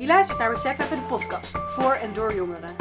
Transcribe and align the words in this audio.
Je 0.00 0.06
luistert 0.06 0.38
naar 0.38 0.50
Besef 0.50 0.78
Even 0.78 0.96
de 0.96 1.02
podcast, 1.02 1.54
voor 1.66 1.92
en 1.92 2.12
door 2.12 2.34
jongeren. 2.34 2.76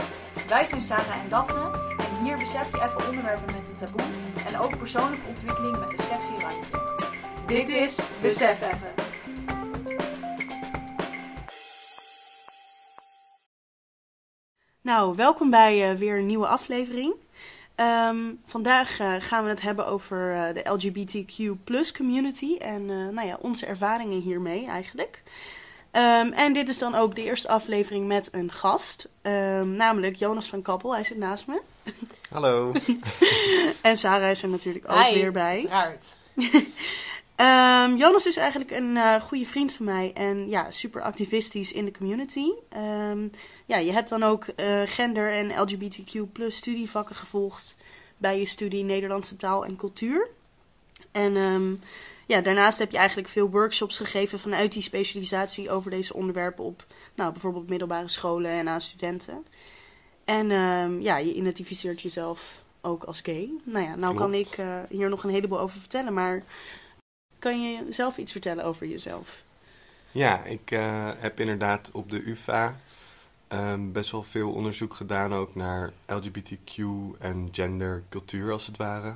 Wij 0.48 0.66
zijn 0.66 0.82
Sarah 0.82 1.24
en 1.24 1.30
Daphne 1.30 1.72
en 1.98 2.24
hier 2.24 2.38
besef 2.38 2.72
je 2.72 2.84
even 2.84 3.08
onderwerpen 3.08 3.56
met 3.56 3.70
een 3.70 3.76
taboe 3.76 4.06
en 4.48 4.60
ook 4.60 4.78
persoonlijke 4.78 5.28
ontwikkeling 5.28 5.80
met 5.80 5.92
een 5.92 6.04
sexy 6.04 6.32
randje. 6.32 6.82
Dit 7.48 7.70
is 7.70 8.00
Besef 8.22 8.62
Even. 8.62 8.94
Nou, 14.82 15.16
welkom 15.16 15.50
bij 15.50 15.92
uh, 15.92 15.98
weer 15.98 16.18
een 16.18 16.26
nieuwe 16.26 16.48
aflevering. 16.48 17.14
Um, 17.76 18.42
vandaag 18.46 19.00
uh, 19.00 19.16
gaan 19.20 19.44
we 19.44 19.50
het 19.50 19.62
hebben 19.62 19.88
over 19.88 20.34
uh, 20.34 20.54
de 20.54 20.70
LGBTQ 20.70 21.94
community 21.98 22.58
en 22.58 22.86
nou 22.86 23.28
ja, 23.28 23.38
onze 23.42 23.66
ervaringen 23.66 24.22
hiermee 24.22 24.66
eigenlijk. 24.66 25.24
Um, 25.92 26.32
en 26.32 26.54
dit 26.54 26.70
is 26.70 26.78
dan 26.78 26.96
ook 26.96 27.16
de 27.16 27.24
eerste 27.24 27.48
aflevering 27.48 28.08
met 28.08 28.30
een 28.32 28.52
gast, 28.52 29.10
um, 29.22 29.70
namelijk 29.70 30.16
Jonas 30.16 30.50
van 30.50 30.62
Kappel. 30.62 30.94
Hij 30.94 31.04
zit 31.04 31.18
naast 31.18 31.48
me. 31.48 31.62
Hallo. 32.30 32.74
en 33.82 33.98
Sarah 33.98 34.30
is 34.30 34.44
er 34.44 34.50
natuurlijk 34.50 34.92
ook 34.92 35.04
Hi, 35.04 35.14
weer 35.14 35.32
bij. 35.32 35.56
Uiteraard. 35.70 36.06
um, 37.92 37.98
Jonas 38.02 38.26
is 38.26 38.38
eigenlijk 38.38 38.72
een 38.72 38.96
uh, 38.96 39.16
goede 39.16 39.46
vriend 39.46 39.74
van 39.74 39.86
mij 39.86 40.12
en 40.14 40.50
ja, 40.50 40.72
super 40.72 41.02
activistisch 41.02 41.72
in 41.72 41.86
de 41.86 41.92
community. 41.92 42.50
ja, 43.66 43.78
je 43.78 43.92
hebt 43.92 44.10
dan 44.10 44.24
ook 44.24 44.46
uh, 44.56 44.82
gender- 44.86 45.34
en 45.34 45.62
LGBTQ 45.62 46.20
studievakken 46.48 47.16
gevolgd 47.16 47.78
bij 48.18 48.40
je 48.40 48.46
studie 48.46 48.84
Nederlandse 48.84 49.36
taal 49.36 49.66
en 49.66 49.76
cultuur. 49.76 50.28
En 51.12 51.36
ja, 52.30 52.42
daarnaast 52.42 52.80
heb 52.80 52.92
je 52.92 52.98
eigenlijk 52.98 53.28
veel 53.28 53.50
workshops 53.50 53.98
gegeven 53.98 54.40
vanuit 54.40 54.72
die 54.72 54.82
specialisatie 54.82 55.70
over 55.70 55.92
deze 55.92 56.14
onderwerpen 56.14 56.64
op 56.64 56.86
nou, 57.16 57.32
bijvoorbeeld 57.32 57.70
middelbare 57.70 58.08
scholen 58.08 58.52
en 58.52 58.68
aan 58.68 58.82
studenten. 58.82 59.46
En 60.24 60.52
um, 60.52 61.02
ja, 61.02 61.18
je 61.18 61.34
identificeert 61.34 62.02
jezelf 62.02 62.64
ook 62.82 63.04
als 63.04 63.22
gay. 63.22 63.50
Nou 63.64 63.86
ja, 63.86 63.96
nou 63.96 64.16
kan 64.16 64.34
ik 64.34 64.58
uh, 64.58 64.80
hier 64.90 65.10
nog 65.10 65.24
een 65.24 65.30
heleboel 65.30 65.60
over 65.60 65.80
vertellen, 65.80 66.14
maar 66.14 66.44
kan 67.40 67.62
je 67.62 67.86
zelf 67.90 68.18
iets 68.18 68.32
vertellen 68.32 68.64
over 68.64 68.88
jezelf? 68.88 69.44
Ja, 70.12 70.44
ik 70.44 70.72
uh, 70.72 71.12
heb 71.18 71.40
inderdaad 71.40 71.90
op 71.94 72.10
de 72.10 72.30
UvA 72.30 72.80
um, 73.48 73.92
best 73.92 74.12
wel 74.12 74.24
veel 74.24 74.52
onderzoek 74.52 74.94
gedaan 74.94 75.34
ook 75.34 75.56
naar 75.56 75.92
LGBTQ 76.06 76.78
en 77.20 77.50
gender, 77.52 78.04
cultuur 78.10 78.52
als 78.52 78.68
het 78.68 78.78
ware. 78.78 79.16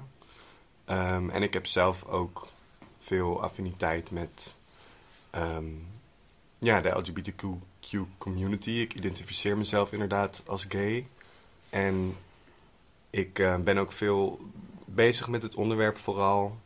Um, 0.89 1.30
en 1.30 1.44
ik 1.44 1.53
heb 1.53 1.66
zelf 1.66 2.05
ook 2.05 2.52
veel 3.04 3.42
affiniteit 3.42 4.12
met 4.12 4.56
um, 5.36 5.88
ja, 6.59 6.82
de 6.82 6.90
LGBTQ 6.90 7.44
community. 8.18 8.70
Ik 8.70 8.94
identificeer 8.94 9.58
mezelf 9.58 9.92
inderdaad 9.92 10.44
als 10.45 10.66
gay. 10.70 11.08
En 11.70 12.18
ik 13.10 13.40
uh, 13.40 13.58
ben 13.58 13.78
ook 13.78 13.92
veel 13.92 14.40
bezig 14.86 15.28
met 15.28 15.42
het 15.42 15.56
onderwerp 15.56 15.98
vooral 15.98 16.58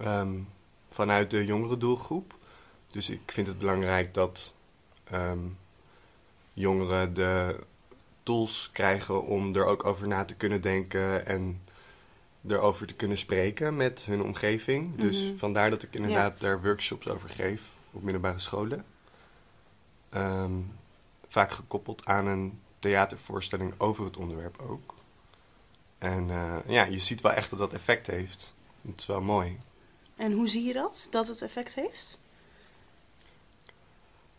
um, 0.00 0.48
vanuit 0.90 1.30
de 1.30 1.44
jongere 1.44 1.76
doelgroep. 1.76 2.34
Dus 2.86 3.10
ik 3.10 3.20
vind 3.26 3.46
het 3.46 3.58
belangrijk 3.58 4.14
dat 4.14 4.54
um, 5.12 5.58
jongeren 6.52 7.14
de 7.14 7.56
tools 8.22 8.70
krijgen 8.72 9.22
om 9.22 9.56
er 9.56 9.64
ook 9.64 9.84
over 9.84 10.08
na 10.08 10.24
te 10.24 10.34
kunnen 10.34 10.60
denken 10.60 11.26
en 11.26 11.60
erover 12.48 12.86
te 12.86 12.94
kunnen 12.94 13.18
spreken 13.18 13.76
met 13.76 14.04
hun 14.04 14.22
omgeving. 14.22 14.86
Mm 14.86 14.92
-hmm. 14.92 15.00
Dus 15.00 15.32
vandaar 15.36 15.70
dat 15.70 15.82
ik 15.82 15.94
inderdaad 15.94 16.32
ja. 16.32 16.46
daar 16.46 16.62
workshops 16.62 17.08
over 17.08 17.28
geef 17.28 17.62
op 17.90 18.02
middelbare 18.02 18.38
scholen. 18.38 18.84
Um, 20.10 20.72
vaak 21.28 21.50
gekoppeld 21.50 22.06
aan 22.06 22.26
een 22.26 22.60
theatervoorstelling 22.78 23.74
over 23.78 24.04
het 24.04 24.16
onderwerp 24.16 24.58
ook. 24.60 24.94
En 25.98 26.28
uh, 26.28 26.56
ja, 26.66 26.84
je 26.84 26.98
ziet 26.98 27.20
wel 27.20 27.32
echt 27.32 27.50
dat 27.50 27.58
dat 27.58 27.72
effect 27.72 28.06
heeft. 28.06 28.54
Het 28.86 29.00
is 29.00 29.06
wel 29.06 29.20
mooi. 29.20 29.58
En 30.16 30.32
hoe 30.32 30.48
zie 30.48 30.64
je 30.64 30.72
dat, 30.72 31.06
dat 31.10 31.28
het 31.28 31.42
effect 31.42 31.74
heeft? 31.74 32.20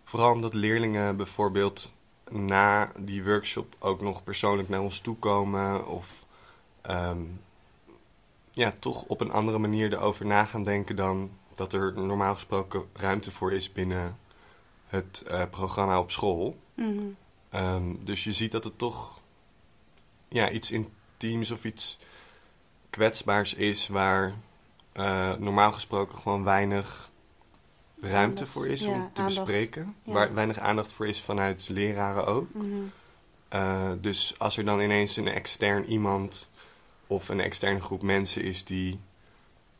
Vooral 0.03 0.31
omdat 0.31 0.53
leerlingen 0.53 1.17
bijvoorbeeld 1.17 1.93
na 2.29 2.91
die 2.97 3.23
workshop 3.23 3.75
ook 3.79 4.01
nog 4.01 4.23
persoonlijk 4.23 4.69
naar 4.69 4.81
ons 4.81 4.99
toe 4.99 5.15
komen 5.15 5.87
of 5.87 6.25
um, 6.89 7.39
ja, 8.53 8.71
toch 8.71 9.03
op 9.03 9.21
een 9.21 9.31
andere 9.31 9.57
manier 9.57 9.93
erover 9.93 10.25
na 10.25 10.45
gaan 10.45 10.63
denken 10.63 10.95
dan 10.95 11.31
dat 11.55 11.73
er 11.73 11.93
normaal 11.93 12.33
gesproken 12.33 12.85
ruimte 12.93 13.31
voor 13.31 13.53
is 13.53 13.71
binnen 13.71 14.17
het 14.87 15.23
uh, 15.27 15.43
programma 15.49 15.99
op 15.99 16.11
school. 16.11 16.57
Mm 16.73 16.97
-hmm. 16.97 17.15
um, 17.59 17.99
dus 18.05 18.23
je 18.23 18.33
ziet 18.33 18.51
dat 18.51 18.63
het 18.63 18.77
toch 18.77 19.19
ja, 20.27 20.49
iets 20.49 20.71
intiems 20.71 21.51
of 21.51 21.65
iets 21.65 21.99
kwetsbaars 22.89 23.53
is 23.53 23.87
waar 23.87 24.33
uh, 24.93 25.33
normaal 25.35 25.71
gesproken 25.71 26.17
gewoon 26.17 26.43
weinig 26.43 27.11
ruimte 27.99 28.17
aandacht, 28.17 28.49
voor 28.49 28.67
is 28.67 28.81
ja, 28.81 28.87
om 28.93 29.09
te 29.13 29.21
aandacht. 29.21 29.45
bespreken. 29.45 29.95
Ja. 30.03 30.13
Waar 30.13 30.33
weinig 30.33 30.57
aandacht 30.57 30.91
voor 30.91 31.07
is 31.07 31.21
vanuit 31.21 31.69
leraren 31.69 32.25
ook. 32.25 32.53
Mm 32.53 32.61
-hmm. 32.61 32.91
uh, 33.53 33.91
dus 34.01 34.35
als 34.37 34.57
er 34.57 34.65
dan 34.65 34.79
ineens 34.79 35.17
een 35.17 35.27
extern 35.27 35.85
iemand 35.85 36.49
of 37.13 37.29
een 37.29 37.39
externe 37.39 37.81
groep 37.81 38.01
mensen 38.01 38.43
is 38.43 38.63
die 38.63 38.99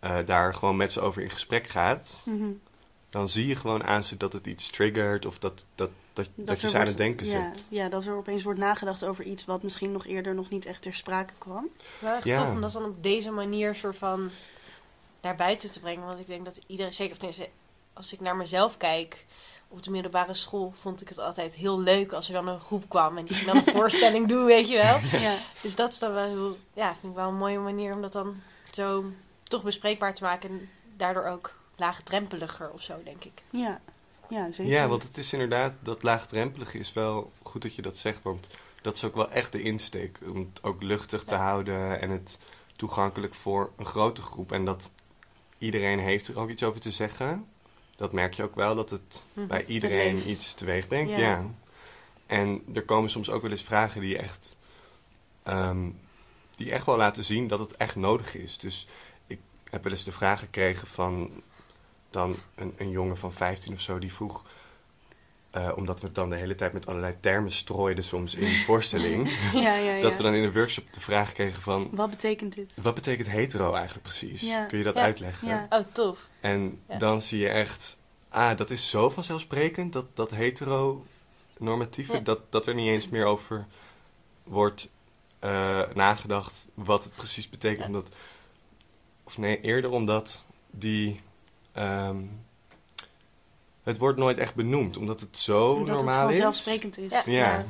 uh, 0.04 0.18
daar 0.26 0.54
gewoon 0.54 0.76
met 0.76 0.92
ze 0.92 1.02
over 1.02 1.22
in 1.22 1.30
gesprek 1.30 1.68
gaat, 1.68 2.24
mm 2.26 2.40
-hmm. 2.40 2.62
dan 3.10 3.30
zie 3.30 3.48
je 3.48 3.56
gewoon 3.56 3.84
aan 3.84 4.04
ze 4.04 4.18
dat 4.18 4.34
het 4.34 4.46
iets 4.46 4.70
triggert 4.70 5.26
of 5.26 5.40
dat, 5.40 5.66
dat, 5.76 5.90
dat, 6.14 6.30
dat, 6.36 6.48
dat 6.48 6.62
je 6.62 6.70
ze 6.70 6.78
aan 6.78 6.86
het 6.86 6.98
denken 6.98 7.26
ja, 7.28 7.32
zet. 7.32 7.64
Ja, 7.70 7.90
dat 7.90 8.06
er 8.06 8.16
opeens 8.16 8.44
wordt 8.44 8.60
nagedacht 8.60 9.06
over 9.06 9.24
iets 9.24 9.46
wat 9.46 9.64
misschien 9.64 9.92
nog 9.92 10.06
eerder 10.06 10.36
nog 10.36 10.50
niet 10.50 10.66
echt 10.66 10.82
ter 10.82 10.94
sprake 10.94 11.34
kwam. 11.38 11.70
Wel 12.00 12.16
echt 12.16 12.24
Ja. 12.24 12.38
tof 12.38 12.50
om 12.50 12.62
dat 12.62 12.72
dan 12.72 12.86
op 12.86 13.04
deze 13.04 13.32
manier 13.32 13.76
soort 13.76 13.98
van 13.98 14.30
naar 15.22 15.36
buiten 15.36 15.72
te 15.72 15.80
brengen. 15.80 16.06
Want 16.06 16.20
ik 16.20 16.28
denk 16.28 16.46
dat 16.46 16.60
iedereen, 16.68 16.94
zeker 16.94 17.28
of 17.28 17.48
als 17.94 18.14
ik 18.14 18.20
naar 18.20 18.36
mezelf 18.36 18.78
kijk, 18.78 19.26
op 19.74 19.84
de 19.84 19.92
middelbare 19.92 20.34
school 20.34 20.74
vond 20.80 21.02
ik 21.02 21.10
het 21.10 21.20
altijd 21.20 21.56
heel 21.56 21.80
leuk 21.80 22.12
als 22.12 22.28
er 22.28 22.34
dan 22.34 22.48
een 22.48 22.60
groep 22.60 22.90
kwam 22.90 23.18
en 23.18 23.26
die 23.26 23.36
ging 23.36 23.52
dan 23.52 23.58
een 23.66 23.74
voorstelling 23.80 24.28
doen, 24.28 24.46
weet 24.46 24.68
je 24.70 24.78
wel. 24.78 25.20
Ja, 25.22 25.38
Dus 25.62 25.76
dat 25.76 25.92
is 25.92 26.00
dan 26.00 26.14
wel 26.14 26.28
heel, 26.28 26.58
ja, 26.74 26.96
vind 27.00 27.12
ik 27.14 27.18
wel 27.20 27.28
een 27.28 27.36
mooie 27.38 27.60
manier 27.60 27.96
om 27.96 28.02
dat 28.02 28.14
dan 28.14 28.36
zo 28.72 29.06
toch 29.44 29.64
bespreekbaar 29.64 30.14
te 30.14 30.24
maken 30.24 30.50
en 30.50 30.70
daardoor 30.98 31.26
ook 31.26 31.58
laagdrempeliger 31.76 32.70
of 32.72 32.82
zo, 32.82 32.94
denk 33.04 33.24
ik. 33.24 33.42
ja, 33.50 33.80
ja 34.30 34.52
zeker. 34.52 34.72
Ja, 34.74 34.88
want 34.88 35.04
het 35.04 35.18
is 35.18 35.34
inderdaad, 35.34 35.76
dat 35.80 36.04
laagdrempelige 36.04 36.78
is 36.78 36.94
wel 36.94 37.32
goed 37.44 37.62
dat 37.62 37.76
je 37.76 37.82
dat 37.82 37.98
zegt, 37.98 38.24
want 38.24 38.48
dat 38.82 38.96
is 38.96 39.04
ook 39.04 39.16
wel 39.16 39.32
echt 39.32 39.52
de 39.52 39.62
insteek. 39.62 40.20
Om 40.26 40.38
het 40.40 40.64
ook 40.64 40.82
luchtig 40.84 41.24
te 41.24 41.36
Ja. 41.36 41.42
houden 41.42 42.02
en 42.02 42.10
het 42.10 42.38
toegankelijk 42.76 43.34
voor 43.34 43.72
een 43.78 43.86
grote 43.86 44.22
groep. 44.22 44.52
En 44.52 44.66
dat 44.66 44.92
iedereen 45.58 46.00
heeft 46.00 46.28
er 46.28 46.40
ook 46.40 46.50
iets 46.50 46.64
over 46.64 46.82
te 46.82 46.92
zeggen. 46.92 47.46
Dat 47.96 48.14
merk 48.14 48.34
je 48.34 48.44
ook 48.44 48.56
wel, 48.56 48.76
dat 48.76 48.90
het 48.90 49.24
Mhm. 49.34 49.48
bij 49.48 49.66
iedereen 49.66 50.30
iets 50.30 50.54
teweeg 50.54 50.88
brengt. 50.88 51.12
Ja. 51.12 51.18
Ja. 51.18 51.46
En 52.26 52.64
er 52.74 52.84
komen 52.86 53.10
soms 53.10 53.30
ook 53.30 53.42
wel 53.42 53.52
eens 53.52 53.64
vragen 53.64 54.02
die 54.02 54.18
echt, 54.18 54.56
ehm, 55.44 55.90
die 56.56 56.72
echt 56.72 56.86
wel 56.86 56.98
laten 56.98 57.24
zien 57.24 57.48
dat 57.48 57.60
het 57.60 57.76
echt 57.78 57.96
nodig 57.96 58.36
is. 58.36 58.58
Dus 58.58 58.88
ik 59.28 59.40
heb 59.70 59.84
wel 59.84 59.92
eens 59.92 60.04
de 60.04 60.12
vraag 60.12 60.40
gekregen 60.40 60.88
van 60.88 61.42
dan 62.10 62.36
een, 62.56 62.74
een 62.78 62.90
jongen 62.90 63.18
van 63.18 63.34
15 63.34 63.74
of 63.74 63.80
zo 63.80 64.00
die 64.00 64.14
vroeg. 64.14 64.46
Eh, 65.54 65.72
omdat 65.76 66.00
we 66.00 66.06
het 66.06 66.16
dan 66.16 66.30
de 66.30 66.36
hele 66.36 66.56
tijd 66.56 66.74
met 66.74 66.86
allerlei 66.88 67.16
termen 67.20 67.52
strooiden 67.52 68.04
soms 68.04 68.36
in 68.36 68.46
de 68.46 68.64
voorstelling. 68.66 69.30
Ja, 69.54 69.76
ja, 69.76 69.94
ja. 69.96 70.02
Dat 70.02 70.18
we 70.18 70.24
dan 70.24 70.34
in 70.34 70.44
een 70.44 70.54
workshop 70.54 70.94
de 70.94 71.00
vraag 71.00 71.34
kregen 71.34 71.62
van... 71.62 71.90
Wat 71.92 72.10
betekent 72.10 72.56
dit? 72.56 72.74
Wat 72.82 72.96
betekent 72.96 73.28
hetero 73.28 73.74
eigenlijk 73.74 74.04
precies? 74.04 74.54
Kun 74.68 74.78
je 74.78 74.84
dat 74.84 74.96
uitleggen? 74.96 75.48
Ja. 75.48 75.66
Oh, 75.70 75.80
tof. 75.92 76.30
En 76.40 76.82
dan 76.98 77.22
zie 77.22 77.40
je 77.40 77.50
echt... 77.50 77.98
Ah, 78.30 78.58
dat 78.58 78.70
is 78.70 78.90
zo 78.90 79.10
vanzelfsprekend, 79.10 79.94
dat, 79.94 80.06
dat 80.14 80.32
hetero-normatieve... 80.32 82.22
Dat, 82.22 82.40
dat 82.52 82.68
er 82.68 82.74
niet 82.74 82.90
eens 82.90 83.10
meer 83.10 83.26
over 83.26 83.66
wordt 84.44 84.90
eh, 85.40 85.82
nagedacht 85.94 86.66
wat 86.74 87.04
het 87.04 87.16
precies 87.16 87.50
betekent. 87.50 87.88
Omdat, 87.88 88.16
of 89.24 89.38
nee, 89.38 89.62
eerder 89.62 89.92
omdat 89.92 90.44
die... 90.72 91.22
ehm, 91.72 92.18
het 93.84 93.98
wordt 93.98 94.18
nooit 94.18 94.38
echt 94.38 94.56
benoemd, 94.56 94.98
omdat 94.98 95.20
het 95.20 95.38
zo 95.38 95.72
Omdat 95.72 95.88
het 95.88 95.96
normaal 95.96 96.28
is. 96.30 96.34
vanzelfsprekend 96.36 96.98
is. 96.98 97.24
Ja. 97.24 97.32
Ja. 97.32 97.66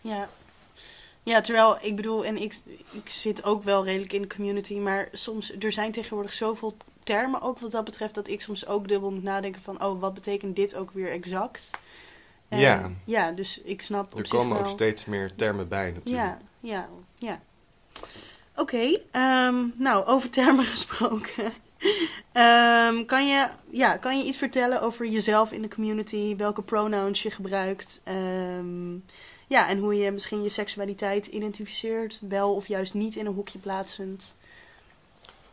Ja. 0.00 0.28
Ja, 1.22 1.40
terwijl 1.40 1.78
ik 1.80 1.96
bedoel, 1.96 2.24
en 2.24 2.36
ik, 2.42 2.54
ik 2.92 3.08
zit 3.08 3.44
ook 3.44 3.62
wel 3.62 3.84
redelijk 3.84 4.12
in 4.12 4.22
de 4.22 4.34
community, 4.34 4.74
maar 4.74 5.08
soms, 5.12 5.52
er 5.58 5.72
zijn 5.72 5.92
tegenwoordig 5.92 6.32
zoveel 6.32 6.76
termen 7.02 7.42
ook 7.42 7.58
wat 7.58 7.70
dat 7.70 7.84
betreft, 7.84 8.14
dat 8.14 8.28
ik 8.28 8.40
soms 8.40 8.66
ook 8.66 8.88
dubbel 8.88 9.10
moet 9.10 9.22
nadenken 9.22 9.62
van, 9.62 9.84
oh, 9.84 10.00
wat 10.00 10.14
betekent 10.14 10.56
dit 10.56 10.74
ook 10.74 10.90
weer 10.90 11.10
exact? 11.10 11.70
En, 12.48 12.58
Ja. 12.58 12.90
Ja, 13.04 13.30
dus 13.32 13.62
ik 13.62 13.82
snap 13.82 14.12
op 14.12 14.18
Er 14.18 14.26
zich 14.26 14.38
komen 14.38 14.56
wel... 14.56 14.66
ook 14.66 14.72
steeds 14.72 15.04
meer 15.04 15.34
termen 15.34 15.68
bij 15.68 15.90
natuurlijk. 15.90 16.26
Ja, 16.26 16.38
ja, 16.60 16.88
ja. 17.18 17.40
Oké, 18.56 19.00
ehm, 19.10 19.64
nou, 19.74 20.06
over 20.06 20.30
termen 20.30 20.64
gesproken. 20.74 21.52
Ehm, 22.32 23.04
kan, 23.04 23.28
je, 23.28 23.48
ja, 23.70 23.96
kan 23.96 24.18
je 24.18 24.24
iets 24.24 24.36
vertellen 24.36 24.82
over 24.82 25.06
jezelf 25.06 25.52
in 25.52 25.62
de 25.62 25.68
community? 25.68 26.36
Welke 26.36 26.62
pronouns 26.62 27.22
je 27.22 27.30
gebruikt? 27.30 28.00
Ehm, 28.04 28.94
ja, 29.46 29.68
en 29.68 29.78
hoe 29.78 29.94
je 29.96 30.10
misschien 30.10 30.42
je 30.42 30.48
seksualiteit 30.48 31.26
identificeert, 31.26 32.18
wel 32.28 32.54
of 32.54 32.66
juist 32.66 32.94
niet 32.94 33.16
in 33.16 33.26
een 33.26 33.34
hokje 33.34 33.58
plaatsend. 33.58 34.36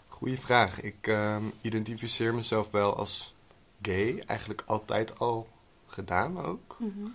Goeie 0.07 0.39
vraag. 0.39 0.81
Ik 0.81 1.07
ehm, 1.07 1.43
identificeer 1.61 2.33
mezelf 2.33 2.71
wel 2.71 2.95
als 2.95 3.33
gay. 3.81 4.23
Eigenlijk 4.25 4.63
altijd 4.65 5.19
al 5.19 5.47
gedaan 5.87 6.45
ook. 6.45 6.77
Mhm. 6.79 7.09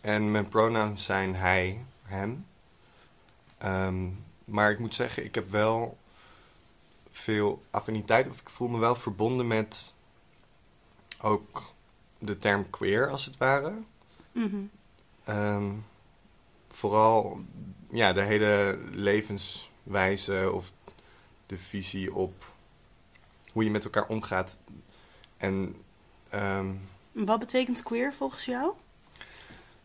En 0.00 0.30
mijn 0.30 0.48
pronouns 0.48 1.04
zijn 1.04 1.34
hij, 1.34 1.84
hem. 2.02 2.46
Maar 4.44 4.70
ik 4.70 4.78
moet 4.78 4.94
zeggen, 4.94 5.24
ik 5.24 5.34
heb 5.34 5.50
wel 5.50 5.98
veel 7.10 7.62
affiniteit, 7.70 8.28
of 8.28 8.40
ik 8.40 8.48
voel 8.48 8.68
me 8.68 8.78
wel 8.78 8.94
verbonden 8.94 9.46
met 9.46 9.92
ook 11.20 11.62
de 12.18 12.38
term 12.38 12.70
queer, 12.70 13.10
als 13.10 13.24
het 13.24 13.36
ware. 13.36 13.72
Mhm. 14.32 14.62
Ehm, 15.24 15.70
vooral 16.68 17.40
ja, 17.90 18.12
de 18.12 18.22
hele 18.22 18.78
levenswijze 18.90 20.50
of 20.52 20.72
de 21.46 21.56
visie 21.56 22.14
op 22.14 22.50
hoe 23.52 23.64
je 23.64 23.70
met 23.70 23.84
elkaar 23.84 24.06
omgaat. 24.06 24.56
En 25.36 25.76
ehm, 26.30 26.70
Wat 27.12 27.38
betekent 27.38 27.82
queer 27.82 28.14
volgens 28.14 28.44
jou? 28.44 28.72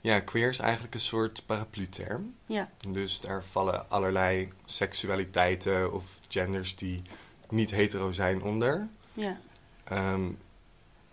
Ja, 0.08 0.20
queer 0.20 0.50
is 0.50 0.60
eigenlijk 0.60 0.94
een 0.94 1.00
soort 1.00 1.44
paraplu-term. 1.46 2.36
Ja. 2.46 2.70
Dus 2.88 3.20
daar 3.20 3.44
vallen 3.44 3.90
allerlei 3.90 4.50
seksualiteiten 4.66 5.94
of 5.94 6.20
genders 6.28 6.76
die 6.76 7.02
niet 7.50 7.72
hetero 7.72 8.12
zijn 8.12 8.42
onder. 8.42 8.88
Ja. 9.14 9.38
Ehm, 9.84 10.30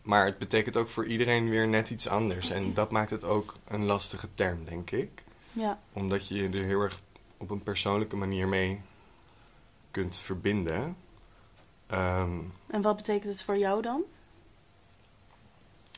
maar 0.03 0.25
het 0.25 0.39
betekent 0.39 0.77
ook 0.77 0.89
voor 0.89 1.07
iedereen 1.07 1.49
weer 1.49 1.69
net 1.69 1.91
iets 1.91 2.09
anders. 2.09 2.51
En 2.51 2.75
dat 2.75 2.91
maakt 2.91 3.11
het 3.11 3.25
ook 3.25 3.55
een 3.69 3.85
lastige 3.85 4.29
term, 4.35 4.65
denk 4.65 4.91
ik. 4.91 5.23
Ja. 5.53 5.79
Omdat 5.93 6.29
je 6.29 6.35
je 6.35 6.59
er 6.59 6.65
heel 6.65 6.81
erg 6.81 7.01
op 7.37 7.51
een 7.51 7.63
persoonlijke 7.63 8.17
manier 8.17 8.49
mee 8.49 8.81
kunt 9.91 10.17
verbinden. 10.17 10.97
Ehm, 11.87 12.39
En 12.67 12.83
wat 12.83 12.97
betekent 12.97 13.33
het 13.33 13.43
voor 13.43 13.59
jou 13.59 13.83
dan? 13.83 14.03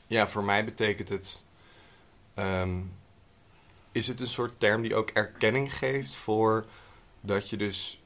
ja, 0.07 0.29
voor 0.29 0.45
mij 0.45 0.65
betekent 0.65 1.09
het. 1.09 1.45
Ehm, 2.37 2.81
is 3.93 4.07
het 4.07 4.21
een 4.21 4.27
soort 4.27 4.61
term 4.61 4.83
die 4.83 4.95
ook 4.95 5.11
erkenning 5.11 5.75
geeft 5.75 6.15
voor 6.15 6.67
dat 7.21 7.51
je 7.51 7.57
dus 7.57 8.03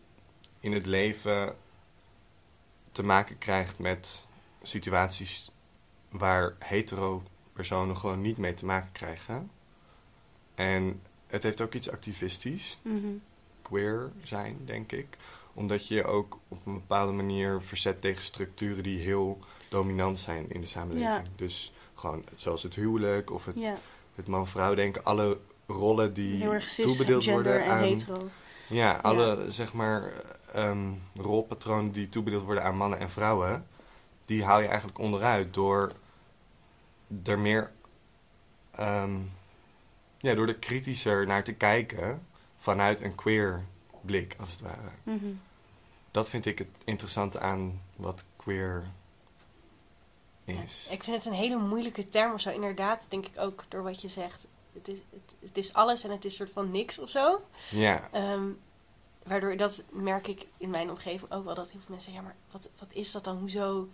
in 0.60 0.72
het 0.72 0.86
leven 0.86 1.56
te 2.92 3.02
maken 3.02 3.38
krijgt 3.38 3.78
met 3.78 4.26
situaties 4.62 5.50
waar 6.08 6.54
hetero 6.58 7.22
personen 7.52 7.96
gewoon 7.96 8.20
niet 8.20 8.36
mee 8.36 8.54
te 8.54 8.64
maken 8.64 8.92
krijgen. 8.92 9.50
En 10.54 11.02
het 11.26 11.42
heeft 11.42 11.60
ook 11.60 11.74
iets 11.74 11.90
activistisch. 11.90 12.78
Mhm. 12.82 13.06
queer 13.62 14.12
zijn, 14.22 14.58
denk 14.64 14.92
ik. 14.92 15.16
Omdat 15.52 15.88
je 15.88 15.94
je 15.94 16.04
ook 16.04 16.38
op 16.48 16.66
een 16.66 16.74
bepaalde 16.74 17.12
manier 17.12 17.62
verzet 17.62 18.00
tegen 18.00 18.24
structuren 18.24 18.82
die 18.82 18.98
heel 18.98 19.38
dominant 19.68 20.18
zijn 20.18 20.50
in 20.50 20.60
de 20.60 20.66
samenleving. 20.66 21.28
Dus 21.36 21.72
gewoon 21.94 22.24
zoals 22.36 22.62
het 22.62 22.74
huwelijk 22.74 23.30
of 23.30 23.44
het, 23.44 23.56
Ja. 23.56 23.78
Het 24.14 24.26
man-vrouw 24.26 24.74
denken. 24.74 25.04
Alle 25.04 25.38
rollen 25.66 26.14
die 26.14 26.58
toebedeeld 26.74 27.24
worden 27.24 27.64
en 27.64 27.70
aan... 27.70 27.78
hetero. 27.78 28.28
Ja, 28.66 28.98
alle 29.02 29.44
zeg 29.48 29.72
maar 29.72 30.12
ehm, 30.52 30.88
rolpatronen 31.14 31.92
die 31.92 32.08
toebedeeld 32.08 32.42
worden 32.42 32.64
aan 32.64 32.76
mannen 32.76 32.98
en 32.98 33.10
vrouwen, 33.10 33.66
die 34.24 34.44
haal 34.44 34.60
je 34.60 34.68
eigenlijk 34.68 34.98
onderuit 34.98 35.54
door 35.54 35.92
er 37.24 37.38
meer, 37.38 37.70
ehm, 38.70 39.16
ja, 40.18 40.34
door 40.34 40.46
er 40.46 40.54
kritischer 40.54 41.26
naar 41.26 41.44
te 41.44 41.52
kijken 41.52 42.26
vanuit 42.58 43.00
een 43.00 43.14
queer 43.14 43.64
blik, 44.00 44.36
als 44.38 44.50
het 44.50 44.60
ware. 44.60 44.90
Mhm. 45.02 45.26
Dat 46.10 46.28
vind 46.28 46.46
ik 46.46 46.58
het 46.58 46.68
interessante 46.84 47.40
aan 47.40 47.80
wat 47.96 48.24
queer 48.36 48.86
is. 50.64 50.86
Ik 50.90 51.04
vind 51.04 51.16
het 51.16 51.26
een 51.26 51.32
hele 51.32 51.56
moeilijke 51.56 52.04
term 52.04 52.32
of 52.32 52.40
zo. 52.40 52.50
Inderdaad, 52.50 53.06
denk 53.08 53.26
ik 53.26 53.38
ook 53.38 53.64
door 53.68 53.82
wat 53.82 54.00
je 54.00 54.08
zegt. 54.08 54.46
Het 54.72 54.88
is, 54.88 54.98
het, 55.10 55.34
het 55.40 55.56
is 55.56 55.72
alles 55.72 56.04
en 56.04 56.10
het 56.10 56.24
is 56.24 56.34
soort 56.34 56.50
van 56.52 56.70
niks 56.70 56.98
of 56.98 57.08
zo. 57.08 57.40
Ja, 57.70 58.08
Ehm, 58.12 58.48
waardoor, 59.22 59.56
dat 59.56 59.82
merk 59.90 60.26
ik 60.26 60.46
in 60.56 60.70
mijn 60.70 60.90
omgeving 60.90 61.32
ook 61.32 61.44
wel, 61.44 61.54
dat 61.54 61.70
heel 61.70 61.80
veel 61.80 61.90
mensen 61.90 62.12
zeggen, 62.12 62.28
ja, 62.28 62.34
maar 62.34 62.36
wat, 62.50 62.70
wat 62.78 62.92
is 62.92 63.12
dat 63.12 63.24
dan? 63.24 63.38
Hoezo 63.38 63.88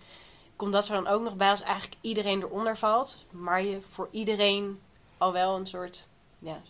komt 0.57 0.73
dat 0.73 0.89
er 0.89 0.95
dan 0.95 1.07
ook 1.07 1.23
nog 1.23 1.37
bij 1.37 1.51
als 1.51 1.63
eigenlijk 1.63 1.97
iedereen 2.01 2.43
eronder 2.43 2.77
valt, 2.77 3.25
maar 3.31 3.63
je 3.63 3.81
voor 3.91 4.09
iedereen 4.11 4.81
al 5.19 5.33
wel 5.33 5.57
een 5.57 5.67
soort 5.67 6.09
ja, 6.39 6.61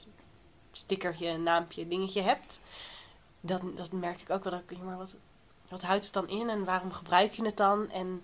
stickertje, 0.73 1.37
naampje, 1.37 1.88
dingetje 1.88 2.21
hebt? 2.23 2.61
Dat, 3.41 3.62
dat 3.77 3.93
merk 3.93 4.21
ik 4.21 4.31
ook 4.31 4.44
wel. 4.44 4.53
Dat 4.53 4.62
ik, 4.67 4.83
maar 4.83 4.97
wat, 4.97 5.17
wat 5.69 5.83
houdt 5.83 6.05
het 6.05 6.12
dan 6.12 6.29
in 6.29 6.49
en 6.50 6.65
waarom 6.65 6.93
gebruik 6.93 7.33
je 7.33 7.44
het 7.44 7.56
dan? 7.56 7.91
En, 7.91 8.23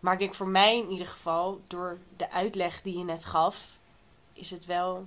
maar 0.00 0.12
ik 0.12 0.18
denk 0.18 0.34
voor 0.34 0.48
mij 0.48 0.78
in 0.78 0.90
ieder 0.90 1.06
geval, 1.06 1.60
door 1.66 1.98
de 2.16 2.30
uitleg 2.30 2.82
die 2.82 2.98
je 2.98 3.04
net 3.04 3.24
gaf, 3.24 3.68
is 4.32 4.50
het 4.50 4.66
wel 4.66 5.06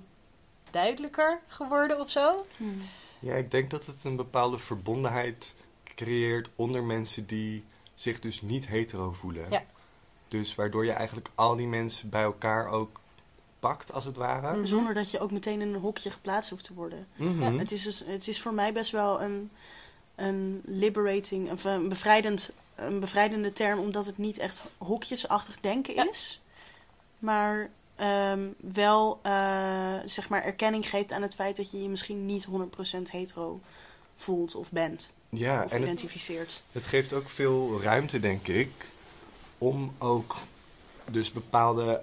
duidelijker 0.70 1.40
geworden 1.46 2.00
of 2.00 2.10
zo. 2.10 2.46
Mhm. 2.56 2.70
Ja, 3.18 3.34
ik 3.34 3.50
denk 3.50 3.70
dat 3.70 3.86
het 3.86 4.04
een 4.04 4.16
bepaalde 4.16 4.58
verbondenheid 4.58 5.54
creëert 5.84 6.48
onder 6.56 6.84
mensen 6.84 7.26
die 7.26 7.64
zich 7.94 8.20
dus 8.20 8.42
niet 8.42 8.66
hetero 8.66 9.12
voelen. 9.12 9.50
Ja. 9.50 9.64
Dus 10.28 10.54
waardoor 10.54 10.84
je 10.84 10.92
eigenlijk 10.92 11.28
al 11.34 11.56
die 11.56 11.66
mensen 11.66 12.08
bij 12.08 12.22
elkaar 12.22 12.68
ook 12.68 13.00
pakt, 13.58 13.92
als 13.92 14.04
het 14.04 14.16
ware. 14.16 14.56
Mhm. 14.56 14.66
Zonder 14.66 14.94
dat 14.94 15.10
je 15.10 15.18
ook 15.18 15.30
meteen 15.30 15.60
in 15.60 15.74
een 15.74 15.80
hokje 15.80 16.10
geplaatst 16.10 16.50
hoeft 16.50 16.64
te 16.64 16.74
worden. 16.74 17.06
Mhm. 17.16 17.58
Het, 17.58 17.72
is 17.72 17.82
dus, 17.82 18.04
het 18.06 18.28
is 18.28 18.42
voor 18.42 18.54
mij 18.54 18.72
best 18.72 18.90
wel 18.90 19.22
een, 19.22 19.50
een 20.14 20.62
liberating, 20.64 21.50
of 21.50 21.64
een, 21.64 21.88
bevrijdend, 21.88 22.52
een 22.76 23.00
bevrijdende 23.00 23.52
term, 23.52 23.78
omdat 23.78 24.06
het 24.06 24.18
niet 24.18 24.38
echt 24.38 24.62
hokjesachtig 24.78 25.60
denken 25.60 25.94
Ja. 25.94 26.08
is. 26.10 26.40
Maar 27.18 27.70
ehm, 27.96 28.46
wel 28.56 29.18
eh, 29.22 29.94
zeg 30.04 30.28
maar 30.28 30.42
erkenning 30.42 30.88
geeft 30.88 31.12
aan 31.12 31.22
het 31.22 31.34
feit 31.34 31.56
dat 31.56 31.70
je 31.70 31.82
je 31.82 31.88
misschien 31.88 32.26
niet 32.26 32.46
100% 32.46 33.10
hetero 33.10 33.60
voelt 34.16 34.54
of 34.54 34.70
bent. 34.70 35.12
Ja, 35.28 35.64
of 35.64 35.70
en 35.70 35.80
het, 35.80 35.88
identificeert. 35.88 36.62
het 36.72 36.86
geeft 36.86 37.12
ook 37.12 37.28
veel 37.28 37.80
ruimte, 37.82 38.20
denk 38.20 38.46
ik, 38.48 38.70
om 39.58 39.94
ook 39.98 40.36
dus 41.10 41.32
bepaalde 41.32 42.02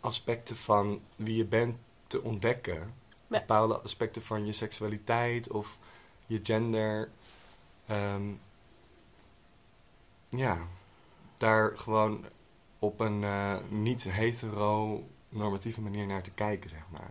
aspecten 0.00 0.56
van 0.56 1.00
wie 1.16 1.36
je 1.36 1.44
bent 1.44 1.76
te 2.06 2.22
ontdekken. 2.22 2.94
Bepaalde 3.26 3.78
aspecten 3.78 4.22
van 4.22 4.46
je 4.46 4.52
seksualiteit 4.52 5.50
of 5.50 5.78
je 6.26 6.40
gender. 6.42 7.08
Ehm, 7.86 8.22
ja, 10.36 10.58
daar 11.38 11.78
gewoon 11.78 12.24
op 12.78 13.00
een 13.00 13.24
eh, 13.24 13.56
niet 13.68 14.04
hetero-normatieve 14.04 15.80
manier 15.80 16.06
naar 16.06 16.22
te 16.22 16.30
kijken, 16.30 16.70
zeg 16.70 16.82
maar. 16.90 17.10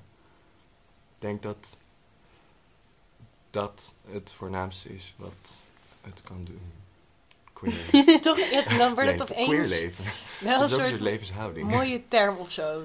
Ik 1.15 1.19
denk 1.29 1.41
dat 1.41 1.77
dat 3.49 3.93
het 4.07 4.31
voornaamste 4.33 4.93
is 4.93 5.13
wat 5.17 5.63
het 6.01 6.21
kan 6.21 6.43
doen. 6.43 6.71
Queer. 7.53 8.21
Toch, 8.21 8.37
ja, 8.39 8.77
dan 8.77 8.93
wordt 8.93 9.11
het 9.11 9.21
opeens 9.21 9.47
Queer 9.47 9.67
leven. 9.67 10.03
wel 10.39 10.59
dat 10.59 10.61
een 10.61 10.65
is 10.65 10.73
ook 10.73 10.79
een 10.79 10.85
soort 10.85 10.87
soort 10.87 10.99
levenshouding. 11.01 11.69
mooie 11.71 12.01
term 12.07 12.37
of 12.37 12.51
zo. 12.51 12.81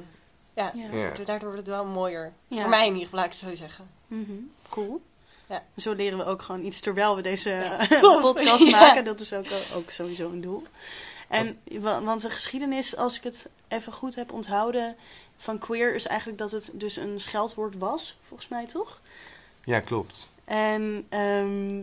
Ja, 0.55 0.73
Ja. 0.75 0.93
Ja. 0.93 1.11
daardoor 1.11 1.39
wordt 1.51 1.57
het 1.67 1.67
wel 1.67 1.85
mooier. 1.85 2.33
Ja. 2.49 2.61
Voor 2.61 2.71
mij 2.71 2.87
in 2.87 2.93
ieder 2.93 3.03
geval, 3.09 3.19
laat 3.21 3.35
ik 3.35 3.41
het 3.41 3.49
zo 3.51 3.55
zeggen. 3.55 3.89
Mhm, 4.07 4.33
Cool. 4.69 5.01
Ja. 5.49 5.63
Zo 5.77 5.93
leren 5.93 6.19
we 6.19 6.25
ook 6.25 6.43
gewoon 6.43 6.65
iets 6.65 6.81
terwijl 6.81 7.17
we 7.17 7.23
deze 7.23 7.51
Ja, 7.51 7.99
podcast 8.21 8.65
Ja. 8.65 8.71
maken. 8.81 9.05
Dat 9.05 9.21
is 9.21 9.33
ook, 9.33 9.47
ook 9.75 9.91
sowieso 9.91 10.31
een 10.31 10.41
doel. 10.41 10.63
En, 11.29 11.59
wa- 11.81 12.03
want 12.03 12.21
de 12.21 12.31
geschiedenis, 12.31 12.97
als 12.97 13.17
ik 13.17 13.23
het 13.23 13.49
even 13.69 13.93
goed 13.93 14.15
heb 14.15 14.33
onthouden, 14.33 14.97
van 15.37 15.59
queer 15.59 15.95
is 15.95 16.07
eigenlijk 16.07 16.39
dat 16.39 16.51
het 16.51 16.71
dus 16.73 16.97
een 16.97 17.21
scheldwoord 17.21 17.79
was, 17.79 18.19
volgens 18.29 18.49
mij 18.49 18.67
toch? 18.67 19.01
Ja, 19.65 19.81
klopt. 19.81 20.29
En 20.45 21.07
ehm, 21.09 21.81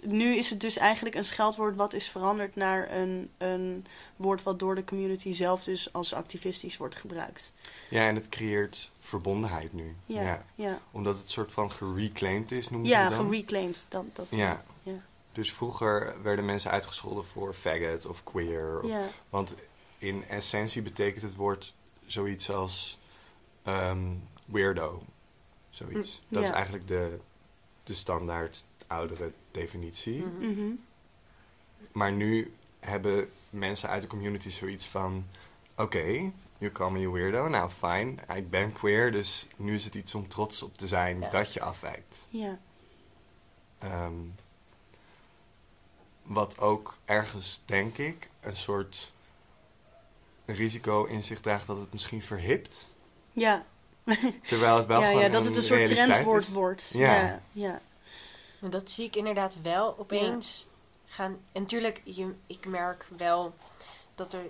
nu 0.00 0.36
is 0.36 0.50
het 0.50 0.60
dus 0.60 0.76
eigenlijk 0.76 1.14
een 1.14 1.24
scheldwoord 1.24 1.76
wat 1.76 1.92
is 1.92 2.08
veranderd 2.08 2.56
naar 2.56 2.92
een, 2.92 3.30
een 3.38 3.86
woord 4.16 4.42
wat 4.42 4.58
door 4.58 4.74
de 4.74 4.84
community 4.84 5.30
zelf 5.32 5.64
dus 5.64 5.92
als 5.92 6.14
activistisch 6.14 6.76
wordt 6.76 6.96
gebruikt. 6.96 7.52
Ja, 7.90 8.06
en 8.08 8.14
het 8.14 8.28
creëert 8.28 8.90
verbondenheid 9.00 9.72
nu. 9.72 9.96
Ja, 10.06 10.22
ja. 10.22 10.44
ja. 10.54 10.78
Omdat 10.90 11.18
het 11.18 11.30
soort 11.30 11.52
van 11.52 11.70
gereclaimed 11.72 12.52
is, 12.52 12.68
noemen 12.70 12.88
ze 12.88 12.96
het 12.96 13.10
dan. 13.10 13.24
gereclaimed. 13.26 13.86
Dat, 13.88 14.04
dat 14.12 14.26
Ja. 14.30 14.64
Ja. 14.82 15.02
Dus 15.32 15.52
vroeger 15.52 16.22
werden 16.22 16.44
mensen 16.44 16.70
uitgescholden 16.70 17.24
voor 17.24 17.54
faggot 17.54 18.06
of 18.06 18.24
queer. 18.24 18.80
Of, 18.82 18.90
Ja. 18.90 19.08
Want 19.30 19.54
in 19.98 20.24
essentie 20.28 20.82
betekent 20.82 21.22
het 21.22 21.34
woord 21.34 21.74
zoiets 22.06 22.50
als 22.50 22.98
ehm, 23.62 24.14
weirdo. 24.44 25.02
Zoiets. 25.70 26.20
Mm, 26.20 26.26
Dat 26.28 26.42
is 26.42 26.48
ja. 26.48 26.54
eigenlijk 26.54 26.88
de, 26.88 27.18
de 27.84 27.94
standaard 27.94 28.64
oudere 28.88 29.32
definitie. 29.50 30.24
Mhm. 30.24 30.50
Mhm. 30.50 30.70
Maar 31.92 32.12
nu 32.12 32.52
hebben 32.80 33.30
mensen 33.50 33.88
uit 33.88 34.02
de 34.02 34.08
community 34.08 34.50
zoiets 34.50 34.86
van... 34.86 35.26
Oké, 35.76 36.32
you 36.58 36.72
call 36.72 36.90
me 36.90 37.06
a 37.06 37.10
weirdo. 37.10 37.48
Nou, 37.48 37.70
fijn. 37.70 38.20
Ik 38.34 38.50
ben 38.50 38.72
queer, 38.72 39.12
dus 39.12 39.46
nu 39.56 39.74
is 39.74 39.84
het 39.84 39.94
iets 39.94 40.14
om 40.14 40.28
trots 40.28 40.62
op 40.62 40.78
te 40.78 40.86
zijn 40.86 41.20
Ja. 41.20 41.30
dat 41.30 41.52
je 41.52 41.60
afwijkt. 41.60 42.26
Ja. 42.28 42.58
Ehm, 43.78 44.12
wat 46.22 46.58
ook 46.58 46.96
ergens, 47.04 47.62
denk 47.64 47.98
ik, 47.98 48.28
een 48.40 48.56
soort 48.56 49.12
risico 50.44 51.04
in 51.04 51.22
zich 51.22 51.40
draagt 51.40 51.66
dat 51.66 51.78
het 51.78 51.92
misschien 51.92 52.22
verhipt. 52.22 52.88
Ja. 53.32 53.64
Terwijl 54.46 54.76
het 54.76 54.86
wel 54.86 55.00
ja, 55.00 55.06
gewoon 55.06 55.22
ja, 55.22 55.28
dat 55.28 55.44
het 55.44 55.56
een 55.56 55.62
soort 55.62 55.86
trendwoord 55.86 56.48
wordt. 56.48 56.90
Ja. 56.94 57.14
Ja. 57.14 57.40
ja. 57.52 57.80
Dat 58.60 58.90
zie 58.90 59.04
ik 59.06 59.16
inderdaad 59.16 59.58
wel 59.62 59.98
opeens 59.98 60.66
gaan. 61.06 61.38
En 61.52 61.60
natuurlijk, 61.62 62.00
je, 62.04 62.34
ik 62.46 62.66
merk 62.66 63.08
wel 63.16 63.54
dat 64.14 64.32
er 64.32 64.44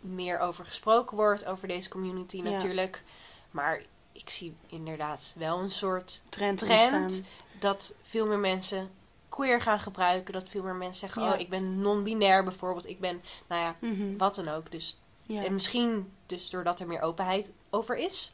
meer 0.00 0.38
over 0.38 0.64
gesproken 0.64 1.16
wordt, 1.16 1.44
over 1.46 1.68
deze 1.68 1.88
community 1.88 2.36
Ja. 2.36 2.42
natuurlijk. 2.42 3.02
Maar 3.50 3.82
ik 4.12 4.30
zie 4.30 4.56
inderdaad 4.66 5.34
wel 5.38 5.58
een 5.58 5.70
soort 5.70 6.22
Trend, 6.28 7.22
dat 7.58 7.94
veel 8.02 8.26
meer 8.26 8.38
mensen 8.38 8.90
queer 9.28 9.60
gaan 9.60 9.80
gebruiken. 9.80 10.32
Dat 10.32 10.48
veel 10.48 10.62
meer 10.62 10.74
mensen 10.74 10.98
zeggen, 11.00 11.22
Ja. 11.22 11.32
oh, 11.32 11.40
ik 11.40 11.48
ben 11.48 11.80
non-binair 11.80 12.44
bijvoorbeeld. 12.44 12.86
Ik 12.86 13.00
ben, 13.00 13.22
nou 13.46 13.62
ja, 13.62 13.76
Mhm. 13.80 14.16
wat 14.16 14.34
dan 14.34 14.48
ook. 14.48 14.70
Dus. 14.70 14.98
En 15.26 15.52
misschien 15.52 16.12
dus 16.26 16.50
doordat 16.50 16.80
er 16.80 16.86
meer 16.86 17.00
openheid 17.00 17.52
over 17.70 17.96
is. 17.96 18.32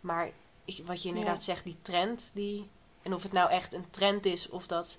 Maar 0.00 0.30
ik, 0.64 0.80
wat 0.86 1.02
je 1.02 1.08
inderdaad 1.08 1.42
zegt, 1.42 1.64
die 1.64 1.76
trend, 1.82 2.30
die, 2.34 2.68
en 3.02 3.14
of 3.14 3.22
het 3.22 3.32
nou 3.32 3.50
echt 3.50 3.74
een 3.74 3.90
trend 3.90 4.26
is 4.26 4.48
of 4.48 4.66
dat 4.66 4.98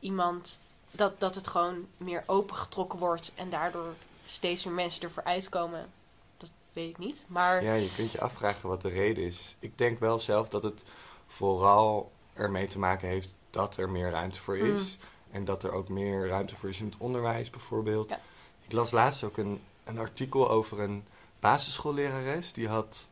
iemand, 0.00 0.60
dat, 0.90 1.20
dat 1.20 1.34
het 1.34 1.46
gewoon 1.46 1.86
meer 1.96 2.22
opengetrokken 2.26 2.98
wordt 2.98 3.32
en 3.34 3.50
daardoor 3.50 3.94
steeds 4.26 4.64
meer 4.64 4.74
mensen 4.74 5.02
ervoor 5.02 5.24
uitkomen, 5.24 5.90
dat 6.36 6.50
weet 6.72 6.88
ik 6.88 6.98
niet. 6.98 7.24
Maar 7.26 7.62
Ja, 7.62 7.74
je 7.74 7.92
kunt 7.96 8.12
je 8.12 8.20
afvragen 8.20 8.68
wat 8.68 8.82
de 8.82 8.88
reden 8.88 9.24
is. 9.24 9.56
Ik 9.58 9.78
denk 9.78 9.98
wel 10.00 10.18
zelf 10.18 10.48
dat 10.48 10.62
het 10.62 10.84
vooral 11.26 12.12
ermee 12.32 12.66
te 12.66 12.78
maken 12.78 13.08
heeft 13.08 13.34
dat 13.50 13.76
er 13.76 13.90
meer 13.90 14.10
ruimte 14.10 14.40
voor 14.40 14.58
is. 14.58 14.96
Mm. 14.96 15.04
En 15.30 15.44
dat 15.44 15.62
er 15.62 15.72
ook 15.72 15.88
meer 15.88 16.28
ruimte 16.28 16.56
voor 16.56 16.68
is 16.68 16.80
in 16.80 16.86
het 16.86 16.94
onderwijs 16.98 17.50
bijvoorbeeld. 17.50 18.08
Ja. 18.08 18.20
Ik 18.64 18.72
las 18.72 18.90
laatst 18.90 19.24
ook 19.24 19.36
een, 19.36 19.60
een 19.84 19.98
artikel 19.98 20.50
over 20.50 20.80
een 20.80 21.04
basisschoollerares. 21.40 22.52
Die 22.52 22.68
had 22.68 23.08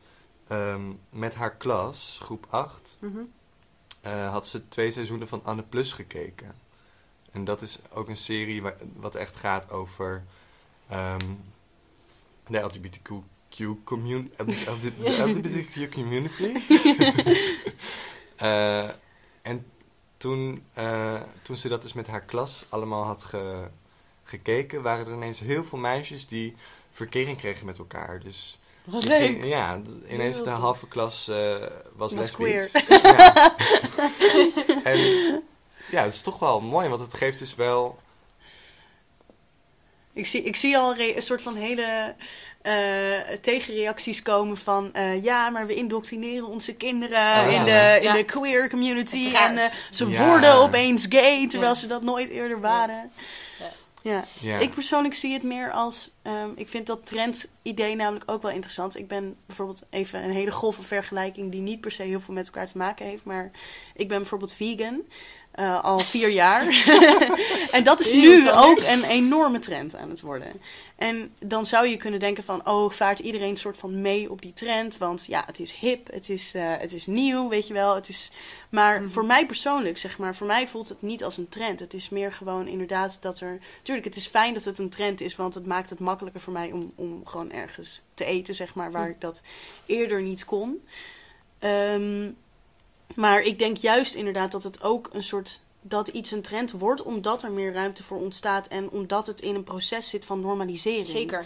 ehm, 0.47 0.91
met 1.09 1.35
haar 1.35 1.55
klas, 1.55 2.19
groep 2.21 2.45
8, 2.49 2.97
mhm. 2.99 3.19
Eh, 4.01 4.29
had 4.31 4.47
ze 4.47 4.67
twee 4.67 4.91
seizoenen 4.91 5.27
van 5.27 5.41
Anne 5.43 5.61
Plus 5.63 5.91
gekeken. 5.93 6.55
En 7.31 7.43
dat 7.43 7.61
is 7.61 7.79
ook 7.93 8.09
een 8.09 8.17
serie 8.17 8.61
wa- 8.61 8.75
wat 8.95 9.15
echt 9.15 9.35
gaat 9.35 9.71
over 9.71 10.23
ehm, 10.89 11.25
de 12.47 12.57
LGBTQ 12.59 13.09
community. 13.83 14.33
LGBTQ 15.27 15.91
community. 15.93 16.51
Eh, 18.35 18.89
en 19.41 19.65
toen, 20.17 20.63
eh, 20.73 21.21
toen 21.41 21.57
ze 21.57 21.67
dat 21.67 21.81
dus 21.81 21.93
met 21.93 22.07
haar 22.07 22.21
klas 22.21 22.65
allemaal 22.69 23.03
had 23.03 23.23
ge- 23.23 23.67
gekeken, 24.23 24.81
waren 24.81 25.05
er 25.07 25.13
ineens 25.13 25.39
heel 25.39 25.63
veel 25.63 25.77
meisjes 25.77 26.27
die 26.27 26.55
verkering 26.91 27.37
kregen 27.37 27.65
met 27.65 27.77
elkaar. 27.77 28.19
Dus 28.19 28.59
wat 28.87 29.03
je 29.03 29.09
leuk. 29.09 29.17
ging- 29.19 29.45
ja, 29.45 29.79
ineens 30.09 30.35
Heel 30.35 30.43
de 30.45 30.49
halve 30.49 30.87
klas 30.87 31.27
eh, 31.27 31.55
was, 31.59 31.69
Was 31.95 32.13
lesbisch. 32.13 32.69
queer. 32.69 32.69
Ja. 33.03 33.55
en 34.91 34.97
ja, 35.91 36.03
het 36.03 36.13
is 36.13 36.21
toch 36.21 36.39
wel 36.39 36.61
mooi, 36.61 36.87
want 36.89 37.01
het 37.01 37.13
geeft 37.13 37.39
dus 37.39 37.55
wel... 37.55 37.99
Ik 40.13 40.27
zie, 40.27 40.43
ik 40.43 40.55
zie 40.55 40.77
al 40.77 40.97
een 40.97 41.21
soort 41.21 41.41
van 41.41 41.55
hele 41.55 42.15
eh, 42.61 43.37
tegenreacties 43.41 44.21
komen 44.21 44.57
van... 44.57 44.93
eh, 44.93 45.23
ja, 45.23 45.49
maar 45.49 45.67
we 45.67 45.73
indoctrineren 45.75 46.47
onze 46.47 46.73
kinderen 46.73 47.45
Oh, 47.45 47.51
in, 47.53 47.65
ja. 47.65 47.93
de, 47.95 48.05
in 48.05 48.13
de 48.13 48.23
queer 48.23 48.69
community. 48.69 49.31
En 49.35 49.71
ze 49.91 50.09
Ja. 50.09 50.27
worden 50.29 50.53
opeens 50.53 51.05
gay, 51.09 51.47
terwijl 51.47 51.71
Ja. 51.73 51.77
ze 51.79 51.87
dat 51.87 52.01
nooit 52.01 52.29
eerder 52.29 52.59
waren. 52.61 53.11
Ja. 54.39 54.59
Ik 54.59 54.73
persoonlijk 54.73 55.13
zie 55.13 55.33
het 55.33 55.43
meer 55.43 55.71
als... 55.71 56.11
ehm, 56.21 56.49
ik 56.55 56.67
vind 56.67 56.87
dat 56.87 57.05
trend-idee 57.05 57.95
namelijk 57.95 58.31
ook 58.31 58.41
wel 58.41 58.51
interessant. 58.51 58.97
Ik 58.97 59.07
ben 59.07 59.35
bijvoorbeeld 59.45 59.85
even 59.89 60.23
een 60.23 60.31
hele 60.31 60.51
grove 60.51 60.81
vergelijking... 60.81 61.51
die 61.51 61.61
niet 61.61 61.81
per 61.81 61.91
se 61.91 62.03
heel 62.03 62.19
veel 62.21 62.33
met 62.33 62.45
elkaar 62.45 62.67
te 62.67 62.77
maken 62.77 63.05
heeft. 63.05 63.23
Maar 63.23 63.51
ik 63.95 64.07
ben 64.07 64.17
bijvoorbeeld 64.17 64.53
vegan. 64.53 65.01
Eh, 65.57 65.83
al 65.83 65.99
vier 65.99 66.29
jaar. 66.29 66.67
en 67.71 67.83
dat 67.83 67.99
is 67.99 68.11
nu 68.11 68.51
ook 68.51 68.79
een 68.79 69.03
enorme 69.03 69.59
trend 69.59 69.95
aan 69.95 70.09
het 70.09 70.21
worden. 70.21 70.51
En 70.95 71.31
dan 71.39 71.65
zou 71.65 71.87
je 71.87 71.97
kunnen 71.97 72.19
denken 72.19 72.43
van... 72.43 72.67
oh, 72.67 72.91
vaart 72.91 73.19
iedereen 73.19 73.57
soort 73.57 73.77
van 73.77 74.01
mee 74.01 74.31
op 74.31 74.41
die 74.41 74.53
trend? 74.53 74.97
Want 74.97 75.25
ja, 75.25 75.43
het 75.45 75.59
is 75.59 75.71
hip, 75.71 76.11
het 76.11 76.29
is, 76.29 76.53
eh, 76.53 76.63
het 76.77 76.93
is 76.93 77.05
nieuw, 77.07 77.49
weet 77.49 77.67
je 77.67 77.73
wel. 77.73 77.95
Het 77.95 78.09
is... 78.09 78.31
Maar 78.69 79.01
Mhm. 79.01 79.09
voor 79.09 79.25
mij 79.25 79.45
persoonlijk, 79.45 79.97
zeg 79.97 80.17
maar... 80.17 80.35
voor 80.35 80.47
mij 80.47 80.67
voelt 80.67 80.89
het 80.89 81.01
niet 81.01 81.23
als 81.23 81.37
een 81.37 81.49
trend. 81.49 81.79
Het 81.79 81.93
is 81.93 82.09
meer 82.09 82.33
gewoon 82.33 82.67
inderdaad 82.67 83.17
dat 83.21 83.39
er... 83.39 83.59
Tuurlijk, 83.81 84.05
het 84.07 84.15
is 84.15 84.27
fijn 84.27 84.53
dat 84.53 84.63
het 84.63 84.77
een 84.79 84.89
trend 84.89 85.21
is... 85.21 85.35
want 85.35 85.53
het 85.53 85.65
maakt 85.65 85.89
het 85.89 85.99
makkelijker 85.99 86.41
voor 86.41 86.53
mij 86.53 86.71
om, 86.71 86.91
om 86.95 87.21
gewoon 87.25 87.51
ergens 87.51 88.01
te 88.13 88.25
eten, 88.25 88.53
zeg 88.53 88.73
maar... 88.75 88.91
waar 88.91 89.01
Mhm. 89.01 89.11
ik 89.11 89.21
dat 89.21 89.41
eerder 89.85 90.21
niet 90.21 90.45
kon. 90.45 90.85
Ehm, 91.59 92.29
maar 93.15 93.41
ik 93.41 93.59
denk 93.59 93.77
juist 93.77 94.13
inderdaad 94.15 94.51
dat 94.51 94.63
het 94.63 94.83
ook 94.83 95.09
een 95.13 95.23
soort 95.23 95.59
dat 95.81 96.07
iets 96.07 96.31
een 96.31 96.41
trend 96.41 96.71
wordt 96.71 97.03
omdat 97.03 97.43
er 97.43 97.51
meer 97.51 97.73
ruimte 97.73 98.03
voor 98.03 98.17
ontstaat 98.17 98.67
en 98.67 98.89
omdat 98.89 99.27
het 99.27 99.41
in 99.41 99.55
een 99.55 99.63
proces 99.63 100.09
zit 100.09 100.25
van 100.25 100.39
normalisering. 100.41 101.07
Zeker. 101.07 101.45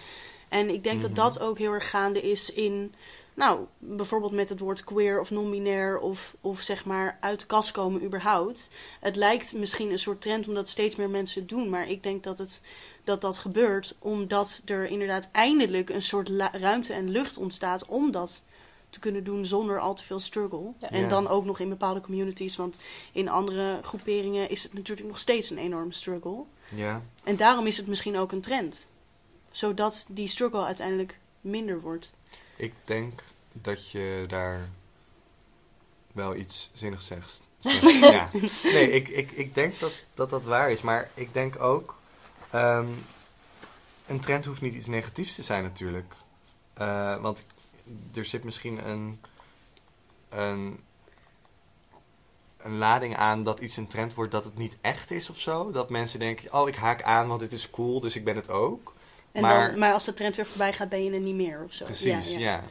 En 0.50 0.70
ik 0.70 0.84
denk 0.84 1.02
Mhm. 1.02 1.14
dat 1.14 1.16
dat 1.16 1.40
ook 1.44 1.58
heel 1.58 1.72
erg 1.72 1.90
gaande 1.90 2.22
is 2.22 2.54
in, 2.54 2.94
nou, 3.34 3.60
bijvoorbeeld 3.78 4.32
met 4.32 4.50
het 4.50 4.60
woord 4.60 4.84
queer 4.84 5.20
of 5.20 5.32
non-binair 5.32 6.00
of, 6.00 6.36
of 6.42 6.62
zeg 6.62 6.86
maar 6.86 7.18
uit 7.22 7.40
de 7.40 7.46
kast 7.46 7.72
komen 7.72 8.04
überhaupt. 8.04 8.70
Het 9.00 9.16
lijkt 9.16 9.54
misschien 9.54 9.92
een 9.92 10.00
soort 10.00 10.22
trend 10.22 10.48
omdat 10.48 10.70
steeds 10.70 10.96
meer 10.96 11.10
mensen 11.10 11.40
het 11.40 11.50
doen, 11.50 11.70
maar 11.70 11.90
ik 11.90 12.04
denk 12.04 12.24
dat 12.24 12.38
het, 12.38 12.62
dat, 13.04 13.22
dat 13.22 13.38
gebeurt 13.38 13.96
omdat 14.00 14.62
er 14.66 14.86
inderdaad 14.86 15.28
eindelijk 15.32 15.90
een 15.90 16.02
soort 16.02 16.30
ruimte 16.52 16.94
en 16.94 17.10
lucht 17.10 17.38
ontstaat 17.38 17.86
om 17.86 18.12
dat 18.12 18.44
te 18.92 19.00
kunnen 19.00 19.24
doen 19.24 19.46
zonder 19.46 19.80
al 19.80 19.94
te 19.96 20.04
veel 20.04 20.20
struggle. 20.20 20.72
Ja. 20.80 20.90
En 20.90 21.02
Ja. 21.02 21.08
dan 21.08 21.28
ook 21.28 21.46
nog 21.46 21.60
in 21.60 21.70
bepaalde 21.70 22.02
communities, 22.02 22.56
want 22.56 22.80
in 23.12 23.30
andere 23.30 23.80
groeperingen 23.84 24.50
is 24.50 24.64
het 24.64 24.74
natuurlijk 24.74 25.08
nog 25.08 25.20
steeds 25.20 25.50
een 25.50 25.58
enorme 25.58 25.94
struggle. 25.94 26.44
Ja. 26.76 27.02
En 27.24 27.36
daarom 27.36 27.68
is 27.68 27.78
het 27.78 27.88
misschien 27.88 28.18
ook 28.18 28.32
een 28.32 28.42
trend. 28.42 28.88
Zodat 29.52 30.06
die 30.10 30.28
struggle 30.28 30.66
uiteindelijk 30.66 31.18
minder 31.42 31.82
wordt. 31.82 32.12
Ik 32.56 32.74
denk 32.86 33.24
dat 33.52 33.90
je 33.90 34.24
daar 34.28 34.70
wel 36.12 36.36
iets 36.36 36.70
zinnigs 36.74 37.06
zegt. 37.06 37.44
ja. 38.02 38.30
Nee, 38.64 38.92
ik, 38.92 39.08
ik, 39.08 39.32
ik 39.32 39.54
denk 39.56 39.80
dat, 39.80 39.92
dat 40.14 40.30
dat 40.30 40.44
waar 40.44 40.72
is. 40.72 40.82
Maar 40.82 41.10
ik 41.14 41.34
denk 41.34 41.62
ook... 41.62 41.96
ehm, 42.50 42.88
een 44.08 44.20
trend 44.20 44.46
hoeft 44.46 44.62
niet 44.62 44.74
iets 44.74 44.88
negatiefs 44.88 45.36
te 45.36 45.44
zijn 45.44 45.64
natuurlijk. 45.64 46.14
Eh, 46.74 47.22
want 47.22 47.46
er 48.16 48.26
zit 48.26 48.44
misschien 48.44 48.88
een, 48.90 49.20
een, 50.30 50.80
een 52.58 52.78
lading 52.78 53.16
aan 53.18 53.44
dat 53.44 53.60
iets 53.60 53.78
een 53.78 53.88
trend 53.88 54.14
wordt 54.14 54.32
dat 54.32 54.44
het 54.44 54.58
niet 54.58 54.78
echt 54.82 55.12
is 55.12 55.30
of 55.30 55.38
zo. 55.40 55.72
Dat 55.72 55.90
mensen 55.90 56.20
denken, 56.20 56.54
oh 56.54 56.68
ik 56.68 56.76
haak 56.76 57.04
aan 57.04 57.28
want 57.28 57.40
dit 57.40 57.54
is 57.54 57.70
cool, 57.70 58.00
dus 58.00 58.16
ik 58.16 58.24
ben 58.24 58.36
het 58.36 58.50
ook. 58.50 58.94
En 59.32 59.42
Maar- 59.42 59.70
dan, 59.70 59.80
maar 59.80 59.94
als 59.94 60.06
de 60.06 60.14
trend 60.14 60.36
weer 60.36 60.46
voorbij 60.46 60.74
gaat, 60.74 60.90
ben 60.90 61.04
je 61.04 61.12
er 61.12 61.20
niet 61.20 61.36
meer 61.36 61.64
of 61.66 61.74
zo. 61.74 61.86
Precies, 61.86 62.36
ja, 62.36 62.62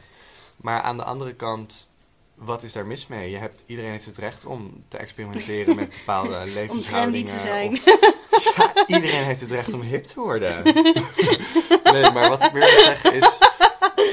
Maar 0.57 0.81
aan 0.81 0.97
de 0.97 1.03
andere 1.03 1.33
kant, 1.33 1.89
wat 2.35 2.63
is 2.63 2.71
daar 2.73 2.85
mis 2.85 3.07
mee? 3.07 3.29
Je 3.31 3.37
hebt, 3.37 3.63
iedereen 3.65 3.91
heeft 3.91 4.05
het 4.05 4.17
recht 4.17 4.45
om 4.45 4.83
te 4.87 4.97
experimenteren 4.97 5.75
met 5.75 5.89
bepaalde 5.89 6.29
Om 6.39 6.43
trendy 6.45 6.53
levenshoudingen. 6.53 7.25
te 7.25 7.39
zijn. 7.39 7.71
of- 7.71 8.55
ja, 8.55 8.87
iedereen 8.87 9.23
heeft 9.23 9.41
het 9.41 9.51
recht 9.51 9.73
om 9.73 9.81
hip 9.81 10.03
te 10.05 10.19
worden. 10.19 10.63
nee, 11.93 12.11
maar 12.11 12.29
wat 12.29 12.43
ik 12.43 12.53
meer 12.53 12.61
wil 12.75 12.83
zeggen 12.83 13.13
is... 13.13 13.37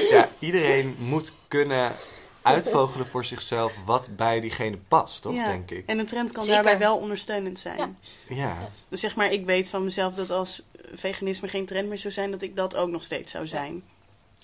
Ja, 0.09 0.29
iedereen 0.39 0.95
moet 0.99 1.33
kunnen 1.47 1.95
uitvogelen 2.41 3.07
voor 3.07 3.25
zichzelf 3.25 3.75
wat 3.85 4.09
bij 4.15 4.39
diegene 4.39 4.77
past, 4.87 5.21
toch? 5.21 5.33
Ja. 5.33 5.45
Denk 5.47 5.71
ik. 5.71 5.85
En 5.87 5.99
een 5.99 6.05
trend 6.05 6.31
kan 6.31 6.43
Zeker. 6.43 6.63
daarbij 6.63 6.79
wel 6.87 6.97
ondersteunend 6.97 7.59
zijn. 7.59 7.77
Ja. 8.27 8.35
Ja, 8.35 8.69
Dus 8.89 8.99
zeg 8.99 9.15
maar, 9.15 9.31
ik 9.31 9.45
weet 9.45 9.69
van 9.69 9.83
mezelf 9.83 10.13
dat 10.13 10.29
als 10.29 10.63
veganisme 10.93 11.47
geen 11.47 11.65
trend 11.65 11.87
meer 11.89 11.97
zou 11.97 12.13
zijn, 12.13 12.31
dat 12.31 12.41
ik 12.41 12.55
dat 12.55 12.75
ook 12.75 12.89
nog 12.89 13.03
steeds 13.03 13.31
zou 13.31 13.47
zijn. 13.47 13.83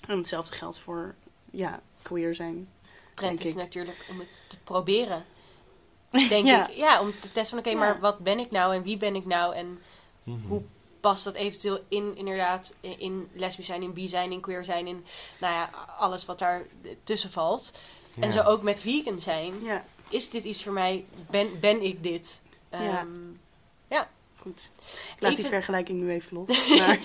En 0.08 0.16
hetzelfde 0.18 0.54
geldt 0.54 0.78
voor, 0.78 1.14
ja, 1.50 1.80
queer 2.02 2.34
zijn. 2.34 2.68
Trend 3.14 3.40
is 3.44 3.50
ik. 3.50 3.56
natuurlijk 3.56 4.06
om 4.10 4.18
het 4.18 4.28
te 4.46 4.56
proberen. 4.64 5.24
Denk 6.28 6.46
Ja. 6.46 6.68
ik. 6.68 6.76
Ja, 6.76 7.00
om 7.00 7.12
te 7.20 7.32
testen 7.32 7.48
van 7.48 7.58
oké, 7.58 7.70
Ja. 7.70 7.76
maar 7.78 8.00
wat 8.00 8.18
ben 8.18 8.38
ik 8.38 8.50
nou 8.50 8.74
en 8.74 8.82
wie 8.82 8.96
ben 8.96 9.14
ik 9.16 9.26
nou 9.26 9.54
en 9.54 9.78
Mhm. 10.22 10.46
Hoe- 10.46 10.62
past 11.06 11.24
dat 11.24 11.34
eventueel 11.34 11.80
in 11.88 12.16
inderdaad 12.16 12.74
in, 12.80 13.28
lesbisch 13.32 13.66
zijn, 13.66 13.82
in 13.82 13.92
bi 13.92 14.08
zijn, 14.08 14.32
in 14.32 14.40
queer 14.40 14.64
zijn, 14.64 14.86
in 14.86 15.04
nou 15.40 15.54
ja, 15.54 15.70
alles 15.98 16.24
wat 16.24 16.38
daar 16.38 16.62
tussen 17.04 17.30
valt. 17.30 17.72
En 18.20 18.32
zo 18.32 18.42
ook 18.42 18.62
met 18.62 18.80
vegan 18.80 19.20
zijn. 19.20 19.62
Ja, 19.62 19.84
Is 20.08 20.30
dit 20.30 20.44
iets 20.44 20.62
voor 20.62 20.72
mij? 20.72 21.04
Ben, 21.30 21.60
ben 21.60 21.82
ik 21.82 22.02
dit? 22.02 22.40
Ja. 22.70 22.78
Ehm, 22.78 23.08
Ja. 23.88 24.08
Goed. 24.36 24.70
Ik 25.16 25.22
laat 25.22 25.36
die 25.36 25.46
vergelijking 25.46 26.00
nu 26.00 26.10
even 26.10 26.36
los. 26.36 26.68
Maar, 26.78 26.98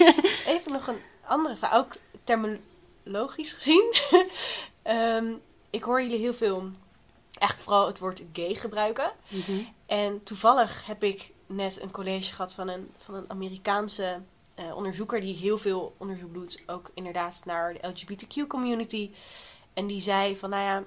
Even 0.45 0.71
nog 0.71 0.87
een 0.87 1.01
andere 1.25 1.55
vraag, 1.55 1.73
ook 1.73 1.93
terminologisch 2.23 3.53
gezien. 3.53 3.93
Ehm, 4.81 5.25
ik 5.69 5.83
hoor 5.83 6.01
jullie 6.01 6.19
heel 6.19 6.33
veel, 6.33 6.69
eigenlijk 7.31 7.69
vooral 7.69 7.87
het 7.87 7.99
woord 7.99 8.21
gay 8.33 8.55
gebruiken. 8.55 9.11
Mhm. 9.27 9.59
En 9.85 10.23
toevallig 10.23 10.85
heb 10.85 11.03
ik 11.03 11.31
net 11.55 11.81
een 11.81 11.91
college 11.91 12.33
gehad 12.33 12.53
van 12.53 12.67
een, 12.67 12.91
van 12.97 13.15
een 13.15 13.29
Amerikaanse 13.29 14.21
eh, 14.55 14.75
onderzoeker 14.75 15.21
die 15.21 15.35
heel 15.35 15.57
veel 15.57 15.95
onderzoek 15.97 16.33
doet, 16.33 16.63
ook 16.65 16.91
inderdaad 16.93 17.41
naar 17.45 17.73
de 17.73 17.87
LGBTQ 17.87 18.47
community. 18.47 19.11
En 19.73 19.87
die 19.87 20.01
zei 20.01 20.37
van, 20.37 20.49
nou 20.49 20.63
ja, 20.63 20.83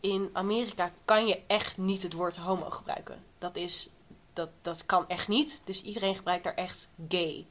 in 0.00 0.30
Amerika 0.32 0.90
kan 1.04 1.26
je 1.26 1.40
echt 1.46 1.78
niet 1.78 2.02
het 2.02 2.12
woord 2.12 2.36
homo 2.36 2.70
gebruiken. 2.70 3.22
Dat 3.38 3.56
is, 3.56 3.88
dat, 4.32 4.50
dat 4.62 4.86
kan 4.86 5.08
echt 5.08 5.28
niet. 5.28 5.62
Dus 5.64 5.82
iedereen 5.82 6.14
gebruikt 6.14 6.44
daar 6.44 6.54
echt 6.54 6.88
gay. 7.08 7.46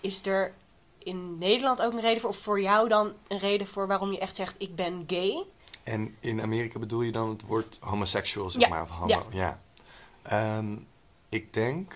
Is 0.00 0.26
er 0.26 0.54
in 0.98 1.38
Nederland 1.38 1.82
ook 1.82 1.92
een 1.92 2.00
reden 2.00 2.20
voor, 2.20 2.30
of 2.30 2.36
voor 2.36 2.60
jou 2.60 2.88
dan 2.88 3.12
een 3.28 3.38
reden 3.38 3.66
voor 3.66 3.86
waarom 3.86 4.12
je 4.12 4.18
echt 4.18 4.36
zegt 4.36 4.54
ik 4.58 4.74
ben 4.74 5.04
gay? 5.06 5.44
En 5.82 6.16
in 6.20 6.40
Amerika 6.42 6.78
bedoel 6.78 7.02
je 7.02 7.12
dan 7.12 7.28
het 7.28 7.42
woord 7.46 7.76
homoseksueel, 7.80 8.50
zeg 8.50 8.62
Ja, 8.62 8.68
maar, 8.68 8.82
of 8.82 8.90
homo? 8.90 9.06
ja. 9.06 9.22
Ja. 9.30 9.60
Ehm, 10.22 10.76
ik 11.32 11.52
denk 11.54 11.94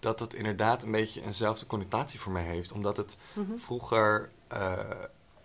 dat 0.00 0.20
het 0.20 0.34
inderdaad 0.34 0.82
een 0.82 0.90
beetje 0.90 1.22
eenzelfde 1.22 1.66
connotatie 1.66 2.20
voor 2.20 2.32
mij 2.32 2.42
heeft. 2.42 2.72
Omdat 2.72 2.96
het 2.96 3.16
Mhm. 3.32 3.56
vroeger 3.56 4.30
eh, 4.48 4.78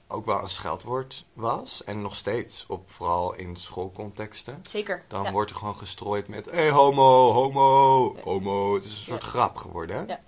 ook 0.08 0.26
wel 0.26 0.42
een 0.42 0.50
scheldwoord 0.50 1.26
was. 1.34 1.84
En 1.84 2.02
nog 2.02 2.16
steeds, 2.16 2.66
op, 2.66 2.92
vooral 2.92 3.34
in 3.34 3.56
schoolcontexten. 3.56 4.60
Zeker. 4.62 5.04
Dan 5.08 5.24
ja. 5.24 5.32
wordt 5.32 5.52
er 5.52 5.58
gewoon 5.58 5.78
gestrooid 5.78 6.28
met... 6.28 6.46
Hé, 6.46 6.52
hey, 6.52 6.70
homo, 6.72 7.32
homo, 7.32 8.16
homo. 8.24 8.74
Het 8.76 8.84
is 8.86 8.92
een 8.92 8.98
soort 9.04 9.24
Ja. 9.24 9.30
grap 9.30 9.56
geworden. 9.56 10.08
Ja. 10.08 10.20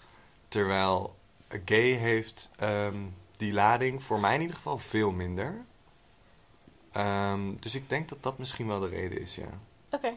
Terwijl 0.47 1.15
gay 1.65 1.91
heeft 1.91 2.49
ehm, 2.57 2.97
die 3.37 3.53
lading 3.53 4.03
voor 4.03 4.19
mij 4.19 4.35
in 4.35 4.41
ieder 4.41 4.55
geval 4.55 4.77
veel 4.77 5.11
minder. 5.11 5.65
Ehm, 6.91 7.55
dus 7.59 7.75
ik 7.75 7.89
denk 7.89 8.09
dat 8.09 8.23
dat 8.23 8.37
misschien 8.37 8.67
wel 8.67 8.79
de 8.79 8.87
reden 8.87 9.21
is, 9.21 9.35
ja. 9.35 9.59
Oké. 9.91 10.13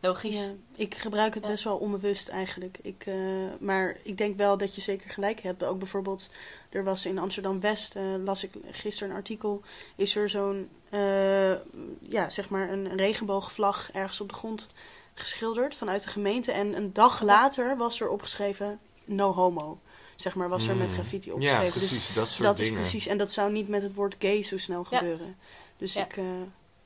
Logisch. 0.00 0.36
Ja, 0.36 0.50
ik 0.76 0.94
gebruik 0.94 1.34
het 1.34 1.42
Ja. 1.42 1.48
best 1.48 1.64
wel 1.64 1.76
onbewust 1.76 2.28
eigenlijk. 2.28 2.78
Ik, 2.82 3.02
eh, 3.06 3.14
maar 3.60 3.96
ik 4.02 4.16
denk 4.16 4.36
wel 4.36 4.58
dat 4.58 4.74
je 4.74 4.80
zeker 4.80 5.10
gelijk 5.10 5.40
hebt. 5.40 5.64
Ook 5.64 5.78
bijvoorbeeld, 5.78 6.30
er 6.70 6.84
was 6.84 7.06
in 7.06 7.18
Amsterdam-West, 7.18 7.96
eh, 7.96 8.02
las 8.24 8.44
ik 8.44 8.50
gisteren 8.70 9.10
een 9.10 9.16
artikel, 9.16 9.62
is 9.96 10.16
er 10.16 10.28
zo'n, 10.28 10.68
eh, 10.90 11.52
ja, 12.00 12.28
zeg 12.28 12.48
maar 12.48 12.70
een 12.72 12.96
regenboogvlag 12.96 13.90
ergens 13.92 14.20
op 14.20 14.28
de 14.28 14.34
grond 14.34 14.68
geschilderd 15.14 15.74
vanuit 15.74 16.02
de 16.02 16.08
gemeente. 16.08 16.52
En 16.52 16.76
een 16.76 16.92
dag 16.92 17.22
later 17.22 17.76
was 17.76 18.00
er 18.00 18.08
opgeschreven, 18.08 18.78
no 19.04 19.32
homo. 19.34 19.78
Zeg 20.16 20.34
maar, 20.34 20.48
was 20.48 20.66
er 20.66 20.76
met 20.76 20.88
Mm. 20.88 20.94
graffiti 20.94 21.28
Ja, 21.28 21.34
opgeschreven. 21.34 21.80
dus 21.80 21.88
precies, 21.88 22.14
dat 22.14 22.30
soort 22.30 22.42
dat 22.48 22.56
dingen. 22.56 22.72
is 22.72 22.78
precies. 22.88 23.06
En 23.06 23.18
dat 23.18 23.32
zou 23.32 23.52
niet 23.52 23.68
met 23.68 23.82
het 23.82 23.94
woord 23.94 24.16
gay 24.18 24.42
zo 24.42 24.56
snel 24.58 24.86
Ja. 24.90 24.98
gebeuren. 24.98 25.36
Dus 25.76 25.92
Ja. 25.94 26.04
ik, 26.04 26.16
eh, 26.16 26.24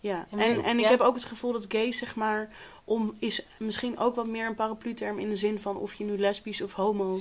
ja. 0.03 0.27
En- 0.31 0.65
En, 0.65 0.77
ik 0.79 0.85
ja. 0.85 0.91
heb 0.91 1.01
ook 1.01 1.15
het 1.15 1.25
gevoel 1.25 1.53
dat 1.53 1.67
gay, 1.69 1.93
zeg 1.93 2.15
maar, 2.15 2.51
om, 2.85 3.15
is 3.19 3.43
misschien 3.59 3.99
ook 3.99 4.15
wat 4.15 4.27
meer 4.27 4.47
een 4.47 4.55
paraplu-term 4.55 5.19
in 5.19 5.29
de 5.29 5.37
zin 5.37 5.59
van 5.61 5.77
of 5.77 5.95
je 5.95 6.05
nu 6.05 6.19
lesbisch 6.19 6.63
of 6.63 6.73
homo 6.73 7.21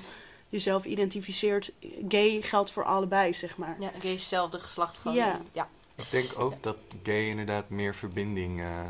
jezelf 0.50 0.86
identificeert. 0.86 1.72
Gay 2.08 2.42
geldt 2.42 2.72
voor 2.72 2.84
allebei, 2.86 3.34
zeg 3.34 3.58
maar. 3.58 3.76
Ja, 3.80 3.92
gay 4.00 4.14
is 4.14 4.20
hetzelfde 4.20 4.60
geslacht 4.60 4.98
gewoon. 4.98 5.18
Ja. 5.18 5.42
ja. 5.52 5.70
Ik 5.96 6.12
denk 6.12 6.40
ook 6.40 6.64
dat 6.64 6.78
gay 7.04 7.28
inderdaad 7.30 7.70
meer 7.70 7.96
verbinding, 7.96 8.62
eh, 8.62 8.88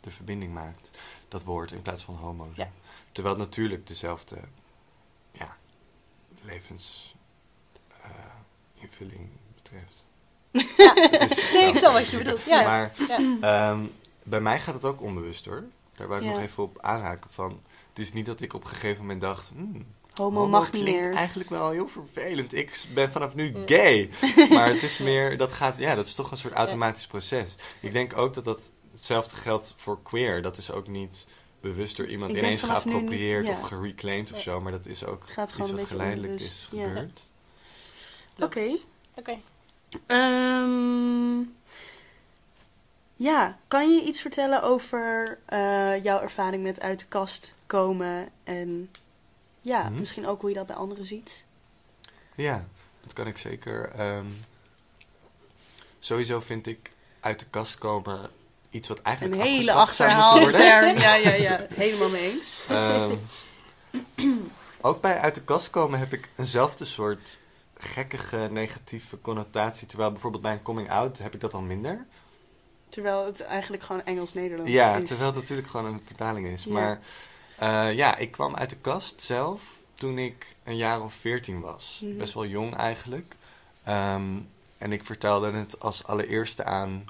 de 0.00 0.10
verbinding 0.10 0.52
maakt. 0.52 0.90
Dat 1.28 1.44
woord 1.44 1.72
in 1.72 1.82
plaats 1.82 2.02
van 2.02 2.14
homo. 2.14 2.48
Ja. 2.54 2.70
Terwijl 3.12 3.34
het 3.38 3.44
natuurlijk 3.44 3.86
dezelfde 3.86 4.36
ja, 5.32 5.56
levensinvulling 6.40 7.16
invulling 8.74 9.28
betreft. 9.54 10.07
Ja. 10.76 10.94
Is 11.10 11.52
Nee, 11.52 11.68
ik 11.68 11.76
snap 11.76 11.92
wat 11.92 12.06
je 12.06 12.16
bedoelt. 12.16 12.42
Ja. 12.42 12.62
Maar 12.62 12.92
Ja. 13.08 13.18
ehm, 13.40 13.80
bij 14.22 14.40
mij 14.40 14.60
gaat 14.60 14.74
het 14.74 14.84
ook 14.84 15.02
onbewust 15.02 15.44
hoor. 15.44 15.64
Daar 15.96 16.08
wou 16.08 16.20
ik 16.20 16.26
Ja. 16.26 16.32
nog 16.32 16.40
even 16.42 16.62
op 16.62 16.78
aanhaken 16.82 17.30
van. 17.30 17.60
Het 17.88 17.98
is 17.98 18.12
niet 18.12 18.26
dat 18.26 18.40
ik 18.40 18.54
op 18.54 18.60
een 18.64 18.70
gegeven 18.70 19.00
moment 19.00 19.20
dacht... 19.20 19.48
Hmm, 19.54 19.86
Homo, 20.14 20.46
mag 20.48 20.72
niet 20.72 20.82
meer. 20.82 21.14
eigenlijk 21.14 21.50
wel 21.50 21.70
heel 21.70 21.88
vervelend. 21.88 22.54
Ik 22.54 22.84
ben 22.94 23.10
vanaf 23.10 23.34
nu 23.34 23.54
gay. 23.66 24.10
maar 24.50 24.68
het 24.68 24.82
is 24.82 24.98
meer, 24.98 25.36
dat 25.38 25.52
gaat, 25.52 25.78
ja, 25.78 25.94
dat 25.94 26.06
is 26.06 26.14
toch 26.14 26.30
een 26.30 26.36
soort 26.36 26.54
automatisch 26.54 27.06
proces. 27.06 27.54
Ik 27.80 27.92
denk 27.92 28.16
ook 28.16 28.34
dat 28.34 28.44
dat 28.44 28.70
hetzelfde 28.92 29.36
geldt 29.36 29.74
voor 29.76 30.02
queer. 30.02 30.42
Dat 30.42 30.56
is 30.56 30.70
ook 30.72 30.86
niet 30.88 31.26
bewust 31.60 31.96
door 31.96 32.06
iemand 32.06 32.30
Ik 32.32 32.38
ineens 32.38 32.62
nu 32.62 32.68
geappropriëerd 32.68 33.46
ja. 33.46 33.52
of 33.52 33.60
gereclaimed 33.60 34.32
of 34.32 34.40
zo. 34.40 34.60
Maar 34.60 34.72
dat 34.72 34.86
is 34.86 35.04
ook 35.04 35.22
Gaat 35.26 35.54
iets 35.58 35.70
wat 35.70 35.86
geleidelijk 35.86 36.32
onbewust. 36.32 36.52
is 36.52 36.68
Ja. 36.78 36.86
gebeurd. 36.86 37.24
Oké. 38.40 38.76
Oké. 39.14 39.38
Ehm, 40.06 41.38
ja, 43.16 43.58
kan 43.68 43.90
je 43.94 44.02
iets 44.02 44.20
vertellen 44.20 44.62
over 44.62 45.38
eh, 45.46 46.02
jouw 46.04 46.20
ervaring 46.20 46.62
met 46.62 46.80
uit 46.80 46.98
de 47.00 47.06
kast 47.06 47.54
komen? 47.66 48.28
En 48.44 48.90
ja, 49.60 49.82
Mhm. 49.88 49.98
misschien 49.98 50.26
ook 50.26 50.40
hoe 50.40 50.50
je 50.50 50.56
dat 50.56 50.66
bij 50.66 50.76
anderen 50.76 51.04
ziet. 51.04 51.44
Ja, 52.34 52.64
dat 53.02 53.12
kan 53.12 53.26
ik 53.26 53.38
zeker. 53.38 53.90
Ehm, 53.90 54.26
sowieso 55.98 56.40
vind 56.40 56.66
ik 56.66 56.92
uit 57.20 57.38
de 57.38 57.46
kast 57.50 57.78
komen 57.78 58.30
iets 58.70 58.88
wat 58.88 58.98
Een 58.98 59.04
eigenlijk 59.04 59.42
hele 59.42 59.62
zou 59.64 59.78
moeten 59.78 59.78
achterhaalde 59.88 60.52
term. 60.52 60.98
Ja, 60.98 61.14
ja, 61.14 61.32
ja. 61.34 61.66
Helemaal 61.74 62.08
mee 62.08 62.30
eens. 62.32 62.60
Ehm, 62.68 63.14
ook 64.80 65.00
bij 65.00 65.18
uit 65.18 65.34
de 65.34 65.42
kast 65.42 65.70
komen 65.70 65.98
heb 65.98 66.12
ik 66.12 66.28
eenzelfde 66.36 66.84
soort 66.84 67.38
gekkige 67.78 68.48
negatieve 68.50 69.20
connotatie. 69.20 69.86
Terwijl 69.86 70.10
bijvoorbeeld 70.10 70.42
bij 70.42 70.52
een 70.52 70.62
coming 70.62 70.90
out 70.90 71.18
heb 71.18 71.34
ik 71.34 71.40
dat 71.40 71.54
al 71.54 71.60
minder. 71.60 72.06
Terwijl 72.88 73.24
het 73.24 73.42
eigenlijk 73.42 73.82
gewoon 73.82 74.04
Engels-Nederlands 74.04 74.72
Ja, 74.72 74.96
is. 74.96 75.08
terwijl 75.08 75.30
het 75.30 75.40
natuurlijk 75.40 75.68
gewoon 75.68 75.92
een 75.92 76.02
vertaling 76.04 76.46
is. 76.46 76.64
Ja. 76.64 76.72
Maar 76.72 77.00
eh, 77.58 77.92
ja, 77.94 78.16
ik 78.16 78.30
kwam 78.30 78.54
uit 78.56 78.70
de 78.70 78.76
kast 78.76 79.22
zelf 79.22 79.62
toen 79.94 80.18
ik 80.18 80.56
een 80.64 80.76
jaar 80.76 81.02
of 81.02 81.12
veertien 81.12 81.60
was. 81.60 82.00
Mhm. 82.04 82.16
Best 82.16 82.34
wel 82.34 82.46
jong 82.46 82.76
eigenlijk. 82.76 83.34
Ehm, 83.84 84.36
en 84.78 84.92
ik 84.92 85.04
vertelde 85.04 85.52
het 85.52 85.80
als 85.80 86.04
allereerste 86.04 86.64
aan 86.64 87.04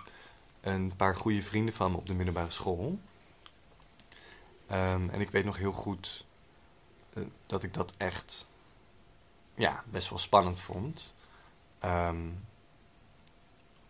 een 0.60 0.92
paar 0.96 1.16
goede 1.16 1.42
vrienden 1.42 1.74
van 1.74 1.90
me 1.90 1.96
op 1.96 2.06
de 2.06 2.14
middelbare 2.14 2.50
school. 2.50 2.98
Ehm, 4.66 5.08
en 5.10 5.20
ik 5.20 5.30
weet 5.30 5.44
nog 5.44 5.56
heel 5.56 5.72
goed 5.72 6.24
eh, 7.14 7.22
dat 7.46 7.62
ik 7.62 7.74
dat 7.74 7.92
echt 7.96 8.46
ja, 9.58 9.84
best 9.86 10.08
wel 10.08 10.18
spannend 10.18 10.60
vond. 10.60 11.14
Ehm, 11.78 12.26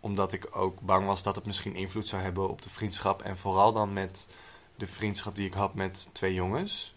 omdat 0.00 0.32
ik 0.32 0.56
ook 0.56 0.80
bang 0.80 1.06
was 1.06 1.22
dat 1.22 1.34
het 1.34 1.46
misschien 1.46 1.74
invloed 1.74 2.06
zou 2.06 2.22
hebben 2.22 2.48
op 2.48 2.62
de 2.62 2.70
vriendschap. 2.70 3.22
En 3.22 3.38
vooral 3.38 3.72
dan 3.72 3.92
met 3.92 4.28
de 4.76 4.86
vriendschap 4.86 5.34
die 5.34 5.46
ik 5.46 5.54
had 5.54 5.74
met 5.74 6.08
twee 6.12 6.34
jongens 6.34 6.94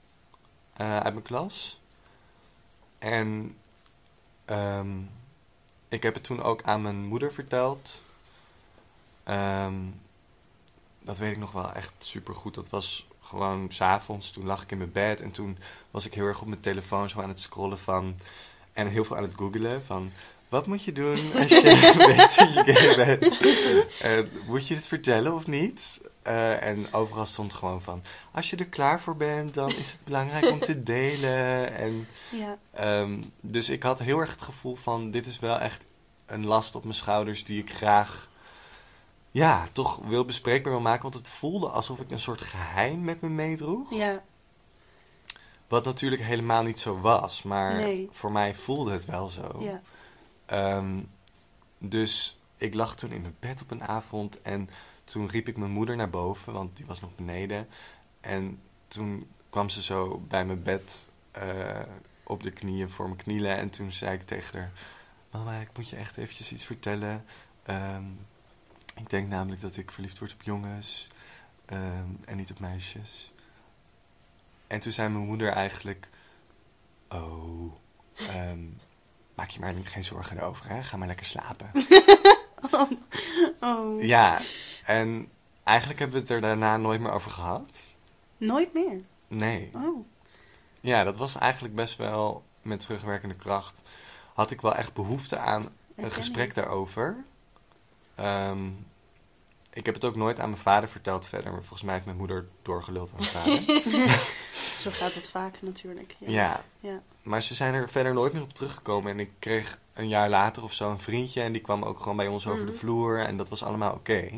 eh, 0.73 0.97
uit 0.97 1.13
mijn 1.13 1.25
klas. 1.25 1.81
En 2.99 3.57
ehm, 4.45 4.99
ik 5.87 6.03
heb 6.03 6.13
het 6.13 6.23
toen 6.23 6.41
ook 6.41 6.63
aan 6.63 6.81
mijn 6.81 7.05
moeder 7.05 7.33
verteld. 7.33 8.03
Ehm, 9.23 9.75
dat 10.99 11.17
weet 11.17 11.31
ik 11.31 11.37
nog 11.37 11.51
wel 11.51 11.73
echt 11.73 11.93
super 11.99 12.35
goed. 12.35 12.53
Dat 12.53 12.69
was 12.69 13.07
gewoon 13.19 13.71
s'avonds. 13.71 14.31
Toen 14.31 14.45
lag 14.45 14.63
ik 14.63 14.71
in 14.71 14.77
mijn 14.77 14.91
bed 14.91 15.21
en 15.21 15.31
toen 15.31 15.57
was 15.91 16.05
ik 16.05 16.13
heel 16.13 16.25
erg 16.25 16.41
op 16.41 16.47
mijn 16.47 16.59
telefoon 16.59 17.09
zo 17.09 17.21
aan 17.21 17.29
het 17.29 17.39
scrollen 17.39 17.79
van. 17.79 18.19
En 18.73 18.87
heel 18.87 19.03
veel 19.03 19.15
aan 19.17 19.23
het 19.23 19.35
googelen 19.35 19.83
van. 19.85 20.11
Wat 20.49 20.67
moet 20.67 20.83
je 20.83 20.91
doen 20.91 21.17
als 21.39 21.47
je 21.49 21.61
weet 22.07 22.35
dat 22.37 22.53
je 22.53 22.73
gay 22.73 22.95
bent? 23.17 23.39
Eh, 24.01 24.47
moet 24.47 24.67
je 24.67 24.75
het 24.75 24.87
vertellen 24.87 25.33
of 25.33 25.47
niet? 25.47 26.01
Eh, 26.21 26.63
en 26.63 26.93
overal 26.93 27.25
stond 27.25 27.53
gewoon 27.53 27.81
van... 27.81 28.03
Als 28.31 28.49
je 28.49 28.55
er 28.55 28.65
klaar 28.65 29.01
voor 29.01 29.15
bent, 29.17 29.53
dan 29.53 29.69
is 29.69 29.91
het 29.91 29.99
belangrijk 30.03 30.45
om 30.51 30.59
te 30.59 30.83
delen. 30.83 31.73
En, 31.77 32.07
Ja. 32.31 32.57
ehm, 32.73 33.21
dus 33.41 33.69
ik 33.69 33.83
had 33.83 33.99
heel 33.99 34.19
erg 34.19 34.31
het 34.31 34.41
gevoel 34.41 34.75
van... 34.75 35.11
Dit 35.11 35.25
is 35.25 35.39
wel 35.39 35.59
echt 35.59 35.83
een 36.25 36.45
last 36.45 36.75
op 36.75 36.83
mijn 36.83 36.95
schouders 36.95 37.43
die 37.43 37.61
ik 37.61 37.73
graag... 37.73 38.29
Ja, 39.31 39.67
toch 39.71 39.99
wil 40.05 40.25
bespreekbaar 40.25 40.71
wil 40.71 40.81
maken. 40.81 41.01
Want 41.01 41.13
het 41.15 41.29
voelde 41.29 41.67
alsof 41.69 41.99
ik 41.99 42.11
een 42.11 42.19
soort 42.19 42.41
geheim 42.41 43.03
met 43.03 43.21
me 43.21 43.29
meedroeg. 43.29 43.93
ja, 43.93 44.23
Wat 45.71 45.85
natuurlijk 45.85 46.21
helemaal 46.21 46.63
niet 46.63 46.79
zo 46.79 46.99
was. 46.99 47.43
Maar 47.43 47.73
Nee. 47.75 48.07
voor 48.11 48.31
mij 48.31 48.55
voelde 48.55 48.91
het 48.91 49.05
wel 49.05 49.29
zo. 49.29 49.57
ja. 49.59 49.81
Ehm, 50.45 50.99
dus 51.77 52.39
ik 52.57 52.73
lag 52.73 52.95
toen 52.95 53.11
in 53.11 53.21
mijn 53.21 53.35
bed 53.39 53.61
op 53.61 53.71
een 53.71 53.83
avond 53.83 54.41
en 54.41 54.69
toen 55.03 55.27
riep 55.27 55.47
ik 55.47 55.57
mijn 55.57 55.71
moeder 55.71 55.95
naar 55.95 56.09
boven, 56.09 56.53
want 56.53 56.75
die 56.77 56.85
was 56.85 57.01
nog 57.01 57.15
beneden. 57.15 57.67
En 58.21 58.59
toen 58.87 59.29
kwam 59.49 59.69
ze 59.69 59.81
zo 59.83 60.19
bij 60.27 60.45
mijn 60.45 60.63
bed 60.63 61.07
eh, 61.31 61.79
op 62.23 62.43
de 62.43 62.51
knieën 62.51 62.89
voor 62.89 63.09
me 63.09 63.15
knielen 63.15 63.57
en 63.57 63.69
toen 63.69 63.91
zei 63.91 64.13
ik 64.13 64.21
tegen 64.23 64.59
haar, 64.59 64.71
mama, 65.31 65.59
ik 65.59 65.69
moet 65.75 65.89
je 65.89 65.95
echt 65.95 66.17
eventjes 66.17 66.51
iets 66.51 66.65
vertellen. 66.65 67.25
Ehm, 67.63 68.03
ik 68.95 69.09
denk 69.09 69.27
namelijk 69.27 69.61
dat 69.61 69.77
ik 69.77 69.91
verliefd 69.91 70.19
word 70.19 70.33
op 70.33 70.41
jongens 70.41 71.07
ehm, 71.65 72.09
en 72.25 72.37
niet 72.37 72.51
op 72.51 72.59
meisjes. 72.59 73.31
En 74.71 74.79
toen 74.79 74.91
zei 74.91 75.09
mijn 75.09 75.25
moeder 75.25 75.51
eigenlijk... 75.51 76.09
Oh, 77.09 77.73
ehm, 78.15 78.59
maak 79.35 79.49
je 79.49 79.59
maar 79.59 79.73
geen 79.83 80.03
zorgen 80.03 80.37
erover, 80.37 80.69
hè? 80.69 80.83
Ga 80.83 80.97
maar 80.97 81.07
lekker 81.07 81.25
slapen. 81.25 81.71
Oh. 83.59 84.03
ja, 84.03 84.39
en 84.85 85.29
eigenlijk 85.63 85.99
hebben 85.99 86.17
we 86.17 86.23
het 86.23 86.33
er 86.33 86.41
daarna 86.41 86.77
nooit 86.77 87.01
meer 87.01 87.11
over 87.11 87.31
gehad. 87.31 87.95
Nooit 88.37 88.73
meer. 88.73 89.01
Nee. 89.27 89.69
Oh. 89.75 90.05
Ja, 90.79 91.03
dat 91.03 91.17
was 91.17 91.37
eigenlijk 91.37 91.75
best 91.75 91.97
wel 91.97 92.43
met 92.61 92.79
terugwerkende 92.79 93.35
kracht. 93.35 93.89
Had 94.33 94.51
ik 94.51 94.61
wel 94.61 94.75
echt 94.75 94.93
behoefte 94.93 95.37
aan 95.37 95.69
een 95.95 96.11
gesprek 96.11 96.55
daarover. 96.55 97.23
Ehm, 98.15 98.69
ik 99.73 99.85
heb 99.85 99.95
het 99.95 100.05
ook 100.05 100.15
nooit 100.15 100.39
aan 100.39 100.49
mijn 100.49 100.61
vader 100.61 100.89
verteld 100.89 101.25
verder. 101.25 101.51
Maar 101.51 101.59
volgens 101.61 101.81
mij 101.81 101.93
heeft 101.93 102.05
mijn 102.05 102.17
moeder 102.17 102.47
doorgeluld 102.61 103.09
aan 103.11 103.19
mijn 103.19 103.31
vader. 103.63 104.19
Zo 104.81 104.89
gaat 104.93 105.13
het 105.13 105.29
vaak 105.29 105.61
natuurlijk. 105.61 106.15
Ja. 106.19 106.29
ja. 106.31 106.63
Ja. 106.79 107.01
Maar 107.21 107.43
ze 107.43 107.55
zijn 107.55 107.73
er 107.73 107.89
verder 107.89 108.13
nooit 108.13 108.33
meer 108.33 108.41
op 108.41 108.53
teruggekomen. 108.53 109.11
En 109.11 109.19
ik 109.19 109.31
kreeg 109.39 109.79
een 109.93 110.07
jaar 110.07 110.29
later 110.29 110.63
of 110.63 110.73
zo 110.73 110.89
een 110.91 110.99
vriendje. 110.99 111.41
En 111.41 111.51
die 111.51 111.61
kwam 111.61 111.83
ook 111.83 111.99
gewoon 111.99 112.17
bij 112.17 112.27
ons 112.27 112.47
over 112.47 112.65
de 112.65 112.71
Mhm. 112.71 112.79
vloer. 112.79 113.19
En 113.25 113.37
dat 113.37 113.49
was 113.49 113.63
allemaal 113.63 113.93
oké. 113.93 114.29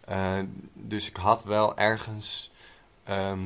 Eh, 0.00 0.38
dus 0.72 1.08
ik 1.08 1.16
had 1.16 1.44
wel 1.44 1.76
ergens... 1.76 2.50
ehm, 3.04 3.40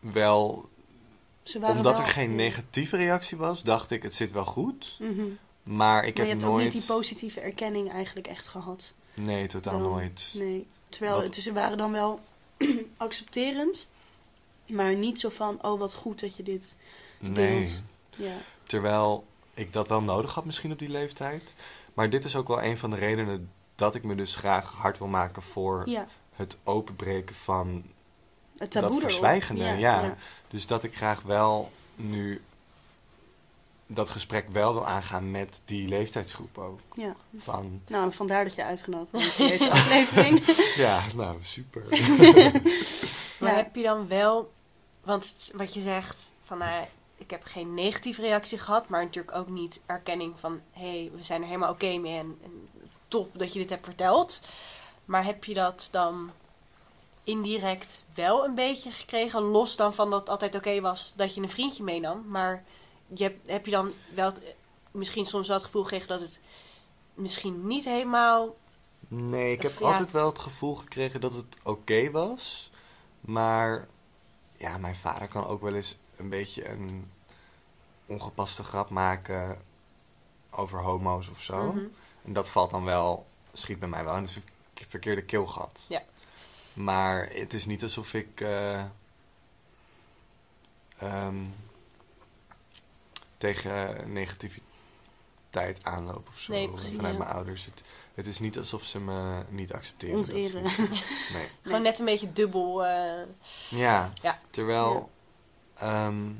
wel 0.00 0.68
Ze 1.42 1.58
waren 1.60 1.76
Omdat 1.76 1.96
wel- 1.96 2.06
er 2.06 2.12
geen 2.12 2.34
negatieve 2.34 2.96
reactie 2.96 3.36
was, 3.36 3.62
dacht 3.62 3.90
ik 3.90 4.02
het 4.02 4.14
zit 4.14 4.32
wel 4.32 4.44
goed. 4.44 4.96
Mhm. 5.00 5.22
Maar 5.62 6.04
ik 6.04 6.16
maar 6.16 6.24
je 6.26 6.30
heb 6.30 6.40
hebt 6.40 6.50
nooit... 6.52 6.66
ook 6.66 6.72
niet 6.72 6.86
die 6.86 6.96
positieve 6.96 7.40
erkenning 7.40 7.90
eigenlijk 7.92 8.26
echt 8.26 8.48
gehad. 8.48 8.92
Nee, 9.14 9.46
totaal 9.46 9.78
Dan- 9.80 9.90
nooit. 9.90 10.32
Nee. 10.36 10.66
Terwijl 10.88 11.14
Wat- 11.14 11.24
het, 11.24 11.34
ze 11.34 11.52
waren 11.52 11.78
dan 11.78 11.92
wel 11.92 12.20
accepterend. 12.96 13.90
Maar 14.66 14.94
niet 14.94 15.20
zo 15.20 15.28
van, 15.28 15.58
oh 15.62 15.78
wat 15.78 15.94
goed 15.94 16.20
dat 16.20 16.36
je 16.36 16.42
dit 16.42 16.76
Nee. 17.18 17.58
deelt. 17.58 17.82
Ja. 18.16 18.34
Terwijl 18.64 19.24
ik 19.54 19.72
dat 19.72 19.88
wel 19.88 20.02
nodig 20.02 20.34
had 20.34 20.44
misschien 20.44 20.72
op 20.72 20.78
die 20.78 20.90
leeftijd. 20.90 21.54
Maar 21.94 22.10
dit 22.10 22.24
is 22.24 22.36
ook 22.36 22.48
wel 22.48 22.62
een 22.62 22.78
van 22.78 22.90
de 22.90 22.96
redenen 22.96 23.50
dat 23.74 23.94
ik 23.94 24.02
me 24.02 24.14
dus 24.14 24.36
graag 24.36 24.72
hard 24.72 24.98
wil 24.98 25.06
maken 25.06 25.42
voor 25.42 25.82
ja. 25.88 26.06
het 26.34 26.58
openbreken 26.64 27.34
van... 27.34 27.84
Het 28.58 28.70
taboe 28.70 28.90
Dat 28.90 29.00
verzwijgende, 29.00 29.64
ja. 29.64 29.74
ja. 29.74 30.16
Dus 30.48 30.66
dat 30.66 30.84
ik 30.84 30.96
graag 30.96 31.22
wel 31.22 31.70
nu 31.96 32.40
dat 33.94 34.10
gesprek 34.10 34.48
wel 34.52 34.72
wil 34.72 34.86
aangaan 34.86 35.30
met 35.30 35.62
die 35.64 35.88
leeftijdsgroep 35.88 36.58
ook. 36.58 36.80
Ja. 36.94 37.14
Van, 37.36 37.80
Nou, 37.86 38.12
vandaar 38.12 38.44
dat 38.44 38.54
je 38.54 38.64
uitgenodigd 38.64 39.10
bent 39.10 39.38
in 39.38 39.46
deze 39.58 39.70
aflevering. 39.70 40.44
ja, 40.76 41.02
nou, 41.14 41.36
super. 41.40 41.82
Maar 43.40 43.50
Ja. 43.50 43.56
heb 43.56 43.74
je 43.76 43.82
dan 43.82 44.08
wel, 44.08 44.52
want 45.04 45.50
wat 45.54 45.74
je 45.74 45.80
zegt, 45.80 46.32
van 46.42 46.58
nou, 46.58 46.84
ik 47.16 47.30
heb 47.30 47.44
geen 47.44 47.74
negatieve 47.74 48.20
reactie 48.20 48.58
gehad, 48.58 48.88
maar 48.88 49.04
natuurlijk 49.04 49.36
ook 49.36 49.48
niet 49.48 49.80
erkenning 49.86 50.40
van 50.40 50.60
hé, 50.72 50.90
hey, 50.90 51.10
we 51.16 51.22
zijn 51.22 51.40
er 51.40 51.46
helemaal 51.46 51.70
oké 51.72 51.96
mee 51.98 52.18
en, 52.18 52.38
en 52.44 52.68
top 53.08 53.38
dat 53.38 53.52
je 53.52 53.58
dit 53.58 53.70
hebt 53.70 53.84
verteld. 53.84 54.40
Maar 55.04 55.24
heb 55.24 55.44
je 55.44 55.54
dat 55.54 55.88
dan 55.90 56.30
indirect 57.24 58.04
wel 58.14 58.44
een 58.44 58.54
beetje 58.54 58.90
gekregen, 58.90 59.42
los 59.42 59.76
dan 59.76 59.94
van 59.94 60.10
dat 60.10 60.20
het 60.20 60.28
altijd 60.28 60.54
oké 60.54 60.80
was 60.80 61.12
dat 61.16 61.34
je 61.34 61.40
een 61.40 61.48
vriendje 61.50 61.82
meenam, 61.82 62.24
maar 62.28 62.64
je 63.14 63.36
heb 63.46 63.64
je 63.64 63.70
dan 63.70 63.92
wel 64.14 64.26
het- 64.26 64.54
misschien 64.90 65.26
soms 65.26 65.46
wel 65.48 65.56
het 65.56 65.64
gevoel 65.66 65.82
gekregen 65.82 66.08
dat 66.08 66.20
het 66.20 66.40
misschien 67.14 67.66
niet 67.66 67.84
helemaal 67.84 68.56
Nee, 69.08 69.52
ik 69.52 69.62
heb 69.62 69.78
ja. 69.78 69.86
altijd 69.92 70.10
wel 70.10 70.26
het 70.26 70.38
gevoel 70.38 70.74
gekregen 70.74 71.20
dat 71.20 71.34
het 71.34 71.56
oké 71.62 72.10
was. 72.10 72.70
Maar 73.20 73.88
ja, 74.56 74.78
mijn 74.78 74.96
vader 74.96 75.28
kan 75.28 75.46
ook 75.46 75.60
wel 75.62 75.74
eens 75.74 75.96
een 76.16 76.28
beetje 76.28 76.68
een 76.68 77.10
ongepaste 78.06 78.64
grap 78.64 78.90
maken 78.90 79.62
over 80.50 80.82
homo's 80.82 81.28
of 81.28 81.42
zo. 81.42 81.72
Mhm. 81.72 81.84
En 82.24 82.32
dat 82.32 82.48
valt 82.48 82.70
dan 82.70 82.84
wel, 82.84 83.26
schiet 83.52 83.78
bij 83.78 83.88
mij 83.88 84.04
wel 84.04 84.16
in 84.16 84.22
het 84.22 84.32
ver- 84.32 84.42
verkeerde 84.88 85.22
keelgat. 85.22 85.86
Ja. 85.88 86.02
Maar 86.72 87.28
het 87.32 87.54
is 87.54 87.66
niet 87.66 87.82
alsof 87.82 88.14
ik 88.14 88.40
ehm, 90.98 91.44
tegen 93.40 94.12
negativiteit 94.12 95.84
aanloop 95.84 96.28
of 96.28 96.38
zo. 96.38 96.52
Nee, 96.52 96.68
precies, 96.70 96.94
vanuit 96.96 97.12
ja. 97.12 97.18
mijn 97.18 97.30
ouders. 97.30 97.64
Het, 97.64 97.82
het 98.14 98.26
is 98.26 98.38
niet 98.38 98.58
alsof 98.58 98.82
ze 98.84 99.00
me 99.00 99.44
niet 99.48 99.72
accepteren. 99.72 100.24
ze- 100.24 100.32
Nee. 101.32 101.48
gewoon 101.62 101.82
net 101.82 101.98
een 101.98 102.04
beetje 102.04 102.32
dubbel. 102.32 102.86
eh, 102.86 103.22
Ja, 103.70 104.12
Ja. 104.22 104.38
terwijl 104.50 105.10
ehm, 105.74 106.32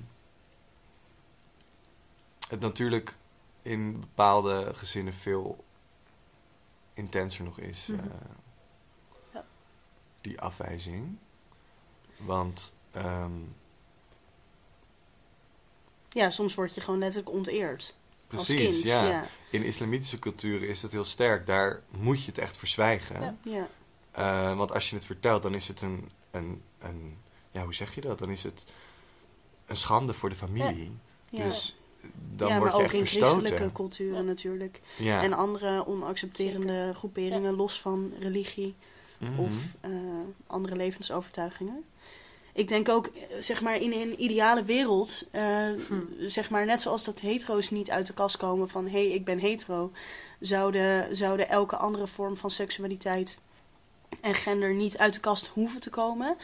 het 2.49 2.61
natuurlijk 2.61 3.17
in 3.63 4.01
bepaalde 4.01 4.71
gezinnen 4.75 5.15
veel 5.15 5.65
intenser 6.95 7.45
nog 7.45 7.59
is, 7.59 7.87
Mhm. 7.87 8.01
eh, 8.01 8.15
Ja. 9.33 9.45
die 10.21 10.41
afwijzing. 10.41 11.17
Want 12.17 12.75
ehm, 12.93 13.33
Ja, 16.13 16.31
soms 16.31 16.55
word 16.55 16.75
je 16.75 16.81
gewoon 16.81 16.99
letterlijk 17.01 17.35
onteerd. 17.35 17.95
precies, 18.27 18.67
als 18.67 18.73
kind. 18.75 18.85
ja. 18.85 19.07
ja. 19.09 19.27
In 19.51 19.63
islamitische 19.63 20.19
culturen 20.19 20.69
is 20.69 20.81
dat 20.81 20.93
heel 20.93 21.05
sterk. 21.05 21.47
Daar 21.47 21.83
moet 21.91 22.21
je 22.25 22.27
het 22.31 22.39
echt 22.39 22.57
verzwijgen. 22.57 23.21
Ja. 23.21 23.35
ja. 23.43 23.69
Eh, 24.11 24.57
want 24.57 24.73
als 24.73 24.91
je 24.91 24.97
het 24.97 25.05
vertelt, 25.05 25.43
dan 25.43 25.55
is 25.55 25.69
het 25.69 25.83
een, 25.83 26.11
een, 26.31 26.63
een... 26.79 27.17
Ja, 27.51 27.63
hoe 27.65 27.75
zeg 27.75 27.95
je 27.95 28.01
dat? 28.01 28.19
Dan 28.19 28.31
is 28.31 28.43
het 28.43 28.65
een 29.67 29.77
schande 29.77 30.13
voor 30.13 30.29
de 30.29 30.35
familie. 30.35 30.93
Ja. 31.31 31.45
Dus 31.45 31.77
dan 32.37 32.49
ja, 32.49 32.59
word 32.59 32.71
maar 32.71 32.79
je 32.79 32.85
ook 32.85 32.91
echt 32.93 33.01
in 33.01 33.07
christelijke 33.07 33.41
verstoten. 33.41 33.73
culturen 33.73 34.17
Ja. 34.17 34.23
natuurlijk. 34.23 34.81
Ja. 34.99 35.23
En 35.23 35.33
andere 35.33 35.87
onaccepterende 35.87 36.93
groeperingen, 36.95 37.55
los 37.55 37.81
van 37.81 38.13
religie 38.19 38.75
Mhm. 39.19 39.39
of 39.41 39.53
eh, 39.81 39.91
andere 40.47 40.77
levensovertuigingen. 40.77 41.85
Ik 42.53 42.69
denk 42.69 42.89
ook, 42.89 43.07
eh, 43.07 43.13
zeg 43.41 43.63
maar, 43.63 43.77
in 43.77 43.93
een 43.93 44.23
ideale 44.23 44.65
wereld, 44.65 45.25
eh, 45.31 45.43
Hm. 45.89 45.95
zeg 46.19 46.51
maar, 46.51 46.67
net 46.67 46.83
zoals 46.83 47.05
dat 47.05 47.21
hetero's 47.21 47.71
niet 47.71 47.91
uit 47.91 48.07
de 48.07 48.15
kast 48.15 48.37
komen 48.37 48.69
van 48.69 48.85
hé, 48.85 48.91
hey, 48.91 49.11
ik 49.11 49.25
ben 49.25 49.39
hetero, 49.39 49.93
zouden, 50.41 51.17
zouden 51.17 51.49
elke 51.49 51.77
andere 51.77 52.07
vorm 52.07 52.37
van 52.37 52.51
seksualiteit 52.51 53.39
en 54.21 54.35
gender 54.35 54.75
niet 54.75 54.99
uit 54.99 55.15
de 55.15 55.21
kast 55.21 55.47
hoeven 55.47 55.81
te 55.81 55.91
komen. 55.91 56.37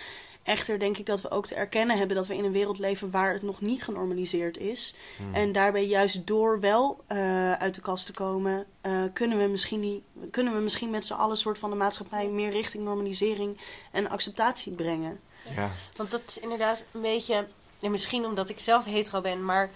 Echter 0.47 0.79
denk 0.79 0.99
ik 0.99 1.07
dat 1.07 1.21
we 1.21 1.31
ook 1.31 1.47
te 1.47 1.55
erkennen 1.55 1.99
hebben 1.99 2.17
dat 2.17 2.27
we 2.27 2.37
in 2.37 2.45
een 2.45 2.53
wereld 2.53 2.79
leven 2.79 3.11
waar 3.11 3.33
het 3.33 3.43
nog 3.43 3.61
niet 3.61 3.85
genormaliseerd 3.85 4.57
is. 4.59 4.95
Mhm. 5.19 5.35
En 5.35 5.53
daarbij 5.53 5.87
juist 5.87 6.27
door 6.27 6.61
wel 6.61 7.05
eh, 7.07 7.53
uit 7.53 7.75
de 7.75 7.81
kast 7.81 8.07
te 8.07 8.13
komen, 8.13 8.67
eh, 8.81 8.93
kunnen, 9.13 9.39
we 9.39 9.47
misschien 9.47 9.81
die, 9.81 10.03
kunnen 10.31 10.55
we 10.55 10.61
misschien 10.61 10.91
met 10.91 11.07
z'n 11.07 11.13
allen 11.13 11.37
soort 11.37 11.59
van 11.59 11.71
de 11.71 11.77
maatschappij 11.77 12.29
meer 12.29 12.51
richting 12.51 12.85
normalisering 12.85 13.61
en 13.93 14.09
acceptatie 14.09 14.73
brengen. 14.73 15.21
Ja. 15.57 15.71
Want 15.97 16.11
dat 16.11 16.23
is 16.27 16.39
inderdaad 16.39 16.85
een 16.93 17.01
beetje... 17.01 17.47
En 17.81 17.91
misschien 17.91 18.25
omdat 18.25 18.49
ik 18.49 18.61
zelf 18.61 18.85
hetero 18.85 19.21
ben, 19.21 19.45
maar... 19.45 19.65
Ik 19.65 19.71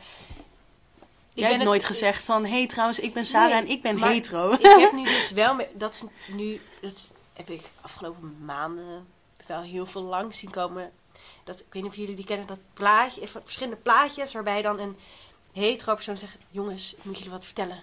Jij 1.35 1.49
hebt 1.49 1.59
het- 1.59 1.69
nooit 1.69 1.85
gezegd 1.85 2.23
van, 2.23 2.45
hé 2.45 2.51
hey, 2.51 2.67
trouwens, 2.67 3.01
ik 3.01 3.13
ben 3.13 3.25
Sarah 3.25 3.51
Nee, 3.51 3.61
en 3.61 3.69
ik 3.69 3.83
ben 3.83 4.03
hetero. 4.03 4.53
Ik 4.53 4.61
heb 4.79 4.93
nu 4.93 5.05
dus 5.19 5.31
wel... 5.31 5.57
Dat 5.75 5.93
is 5.93 6.03
nu... 6.35 6.61
Dat 6.81 7.11
heb 7.33 7.51
ik 7.51 7.71
afgelopen 7.81 8.37
maanden 8.45 9.07
wel 9.47 9.63
heel 9.63 9.87
veel 9.87 10.03
lang 10.03 10.35
zien 10.35 10.51
komen. 10.51 10.91
Dat, 11.45 11.61
ik 11.61 11.67
weet 11.71 11.83
niet 11.83 11.93
of 11.93 11.99
jullie 11.99 12.15
die 12.15 12.25
kennen, 12.25 12.47
dat 12.47 12.59
plaatje... 12.73 13.27
Verschillende 13.27 13.81
plaatjes 13.83 14.33
waarbij 14.33 14.63
dan 14.63 14.79
een 14.79 14.97
hetero 15.53 15.95
persoon 15.95 16.17
zegt... 16.17 16.37
Jongens, 16.49 16.95
ik 16.95 17.05
moet 17.05 17.17
jullie 17.17 17.33
wat 17.33 17.45
vertellen. 17.45 17.79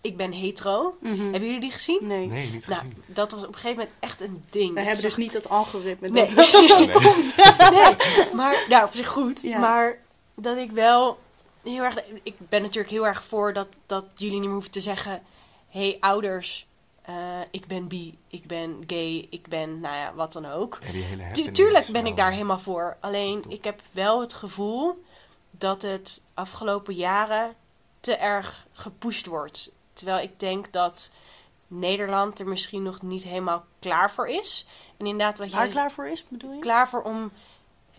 Ik 0.00 0.16
ben 0.16 0.32
hetero. 0.32 0.96
Mhm. 1.00 1.22
Hebben 1.22 1.44
jullie 1.44 1.60
die 1.60 1.70
gezien? 1.70 2.06
Nee. 2.06 2.26
Nee, 2.26 2.50
niet 2.50 2.66
Nou, 2.66 2.82
dat 3.06 3.32
was 3.32 3.40
op 3.42 3.48
een 3.48 3.54
gegeven 3.54 3.76
moment 3.78 3.96
echt 4.00 4.20
een 4.20 4.44
ding. 4.50 4.74
We 4.74 4.80
hebben 4.80 5.02
dus 5.02 5.16
niet 5.16 5.32
dat 5.32 5.48
algoritme. 5.48 6.08
Nee. 6.08 6.34
Dat 6.34 6.52
Nee. 6.78 6.90
komt. 6.90 7.34
nee, 7.70 7.96
maar 8.32 8.64
nou, 8.68 8.84
op 8.84 8.94
zich 8.94 9.06
goed. 9.06 9.42
Ja. 9.42 9.58
Maar 9.58 9.98
dat 10.34 10.56
ik 10.56 10.70
wel 10.70 11.18
heel 11.62 11.82
erg. 11.82 11.96
Ik 12.22 12.34
ben 12.38 12.62
natuurlijk 12.62 12.90
heel 12.90 13.06
erg 13.06 13.24
voor 13.24 13.52
dat, 13.52 13.68
dat 13.86 14.04
jullie 14.14 14.34
niet 14.34 14.44
meer 14.44 14.52
hoeven 14.52 14.70
te 14.70 14.80
zeggen: 14.80 15.22
hé, 15.68 15.80
hey, 15.80 15.96
ouders, 16.00 16.65
eh, 17.06 17.14
ik 17.50 17.66
ben 17.66 17.88
bi, 17.88 18.18
ik 18.28 18.46
ben 18.46 18.84
gay, 18.86 19.26
ik 19.30 19.48
ben, 19.48 19.80
nou 19.80 19.96
ja, 19.96 20.14
wat 20.14 20.32
dan 20.32 20.46
ook. 20.46 20.78
Ja, 20.82 20.92
die 20.92 21.02
hele 21.02 21.26
Tu- 21.32 21.52
tuurlijk 21.52 21.86
ben 21.86 22.06
ik 22.06 22.16
daar 22.16 22.30
helemaal 22.32 22.58
voor. 22.58 22.96
Alleen 23.00 23.44
ik 23.48 23.64
heb 23.64 23.80
wel 23.92 24.20
het 24.20 24.34
gevoel 24.34 25.04
dat 25.50 25.82
het 25.82 26.24
afgelopen 26.34 26.94
jaren 26.94 27.54
te 28.00 28.16
erg 28.16 28.66
gepusht 28.72 29.26
wordt. 29.26 29.72
Terwijl 29.92 30.22
ik 30.22 30.40
denk 30.40 30.72
dat 30.72 31.10
Nederland 31.66 32.40
er 32.40 32.48
misschien 32.48 32.82
nog 32.82 33.02
niet 33.02 33.22
helemaal 33.24 33.64
klaar 33.78 34.10
voor 34.10 34.28
is. 34.28 34.66
En 34.96 35.06
inderdaad, 35.06 35.38
wat 35.38 35.50
Waar 35.50 35.66
klaar 35.68 35.92
voor 35.92 36.08
is, 36.08 36.28
bedoel 36.28 36.52
je? 36.52 36.58
klaar 36.60 36.88
voor 36.88 37.02
om 37.02 37.32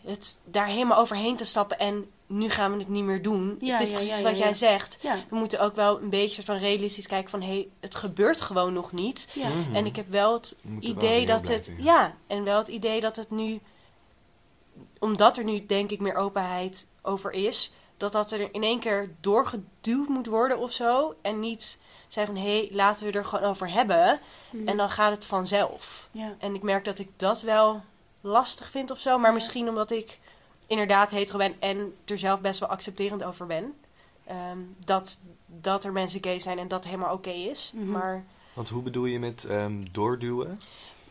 het 0.08 0.40
daar 0.46 0.68
helemaal 0.68 0.98
overheen 0.98 1.36
te 1.36 1.46
stappen 1.46 1.80
en 1.80 2.10
nu 2.28 2.50
gaan 2.50 2.72
we 2.72 2.78
het 2.78 2.88
niet 2.88 3.04
meer 3.04 3.22
doen. 3.22 3.58
Ja, 3.60 3.78
het 3.78 3.82
is 3.82 3.90
ja, 3.90 3.94
precies 3.94 4.18
ja, 4.18 4.24
wat 4.24 4.38
ja, 4.38 4.44
jij 4.44 4.54
zegt. 4.54 4.98
Ja. 5.02 5.16
We 5.30 5.36
moeten 5.36 5.60
ook 5.60 5.76
wel 5.76 6.02
een 6.02 6.10
beetje 6.10 6.44
van 6.44 6.58
realistisch 6.58 7.08
kijken 7.08 7.30
van 7.30 7.42
hé, 7.42 7.48
hey, 7.48 7.68
het 7.80 7.96
gebeurt 7.96 8.42
gewoon 8.42 8.74
nog 8.74 8.92
niet. 8.92 9.30
Ja. 9.34 9.50
Mhm. 9.50 9.76
En 9.76 9.86
ik 9.86 9.96
heb 9.96 10.10
wel 10.10 10.34
het 10.34 10.58
wel 10.62 10.78
idee 10.80 11.26
dat 11.26 11.48
het 11.48 11.64
blijven, 11.64 11.84
ja, 11.84 12.16
en 12.28 12.44
wel 12.44 12.58
het 12.58 12.68
idee 12.68 13.02
dat 13.02 13.16
het 13.16 13.32
nu 13.32 13.60
omdat 15.00 15.38
er 15.38 15.44
nu 15.44 15.66
denk 15.66 15.92
ik 15.92 16.00
meer 16.00 16.16
openheid 16.16 16.88
over 17.02 17.32
is, 17.32 17.72
dat 17.98 18.12
dat 18.12 18.32
er 18.32 18.54
in 18.54 18.64
één 18.64 18.80
keer 18.80 19.10
doorgeduwd 19.22 20.08
moet 20.08 20.28
worden 20.28 20.58
of 20.58 20.72
zo. 20.72 21.16
En 21.22 21.40
niet 21.40 21.78
zijn 22.08 22.26
van 22.26 22.36
hé, 22.36 22.58
hey, 22.58 22.70
laten 22.72 23.06
we 23.06 23.12
er 23.12 23.26
gewoon 23.26 23.50
over 23.50 23.72
hebben. 23.72 24.20
Mhm. 24.50 24.68
En 24.68 24.78
dan 24.78 24.90
gaat 24.90 25.12
het 25.12 25.26
vanzelf. 25.26 26.10
Ja. 26.12 26.36
En 26.40 26.56
ik 26.56 26.62
merk 26.62 26.86
dat 26.86 27.00
ik 27.00 27.10
dat 27.16 27.42
wel 27.42 27.82
lastig 28.22 28.70
vind 28.70 28.92
of 28.92 29.00
zo. 29.00 29.18
Maar 29.20 29.34
misschien 29.34 29.70
omdat 29.70 29.92
ik 29.92 30.20
inderdaad 30.68 31.12
hetero 31.12 31.38
ben 31.38 31.56
en 31.60 31.96
er 32.06 32.18
zelf 32.18 32.42
best 32.42 32.60
wel 32.60 32.70
accepterend 32.70 33.24
over 33.24 33.46
ben. 33.46 33.74
Ehm, 34.26 34.58
dat, 34.86 35.20
dat 35.46 35.84
er 35.84 35.92
mensen 35.92 36.24
gay 36.24 36.40
zijn 36.40 36.60
en 36.60 36.68
dat 36.68 36.84
helemaal 36.86 37.14
oké 37.14 37.30
is. 37.30 37.72
Mhm. 37.74 37.92
Maar 37.92 38.26
Want 38.54 38.70
hoe 38.70 38.82
bedoel 38.82 39.06
je 39.06 39.20
met 39.20 39.44
ehm, 39.46 39.86
doorduwen? 39.92 40.60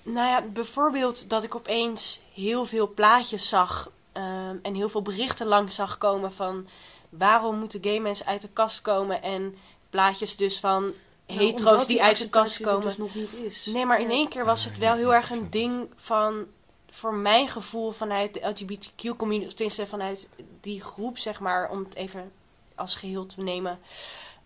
nou 0.02 0.28
ja, 0.28 0.42
bijvoorbeeld 0.52 1.30
dat 1.30 1.42
ik 1.42 1.54
opeens 1.54 2.20
heel 2.34 2.64
veel 2.64 2.94
plaatjes 2.94 3.48
zag 3.48 3.90
ehm, 4.12 4.56
en 4.62 4.74
heel 4.74 4.88
veel 4.88 5.02
berichten 5.02 5.46
langs 5.46 5.74
zag 5.74 5.98
komen 5.98 6.32
van 6.32 6.66
waarom 7.08 7.58
moeten 7.58 7.82
gay 7.82 7.98
mensen 7.98 8.26
uit 8.26 8.40
de 8.40 8.48
kast 8.48 8.80
komen 8.82 9.22
en 9.22 9.54
plaatjes 9.90 10.36
dus 10.36 10.60
van 10.60 10.82
Nou, 10.82 11.40
hetero's 11.40 11.86
die 11.86 12.02
uit 12.02 12.18
de 12.18 12.28
kast 12.28 12.58
er 12.58 12.64
komen. 12.64 12.82
dus 12.82 12.96
nog 12.96 13.14
niet 13.14 13.32
is. 13.32 13.66
Nee, 13.66 13.86
maar 13.86 14.00
in 14.00 14.06
Ja. 14.08 14.12
één 14.12 14.28
keer 14.28 14.44
was 14.44 14.64
het 14.64 14.78
wel 14.78 14.94
heel 14.94 15.14
erg 15.14 15.30
een 15.30 15.50
ding 15.50 15.88
van, 15.96 16.46
voor 16.90 17.14
mijn 17.14 17.48
gevoel, 17.48 17.90
vanuit 17.90 18.34
de 18.34 18.40
LGBTQ-community, 18.48 19.46
of 19.46 19.52
tenminste 19.54 19.86
vanuit 19.86 20.28
die 20.60 20.80
groep, 20.82 21.18
zeg 21.18 21.40
maar, 21.40 21.70
om 21.70 21.78
het 21.78 21.94
even 21.94 22.32
als 22.74 22.94
geheel 22.94 23.26
te 23.26 23.42
nemen. 23.42 23.78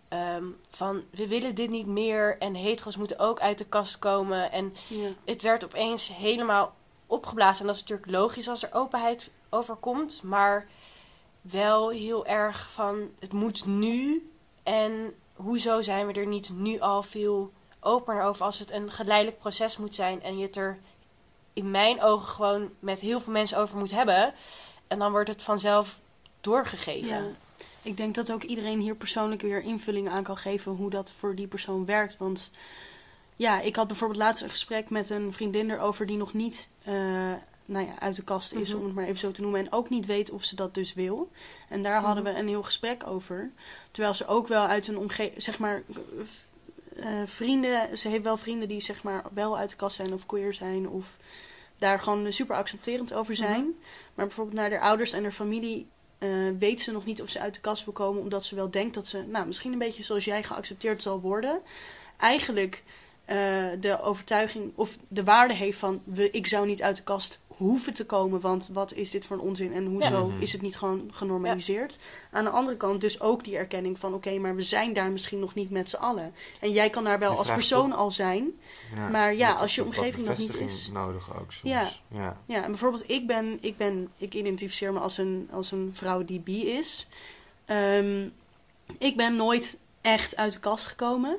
ehm, 0.07 0.43
van 0.69 1.03
we 1.09 1.27
willen 1.27 1.55
dit 1.55 1.69
niet 1.69 1.85
meer 1.87 2.37
en 2.39 2.55
hetero's 2.55 2.97
moeten 2.97 3.19
ook 3.19 3.39
uit 3.39 3.57
de 3.57 3.65
kast 3.65 3.99
komen. 3.99 4.51
En 4.51 4.75
Ja. 4.89 5.09
het 5.25 5.41
werd 5.41 5.63
opeens 5.65 6.07
helemaal 6.15 6.73
opgeblazen. 7.07 7.59
En 7.61 7.65
dat 7.65 7.75
is 7.75 7.81
natuurlijk 7.81 8.11
logisch 8.11 8.47
als 8.47 8.63
er 8.63 8.73
openheid 8.73 9.29
over 9.49 9.75
komt. 9.75 10.23
Maar 10.23 10.67
wel 11.41 11.89
heel 11.89 12.25
erg 12.25 12.71
van 12.71 13.09
het 13.19 13.33
moet 13.33 13.65
nu. 13.65 14.29
En 14.63 15.13
hoezo 15.35 15.81
zijn 15.81 16.07
we 16.07 16.13
er 16.13 16.27
niet 16.27 16.51
nu 16.55 16.79
al 16.79 17.03
veel 17.03 17.51
opener 17.79 18.23
over 18.23 18.45
als 18.45 18.59
het 18.59 18.71
een 18.71 18.91
geleidelijk 18.91 19.39
proces 19.39 19.77
moet 19.77 19.95
zijn. 19.95 20.23
En 20.23 20.37
je 20.37 20.45
het 20.45 20.55
er 20.57 20.79
in 21.53 21.71
mijn 21.71 22.01
ogen 22.01 22.27
gewoon 22.27 22.69
met 22.79 22.99
heel 22.99 23.19
veel 23.19 23.33
mensen 23.33 23.57
over 23.57 23.77
moet 23.77 23.91
hebben. 23.91 24.33
En 24.87 24.99
dan 24.99 25.11
wordt 25.11 25.29
het 25.29 25.41
vanzelf 25.43 25.99
doorgegeven. 26.41 27.09
Ja. 27.15 27.23
Ik 27.81 27.97
denk 27.97 28.15
dat 28.15 28.31
ook 28.31 28.43
iedereen 28.43 28.79
hier 28.79 28.95
persoonlijk 28.95 29.41
weer 29.41 29.61
invulling 29.61 30.09
aan 30.09 30.23
kan 30.23 30.37
geven 30.37 30.71
hoe 30.71 30.89
dat 30.89 31.11
voor 31.11 31.35
die 31.35 31.47
persoon 31.47 31.85
werkt. 31.85 32.17
Want 32.17 32.51
ja, 33.35 33.59
ik 33.59 33.75
had 33.75 33.87
bijvoorbeeld 33.87 34.19
laatst 34.19 34.43
een 34.43 34.49
gesprek 34.49 34.89
met 34.89 35.09
een 35.09 35.33
vriendin 35.33 35.69
erover 35.69 36.05
die 36.05 36.17
nog 36.17 36.33
niet 36.33 36.69
eh, 36.83 36.93
nou 37.65 37.85
ja, 37.85 37.99
uit 37.99 38.15
de 38.15 38.23
kast 38.23 38.53
is, 38.53 38.69
Mhm. 38.69 38.77
om 38.79 38.85
het 38.85 38.95
maar 38.95 39.03
even 39.05 39.17
zo 39.19 39.31
te 39.31 39.41
noemen. 39.41 39.59
En 39.59 39.71
ook 39.71 39.89
niet 39.89 40.05
weet 40.05 40.31
of 40.31 40.43
ze 40.43 40.55
dat 40.55 40.73
dus 40.73 40.93
wil. 40.93 41.31
En 41.69 41.83
daar 41.83 42.01
hadden 42.01 42.23
Mhm. 42.23 42.33
we 42.33 42.39
een 42.39 42.47
heel 42.47 42.63
gesprek 42.63 43.07
over. 43.07 43.51
Terwijl 43.91 44.13
ze 44.13 44.27
ook 44.27 44.47
wel 44.47 44.65
uit 44.65 44.87
een 44.87 44.97
omgeving, 44.97 45.41
zeg 45.41 45.59
maar, 45.59 45.83
eh, 46.95 47.21
vrienden, 47.25 47.97
ze 47.97 48.07
heeft 48.07 48.23
wel 48.23 48.37
vrienden 48.37 48.67
die 48.67 48.81
zeg 48.81 49.03
maar 49.03 49.23
wel 49.33 49.57
uit 49.57 49.69
de 49.69 49.75
kast 49.75 49.95
zijn 49.95 50.13
of 50.13 50.25
queer 50.25 50.53
zijn 50.53 50.89
of 50.89 51.17
daar 51.77 51.99
gewoon 51.99 52.31
super 52.31 52.55
accepterend 52.55 53.13
over 53.13 53.35
zijn. 53.35 53.61
Mhm. 53.61 53.71
Maar 54.13 54.25
bijvoorbeeld 54.25 54.57
naar 54.57 54.71
haar 54.71 54.79
ouders 54.79 55.11
en 55.11 55.23
haar 55.23 55.31
familie 55.31 55.87
eh, 56.17 56.29
weet 56.59 56.81
ze 56.81 56.91
nog 56.91 57.05
niet 57.05 57.21
of 57.21 57.29
ze 57.29 57.39
uit 57.39 57.53
de 57.53 57.61
kast 57.61 57.83
wil 57.83 57.93
komen, 57.93 58.21
omdat 58.21 58.45
ze 58.45 58.55
wel 58.55 58.71
denkt 58.71 58.93
dat 58.93 59.07
ze, 59.07 59.23
nou, 59.27 59.47
misschien 59.47 59.71
een 59.71 59.77
beetje 59.77 60.03
zoals 60.03 60.25
jij 60.25 60.43
geaccepteerd 60.43 61.01
zal 61.01 61.21
worden. 61.21 61.61
Eigenlijk 62.17 62.83
eh, 63.25 63.65
de 63.79 64.01
overtuiging 64.01 64.71
of 64.75 64.97
de 65.07 65.23
waarde 65.23 65.53
heeft 65.53 65.77
van, 65.77 66.01
we, 66.03 66.31
ik 66.31 66.47
zou 66.47 66.67
niet 66.67 66.81
uit 66.81 66.95
de 66.95 67.03
kast 67.03 67.39
hoeven 67.61 67.93
te 67.93 68.05
komen, 68.05 68.39
want 68.39 68.69
wat 68.73 68.93
is 68.93 69.11
dit 69.11 69.25
voor 69.25 69.35
een 69.37 69.41
onzin 69.43 69.73
en 69.73 69.85
hoezo 69.85 70.27
Ja. 70.27 70.41
Is 70.41 70.51
het 70.51 70.61
niet 70.61 70.77
gewoon 70.77 71.09
genormaliseerd? 71.11 71.99
Aan 72.31 72.43
de 72.43 72.49
andere 72.49 72.77
kant 72.77 73.01
dus 73.01 73.19
ook 73.21 73.43
die 73.43 73.57
erkenning 73.57 73.99
van, 73.99 74.13
oké, 74.13 74.37
maar 74.37 74.55
we 74.55 74.61
zijn 74.61 74.93
daar 74.93 75.11
misschien 75.11 75.39
nog 75.39 75.53
niet 75.53 75.69
met 75.69 75.89
z'n 75.89 75.95
allen. 75.95 76.33
En 76.59 76.71
jij 76.71 76.89
kan 76.89 77.03
daar 77.03 77.19
wel 77.19 77.37
als 77.37 77.51
persoon 77.51 77.89
toch- 77.89 77.99
al 77.99 78.11
zijn. 78.11 78.51
Ja, 78.95 79.07
Maar 79.07 79.35
ja, 79.35 79.51
als 79.53 79.75
je 79.75 79.83
omgeving 79.83 80.27
dat 80.27 80.37
niet 80.37 80.55
is. 80.55 80.89
nodig 80.93 81.39
ook 81.39 81.51
soms. 81.51 81.73
Ja. 81.73 81.89
ja. 82.07 82.37
Ja, 82.45 82.63
en 82.63 82.69
bijvoorbeeld 82.69 83.09
ik 83.09 83.27
ben, 83.27 83.57
ik 83.61 83.77
ben, 83.77 84.09
ik 84.17 84.33
identificeer 84.33 84.93
me 84.93 84.99
als 84.99 85.17
een, 85.17 85.49
als 85.51 85.71
een 85.71 85.89
vrouw 85.93 86.25
die 86.25 86.39
bi 86.39 86.67
is. 86.67 87.07
Ehm, 87.65 88.27
ik 88.97 89.17
ben 89.17 89.35
nooit 89.35 89.77
echt 90.01 90.35
uit 90.35 90.53
de 90.53 90.59
kast 90.59 90.85
gekomen. 90.85 91.37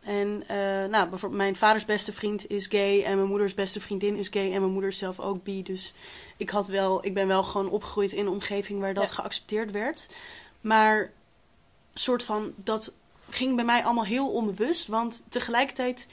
En 0.00 0.42
eh, 0.46 0.56
nou, 0.90 1.08
bijvoorbeeld 1.08 1.42
mijn 1.42 1.56
vaders 1.56 1.84
beste 1.84 2.12
vriend 2.12 2.50
is 2.50 2.66
gay 2.66 3.02
en 3.02 3.16
mijn 3.16 3.28
moeders 3.28 3.54
beste 3.54 3.80
vriendin 3.80 4.16
is 4.16 4.28
gay 4.28 4.52
en 4.52 4.60
mijn 4.60 4.72
moeder 4.72 4.90
is 4.90 4.98
zelf 4.98 5.20
ook 5.20 5.42
bi. 5.44 5.62
Dus 5.62 5.92
ik, 6.36 6.50
had 6.50 6.68
wel, 6.68 7.04
ik 7.04 7.14
ben 7.14 7.26
wel 7.26 7.42
gewoon 7.42 7.70
opgegroeid 7.70 8.12
in 8.12 8.26
een 8.26 8.32
omgeving 8.32 8.80
waar 8.80 8.94
dat 8.94 9.08
Ja. 9.08 9.14
geaccepteerd 9.14 9.70
werd. 9.70 10.06
Maar 10.60 11.12
soort 11.94 12.22
van, 12.22 12.52
dat 12.56 12.94
ging 13.30 13.56
bij 13.56 13.64
mij 13.64 13.84
allemaal 13.84 14.04
heel 14.04 14.28
onbewust. 14.28 14.86
Want 14.86 15.22
tegelijkertijd 15.28 16.08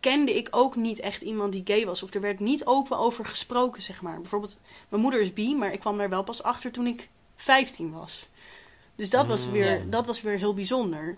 kende 0.00 0.36
ik 0.36 0.48
ook 0.50 0.76
niet 0.76 1.00
echt 1.00 1.22
iemand 1.22 1.52
die 1.52 1.62
gay 1.64 1.86
was. 1.86 2.02
Of 2.02 2.14
er 2.14 2.20
werd 2.20 2.40
niet 2.40 2.64
open 2.66 2.98
over 2.98 3.24
gesproken, 3.24 3.82
zeg 3.82 4.02
maar. 4.02 4.20
Bijvoorbeeld, 4.20 4.58
mijn 4.88 5.02
moeder 5.02 5.20
is 5.20 5.32
bi, 5.32 5.56
maar 5.56 5.72
ik 5.72 5.80
kwam 5.80 5.98
daar 5.98 6.08
wel 6.08 6.22
pas 6.22 6.42
achter 6.42 6.70
toen 6.72 6.86
ik 6.86 7.08
15 7.36 7.92
was. 7.92 8.26
Dus 8.94 9.10
dat 9.10 9.26
was 9.26 9.46
Mm. 9.46 9.52
weer, 9.52 9.78
Ja. 9.78 9.84
dat 9.90 10.06
was 10.06 10.22
weer 10.22 10.38
heel 10.38 10.54
bijzonder. 10.54 11.16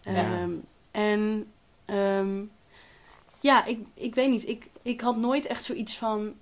Ja. 0.00 0.12
Ehm, 0.14 0.50
en 0.96 1.52
ehm, 1.84 2.44
ja, 3.40 3.64
ik, 3.64 3.78
ik 3.94 4.14
weet 4.14 4.30
niet. 4.30 4.48
Ik, 4.48 4.66
ik 4.82 5.00
had 5.00 5.16
nooit 5.16 5.46
echt 5.46 5.64
zoiets 5.64 5.96
van. 5.96 6.34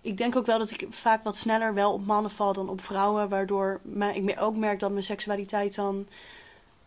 Ik 0.00 0.16
denk 0.16 0.36
ook 0.36 0.46
wel 0.46 0.58
dat 0.58 0.70
ik 0.70 0.86
vaak 0.90 1.24
wat 1.24 1.36
sneller 1.36 1.74
wel 1.74 1.92
op 1.92 2.06
mannen 2.06 2.30
val 2.30 2.52
dan 2.52 2.68
op 2.68 2.80
vrouwen. 2.80 3.28
Waardoor 3.28 3.80
mij, 3.82 4.16
ik 4.16 4.40
ook 4.40 4.56
merk 4.56 4.80
dat 4.80 4.90
mijn 4.90 5.02
seksualiteit 5.02 5.74
dan 5.74 6.06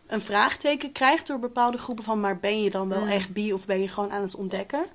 een 0.06 0.20
vraagteken 0.20 0.92
krijgt 0.92 1.26
door 1.26 1.38
bepaalde 1.38 1.78
groepen 1.78 2.04
van. 2.04 2.20
Maar 2.20 2.38
ben 2.38 2.62
je 2.62 2.70
dan 2.70 2.88
wel 2.88 3.00
Mm. 3.02 3.08
echt 3.08 3.32
bi 3.32 3.52
of 3.52 3.66
ben 3.66 3.80
je 3.80 3.88
gewoon 3.88 4.10
aan 4.10 4.22
het 4.22 4.36
ontdekken? 4.36 4.86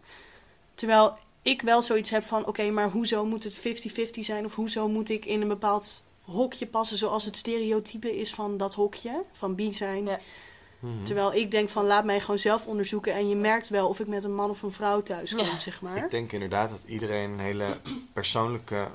Terwijl 0.76 1.18
ik 1.42 1.62
wel 1.62 1.82
zoiets 1.82 2.10
heb 2.10 2.24
van: 2.24 2.46
oké, 2.46 2.70
maar 2.72 2.90
hoezo 2.90 3.26
moet 3.26 3.44
het 3.44 3.58
50-50 3.58 4.20
zijn? 4.20 4.46
Of 4.46 4.56
hoezo 4.56 4.88
moet 4.88 5.10
ik 5.10 5.26
in 5.26 5.42
een 5.42 5.48
bepaald 5.48 6.06
hokje 6.22 6.68
passen 6.68 6.98
zoals 6.98 7.26
het 7.26 7.38
stereotype 7.38 8.18
is 8.20 8.34
van 8.34 8.58
dat 8.58 8.74
hokje? 8.74 9.24
Van 9.32 9.56
bi 9.56 9.74
zijn. 9.74 10.06
Ja. 10.06 10.20
Mhm. 10.82 11.04
Terwijl 11.04 11.34
ik 11.34 11.52
denk 11.52 11.70
van 11.70 11.86
laat 11.86 12.06
mij 12.06 12.20
gewoon 12.20 12.40
zelf 12.40 12.68
onderzoeken. 12.68 13.14
En 13.14 13.30
je 13.30 13.36
merkt 13.36 13.70
wel 13.70 13.88
of 13.90 14.00
ik 14.00 14.08
met 14.08 14.24
een 14.24 14.36
man 14.36 14.50
of 14.50 14.62
een 14.62 14.72
vrouw 14.72 15.04
thuis 15.04 15.36
kom, 15.36 15.46
Ja. 15.46 15.60
zeg 15.60 15.82
maar. 15.82 15.98
Ik 15.98 16.10
denk 16.10 16.32
inderdaad 16.32 16.70
dat 16.70 16.82
iedereen 16.86 17.32
een 17.32 17.40
hele 17.40 17.80
persoonlijke 18.14 18.88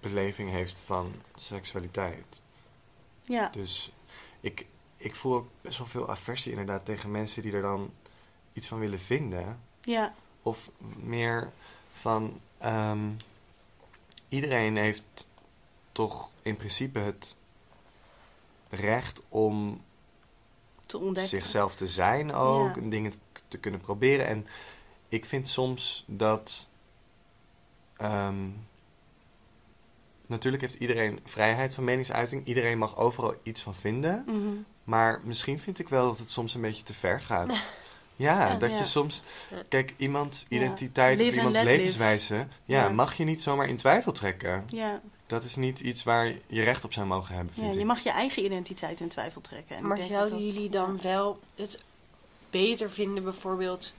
beleving 0.00 0.50
heeft 0.50 0.80
van 0.80 1.12
seksualiteit. 1.36 2.42
Ja, 3.22 3.48
Dus 3.48 3.92
ik, 4.40 4.66
ik 4.96 5.14
voel 5.14 5.34
ook 5.34 5.48
best 5.60 5.78
wel 5.78 5.86
veel 5.86 6.10
aversie 6.10 6.50
inderdaad 6.50 6.84
tegen 6.84 7.10
mensen 7.10 7.42
die 7.42 7.52
er 7.52 7.62
dan 7.62 7.90
iets 8.52 8.66
van 8.68 8.78
willen 8.78 9.00
vinden. 9.00 9.60
ja, 9.82 10.14
Of 10.42 10.70
meer 10.96 11.50
van 11.92 12.40
ehm, 12.58 13.08
iedereen 14.28 14.76
heeft 14.76 15.28
toch 15.92 16.28
in 16.42 16.56
principe 16.56 16.98
het 16.98 17.36
recht 18.68 19.22
om 19.28 19.82
te 20.98 20.98
ontdekken. 21.04 21.40
zichzelf 21.40 21.74
te 21.74 21.86
zijn 21.88 22.32
ook 22.34 22.74
Ja. 22.76 22.82
en 22.82 22.90
dingen 22.90 23.12
te 23.48 23.58
kunnen 23.58 23.80
proberen. 23.80 24.26
En 24.26 24.46
ik 25.08 25.24
vind 25.24 25.48
soms 25.48 26.04
dat. 26.06 26.68
ehm, 27.96 28.36
natuurlijk 30.26 30.62
heeft 30.62 30.74
iedereen 30.74 31.20
vrijheid 31.24 31.74
van 31.74 31.84
meningsuiting. 31.84 32.46
Iedereen 32.46 32.78
mag 32.78 32.96
overal 32.96 33.34
iets 33.42 33.60
van 33.62 33.74
vinden. 33.74 34.24
Mhm. 34.26 34.48
Maar 34.84 35.20
misschien 35.24 35.58
vind 35.60 35.78
ik 35.78 35.88
wel 35.88 36.06
dat 36.08 36.18
het 36.18 36.30
soms 36.30 36.54
een 36.54 36.60
beetje 36.60 36.82
te 36.82 36.94
ver 36.94 37.20
gaat. 37.20 37.52
Ja, 38.16 38.48
Ja. 38.48 38.54
dat 38.54 38.70
Ja. 38.70 38.78
je 38.78 38.84
soms... 38.84 39.22
Ja. 39.50 39.62
Kijk, 39.68 39.94
iemands 39.96 40.46
Ja. 40.48 40.56
identiteit 40.56 41.18
Live 41.18 41.30
of 41.30 41.36
and 41.36 41.46
iemands 41.46 41.70
levenswijze... 41.70 42.34
Ja, 42.64 42.82
Ja. 42.82 42.88
mag 42.88 43.14
je 43.16 43.24
niet 43.24 43.42
zomaar 43.42 43.68
in 43.68 43.76
twijfel 43.76 44.12
trekken. 44.12 44.64
ja, 44.68 45.00
Dat 45.32 45.44
is 45.44 45.56
niet 45.56 45.80
iets 45.80 46.02
waar 46.02 46.26
je 46.46 46.62
recht 46.62 46.84
op 46.84 46.92
zou 46.92 47.06
mogen 47.06 47.34
hebben, 47.34 47.52
ja, 47.56 47.60
vind 47.62 47.74
je 47.74 47.80
ik. 47.80 47.86
mag 47.86 48.00
je 48.02 48.10
eigen 48.10 48.44
identiteit 48.44 49.00
in 49.00 49.08
twijfel 49.08 49.40
trekken. 49.40 49.76
En 49.76 49.82
ik 49.82 49.88
Maar 49.88 49.96
zouden 49.96 50.18
dat 50.20 50.30
dat- 50.30 50.40
jullie 50.54 50.68
dan 50.70 50.94
ja. 50.96 51.02
wel 51.02 51.38
het 51.54 51.80
beter 52.50 52.90
vinden, 52.90 53.22
bijvoorbeeld? 53.24 53.94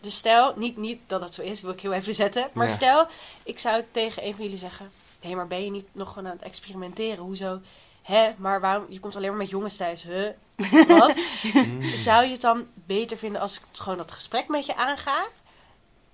De 0.00 0.10
stel, 0.10 0.54
niet, 0.56 0.76
niet 0.76 1.00
dat 1.06 1.20
dat 1.20 1.34
zo 1.34 1.42
is, 1.42 1.60
wil 1.60 1.72
ik 1.72 1.80
heel 1.80 1.92
even 1.92 2.14
zetten. 2.14 2.48
Maar 2.52 2.66
Ja. 2.68 2.74
stel, 2.74 3.06
ik 3.42 3.58
zou 3.58 3.84
tegen 3.90 4.26
een 4.26 4.34
van 4.34 4.44
jullie 4.44 4.58
zeggen: 4.58 4.90
Hé, 5.20 5.34
maar 5.34 5.46
ben 5.46 5.64
je 5.64 5.70
niet 5.70 5.86
nog 5.92 6.08
gewoon 6.12 6.26
aan 6.28 6.36
het 6.36 6.42
experimenteren? 6.46 7.24
Hoezo? 7.24 7.60
Hè, 8.02 8.30
maar 8.36 8.60
waarom? 8.60 8.86
Je 8.88 9.00
komt 9.00 9.16
alleen 9.16 9.28
maar 9.28 9.38
met 9.38 9.48
jongens 9.50 9.76
thuis. 9.76 10.02
Huh? 10.02 10.28
Wat? 10.98 11.16
Mm. 11.54 11.82
Zou 11.82 12.24
je 12.24 12.30
het 12.32 12.40
dan 12.40 12.66
beter 12.74 13.16
vinden 13.16 13.40
als 13.40 13.56
ik 13.56 13.62
gewoon 13.72 13.98
dat 13.98 14.10
gesprek 14.12 14.48
met 14.48 14.66
je 14.66 14.76
aanga? 14.76 15.26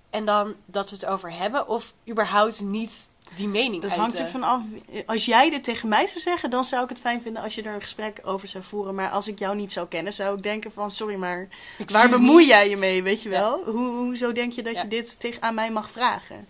En 0.09 0.25
dan 0.25 0.55
dat 0.65 0.89
we 0.89 0.95
het 0.95 1.05
over 1.05 1.31
hebben? 1.33 1.67
Of 1.67 1.93
überhaupt 2.09 2.61
niet 2.61 3.09
die 3.35 3.47
mening 3.47 3.81
Dat 3.81 3.91
uiten? 3.91 3.99
hangt 3.99 4.19
er 4.19 4.27
vanaf. 4.27 4.61
Als 5.05 5.25
jij 5.25 5.49
dit 5.49 5.63
tegen 5.63 5.89
mij 5.89 6.07
zou 6.07 6.19
zeggen, 6.19 6.49
dan 6.49 6.63
zou 6.63 6.83
ik 6.83 6.89
het 6.89 6.99
fijn 6.99 7.21
vinden 7.21 7.43
als 7.43 7.55
je 7.55 7.61
er 7.61 7.73
een 7.73 7.81
gesprek 7.81 8.19
over 8.23 8.47
zou 8.47 8.63
voeren. 8.63 8.95
Maar 8.95 9.09
als 9.09 9.27
ik 9.27 9.39
jou 9.39 9.55
niet 9.55 9.71
zou 9.71 9.87
kennen, 9.87 10.13
zou 10.13 10.37
ik 10.37 10.43
denken 10.43 10.71
van, 10.71 10.91
sorry, 10.91 11.15
maar 11.15 11.47
Excuse 11.77 11.99
waar 11.99 12.09
me. 12.09 12.15
bemoei 12.17 12.47
jij 12.47 12.69
je 12.69 12.77
mee, 12.77 13.03
weet 13.03 13.21
je 13.21 13.29
Ja. 13.29 13.39
wel? 13.39 13.63
Hoe, 13.65 13.87
hoezo 13.87 14.31
denk 14.31 14.51
je 14.53 14.63
dat 14.63 14.73
Ja. 14.73 14.81
je 14.81 14.87
dit 14.87 15.19
tegen, 15.19 15.41
aan 15.41 15.55
mij 15.55 15.71
mag 15.71 15.89
vragen? 15.89 16.47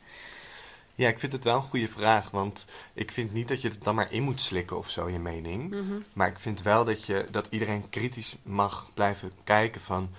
Ja, 0.95 1.07
ik 1.07 1.19
vind 1.19 1.31
het 1.31 1.43
wel 1.43 1.55
een 1.55 1.61
goede 1.61 1.87
vraag, 1.87 2.29
want 2.31 2.65
ik 2.93 3.11
vind 3.11 3.33
niet 3.33 3.47
dat 3.47 3.61
je 3.61 3.67
het 3.69 3.83
dan 3.83 3.95
maar 3.95 4.11
in 4.11 4.23
moet 4.23 4.41
slikken 4.41 4.77
of 4.77 4.89
zo, 4.89 5.09
je 5.09 5.19
mening. 5.19 5.69
Mhm. 5.69 5.93
Maar 6.13 6.27
ik 6.27 6.39
vind 6.39 6.61
wel 6.61 6.85
dat, 6.85 7.05
je, 7.05 7.25
dat 7.31 7.47
iedereen 7.49 7.89
kritisch 7.89 8.35
mag 8.43 8.89
blijven 8.93 9.31
kijken 9.43 9.81
van... 9.81 10.09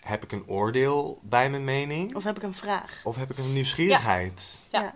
Heb 0.00 0.22
ik 0.24 0.32
een 0.32 0.44
oordeel 0.46 1.18
bij 1.22 1.50
mijn 1.50 1.64
mening? 1.64 2.14
Of 2.14 2.24
heb 2.24 2.36
ik 2.36 2.42
een 2.42 2.54
vraag? 2.54 3.00
Of 3.04 3.16
heb 3.16 3.30
ik 3.30 3.38
een 3.38 3.52
nieuwsgierigheid? 3.52 4.58
Ja. 4.70 4.94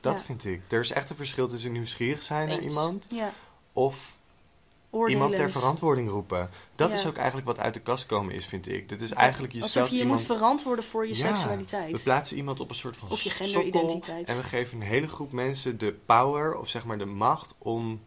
Dat 0.00 0.18
Ja. 0.18 0.24
vind 0.24 0.44
ik. 0.44 0.62
Er 0.68 0.80
is 0.80 0.90
echt 0.90 1.10
een 1.10 1.16
verschil 1.16 1.48
tussen 1.48 1.72
nieuwsgierig 1.72 2.22
zijn 2.22 2.48
naar 2.48 2.60
iemand... 2.60 3.06
Ja. 3.08 3.32
of 3.72 4.16
iemand 5.06 5.36
ter 5.36 5.50
verantwoording 5.50 6.10
roepen. 6.10 6.50
Dat 6.76 6.88
Ja. 6.90 6.94
is 6.94 7.06
ook 7.06 7.16
eigenlijk 7.16 7.46
wat 7.46 7.58
uit 7.58 7.74
de 7.74 7.80
kast 7.80 8.06
komen 8.06 8.34
is, 8.34 8.46
vind 8.46 8.68
ik. 8.68 8.88
Dit 8.88 9.02
is 9.02 9.12
eigenlijk 9.12 9.52
jezelf 9.52 9.74
Alsof 9.74 9.88
je 9.88 9.94
je 9.96 10.02
iemand... 10.02 10.20
moet 10.28 10.36
verantwoorden 10.36 10.84
voor 10.84 11.06
je 11.06 11.14
seksualiteit. 11.14 11.92
We 11.92 12.02
plaatsen 12.02 12.36
iemand 12.36 12.60
op 12.60 12.68
een 12.68 12.74
soort 12.74 12.96
van 12.96 13.08
Of 13.10 13.20
je 13.20 13.30
genderidentiteit. 13.30 14.28
En 14.28 14.36
we 14.36 14.42
geven 14.42 14.80
een 14.80 14.86
hele 14.86 15.08
groep 15.08 15.32
mensen 15.32 15.78
de 15.78 15.96
power, 16.06 16.54
of 16.54 16.68
zeg 16.68 16.84
maar 16.84 16.98
de 16.98 17.04
macht, 17.04 17.54
om 17.58 18.00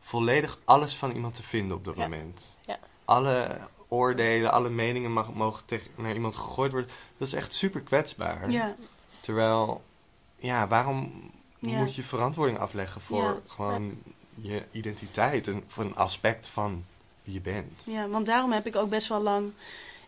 volledig 0.00 0.58
alles 0.64 0.96
van 0.96 1.10
iemand 1.10 1.34
te 1.34 1.42
vinden 1.42 1.76
op 1.76 1.84
dat 1.84 1.96
moment. 1.96 2.56
Ja. 2.66 2.78
Alle 3.04 3.58
oordelen, 3.88 4.52
alle 4.52 4.68
meningen 4.70 5.12
mag, 5.12 5.32
mogen 5.34 5.64
tegen, 5.64 5.90
naar 5.96 6.14
iemand 6.14 6.36
gegooid 6.36 6.72
worden. 6.72 6.90
Dat 7.18 7.28
is 7.28 7.34
echt 7.34 7.54
super 7.54 7.80
kwetsbaar. 7.80 8.50
Ja, 8.50 8.74
Terwijl, 9.20 9.82
ja, 10.36 10.68
waarom 10.68 11.30
Ja. 11.58 11.78
moet 11.78 11.94
je 11.94 12.02
verantwoording 12.02 12.58
afleggen 12.58 13.00
voor 13.00 13.22
Ja. 13.22 13.40
gewoon 13.46 13.98
je 14.34 14.62
identiteit 14.72 15.48
en 15.48 15.64
voor 15.66 15.84
een 15.84 15.96
aspect 15.96 16.46
van 16.46 16.84
wie 17.22 17.34
je 17.34 17.40
bent? 17.40 17.82
ja, 17.86 18.08
want 18.08 18.26
daarom 18.26 18.52
heb 18.52 18.66
ik 18.66 18.76
ook 18.76 18.88
best 18.90 19.08
wel 19.08 19.22
lang... 19.22 19.52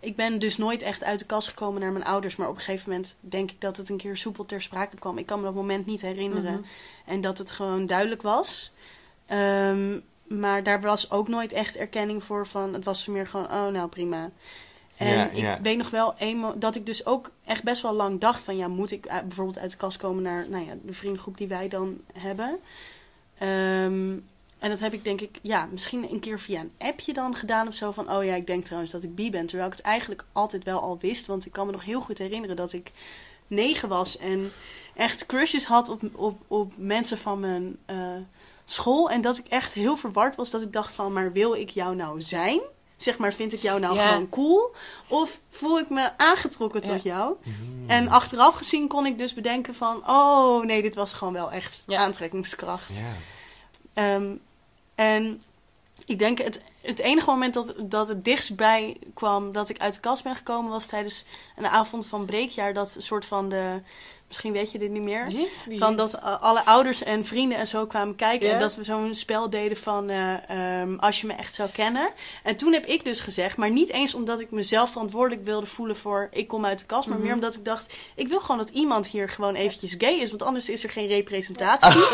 Ik 0.01 0.17
ben 0.17 0.39
dus 0.39 0.57
nooit 0.57 0.83
echt 0.83 1.05
uit 1.05 1.19
de 1.19 1.27
kast 1.27 1.49
gekomen 1.49 1.81
naar 1.81 1.93
mijn 1.93 2.05
ouders. 2.05 2.37
Maar 2.37 2.49
op 2.49 2.55
een 2.55 2.61
gegeven 2.61 2.91
moment 2.91 3.15
denk 3.21 3.51
ik 3.51 3.61
dat 3.61 3.77
het 3.77 3.89
een 3.89 3.97
keer 3.97 4.17
soepel 4.17 4.45
ter 4.47 4.63
sprake 4.63 4.97
kwam. 4.97 5.19
Ik 5.19 5.27
kan 5.27 5.39
me 5.39 5.45
dat 5.45 5.55
moment 5.55 5.87
niet 5.87 6.03
herinneren. 6.03 6.53
Mhm. 6.53 6.63
En 7.05 7.21
dat 7.21 7.39
het 7.39 7.51
gewoon 7.51 7.87
duidelijk 7.87 8.23
was. 8.23 8.73
Ehm, 9.27 9.99
maar 10.27 10.63
daar 10.63 10.81
was 10.81 11.11
ook 11.11 11.29
nooit 11.29 11.53
echt 11.53 11.77
erkenning 11.77 12.25
voor 12.25 12.47
van... 12.47 12.73
Het 12.73 12.85
was 12.85 13.07
meer 13.07 13.27
gewoon, 13.27 13.47
oh 13.47 13.67
nou 13.67 13.89
prima. 13.89 14.31
En 14.97 15.09
Ja, 15.09 15.31
ik 15.31 15.37
ja. 15.37 15.61
weet 15.61 15.77
nog 15.77 15.91
wel 15.91 16.15
eenmaal 16.19 16.59
dat 16.59 16.75
ik 16.75 16.87
dus 16.87 17.07
ook 17.07 17.31
echt 17.45 17.63
best 17.63 17.83
wel 17.83 17.93
lang 17.93 18.21
dacht 18.21 18.43
van... 18.43 18.57
Ja, 18.57 18.69
moet 18.69 18.91
ik 18.91 19.03
bijvoorbeeld 19.03 19.59
uit 19.59 19.71
de 19.71 19.77
kast 19.77 19.99
komen 19.99 20.23
naar 20.23 20.47
nou 20.49 20.67
ja, 20.67 20.73
de 20.83 20.93
vriendengroep 20.93 21.37
die 21.37 21.49
wij 21.49 21.69
dan 21.69 22.01
hebben? 22.13 22.59
Ehm, 23.39 24.13
en 24.59 24.71
dat 24.71 24.81
heb 24.81 24.93
ik 24.93 25.05
denk 25.05 25.21
ik, 25.21 25.39
ja, 25.43 25.69
misschien 25.71 26.13
een 26.13 26.21
keer 26.21 26.41
via 26.41 26.61
een 26.61 26.73
appje 26.79 27.13
dan 27.13 27.35
gedaan 27.35 27.69
of 27.69 27.75
zo. 27.75 27.91
Van, 27.91 28.13
oh 28.13 28.25
ja, 28.25 28.35
ik 28.35 28.47
denk 28.47 28.65
trouwens 28.65 28.93
dat 28.93 29.03
ik 29.03 29.15
bi 29.15 29.31
ben. 29.31 29.47
Terwijl 29.47 29.71
ik 29.71 29.77
het 29.77 29.87
eigenlijk 29.87 30.25
altijd 30.33 30.65
wel 30.65 30.81
al 30.81 30.99
wist. 30.99 31.27
Want 31.27 31.47
ik 31.47 31.53
kan 31.53 31.67
me 31.67 31.73
nog 31.73 31.85
heel 31.85 32.01
goed 32.01 32.19
herinneren 32.19 32.57
dat 32.57 32.73
ik 32.73 32.93
negen 33.47 33.89
was. 33.89 34.19
En 34.19 34.51
echt 34.95 35.27
crushes 35.27 35.65
had 35.65 35.89
op, 35.89 36.03
op, 36.13 36.41
op 36.47 36.73
mensen 36.77 37.19
van 37.19 37.41
mijn 37.41 37.77
eh, 37.87 38.17
school. 38.65 39.11
En 39.11 39.21
dat 39.21 39.39
ik 39.39 39.47
echt 39.47 39.73
heel 39.73 39.97
verward 39.97 40.37
was. 40.37 40.51
Dat 40.51 40.63
ik 40.63 40.73
dacht 40.73 40.95
van, 40.95 41.13
maar 41.13 41.33
wil 41.33 41.55
ik 41.55 41.71
jou 41.71 41.97
nou 41.97 42.21
zijn? 42.21 42.61
Zeg 42.97 43.19
maar, 43.19 43.33
vind 43.33 43.53
ik 43.53 43.63
jou 43.63 43.81
nou 43.81 43.95
Ja. 43.95 44.09
gewoon 44.09 44.29
cool? 44.29 44.75
Of 45.09 45.41
voel 45.51 45.79
ik 45.79 45.91
me 45.91 46.11
aangetrokken 46.19 46.83
tot 46.83 47.03
jou? 47.03 47.35
Hmm. 47.43 47.85
En 47.87 48.09
achteraf 48.09 48.55
gezien 48.55 48.89
kon 48.89 49.07
ik 49.07 49.19
dus 49.19 49.35
bedenken 49.35 49.75
van... 49.75 50.09
Oh, 50.09 50.65
nee, 50.65 50.83
dit 50.83 50.95
was 50.95 51.15
gewoon 51.15 51.33
wel 51.33 51.53
echt 51.53 51.83
Ja. 51.87 51.99
aantrekkingskracht. 51.99 52.97
Ja. 52.97 53.13
Ehm, 53.95 54.35
en 54.95 55.43
ik 56.05 56.19
denk 56.19 56.39
het, 56.39 56.63
het 56.81 56.99
enige 56.99 57.31
moment 57.31 57.55
dat, 57.55 57.75
dat 57.79 58.09
het 58.09 58.25
dichtstbij 58.25 58.97
kwam 59.15 59.53
dat 59.53 59.69
ik 59.69 59.79
uit 59.79 59.95
de 59.95 60.01
kast 60.01 60.23
ben 60.23 60.37
gekomen 60.37 60.71
was 60.71 60.87
tijdens 60.87 61.25
een 61.57 61.67
avond 61.67 62.07
van 62.07 62.25
breekjaar. 62.27 62.75
Dat 62.75 62.97
soort 62.99 63.25
van 63.25 63.49
de, 63.49 63.81
misschien 64.29 64.53
weet 64.53 64.73
je 64.73 64.79
dit 64.79 64.91
niet 64.91 65.03
meer. 65.03 65.49
Van 65.71 65.97
dat 65.97 66.15
uh, 66.15 66.43
alle 66.43 66.65
ouders 66.65 67.03
en 67.03 67.25
vrienden 67.25 67.59
en 67.59 67.67
zo 67.67 67.87
kwamen 67.87 68.17
kijken. 68.17 68.47
Ja? 68.47 68.53
En 68.53 68.61
dat 68.61 68.75
we 68.77 68.85
zo'n 68.85 69.15
spel 69.15 69.51
deden 69.51 69.77
van 69.77 70.09
eh, 70.09 70.51
ehm, 70.51 70.95
als 70.99 71.21
je 71.21 71.27
me 71.27 71.33
echt 71.33 71.55
zou 71.55 71.71
kennen. 71.71 72.09
En 72.43 72.57
toen 72.57 72.73
heb 72.73 72.87
ik 72.87 73.05
dus 73.05 73.21
gezegd, 73.21 73.57
maar 73.57 73.71
niet 73.71 73.89
eens 73.89 74.15
omdat 74.15 74.41
ik 74.41 74.51
mezelf 74.51 74.91
verantwoordelijk 74.91 75.45
wilde 75.45 75.67
voelen 75.67 75.97
voor 75.97 76.29
ik 76.33 76.49
kom 76.49 76.65
uit 76.65 76.79
de 76.79 76.85
kast. 76.85 77.09
Maar 77.09 77.17
Mhm. 77.17 77.27
meer 77.27 77.35
omdat 77.35 77.55
ik 77.55 77.65
dacht, 77.65 77.95
ik 78.15 78.29
wil 78.29 78.41
gewoon 78.41 78.57
dat 78.57 78.69
iemand 78.69 79.07
hier 79.07 79.29
gewoon 79.29 79.55
eventjes 79.55 79.95
gay 79.99 80.15
is. 80.15 80.29
Want 80.31 80.43
anders 80.43 80.69
is 80.69 80.85
er 80.85 80.91
geen 80.91 81.09
representatie. 81.09 82.05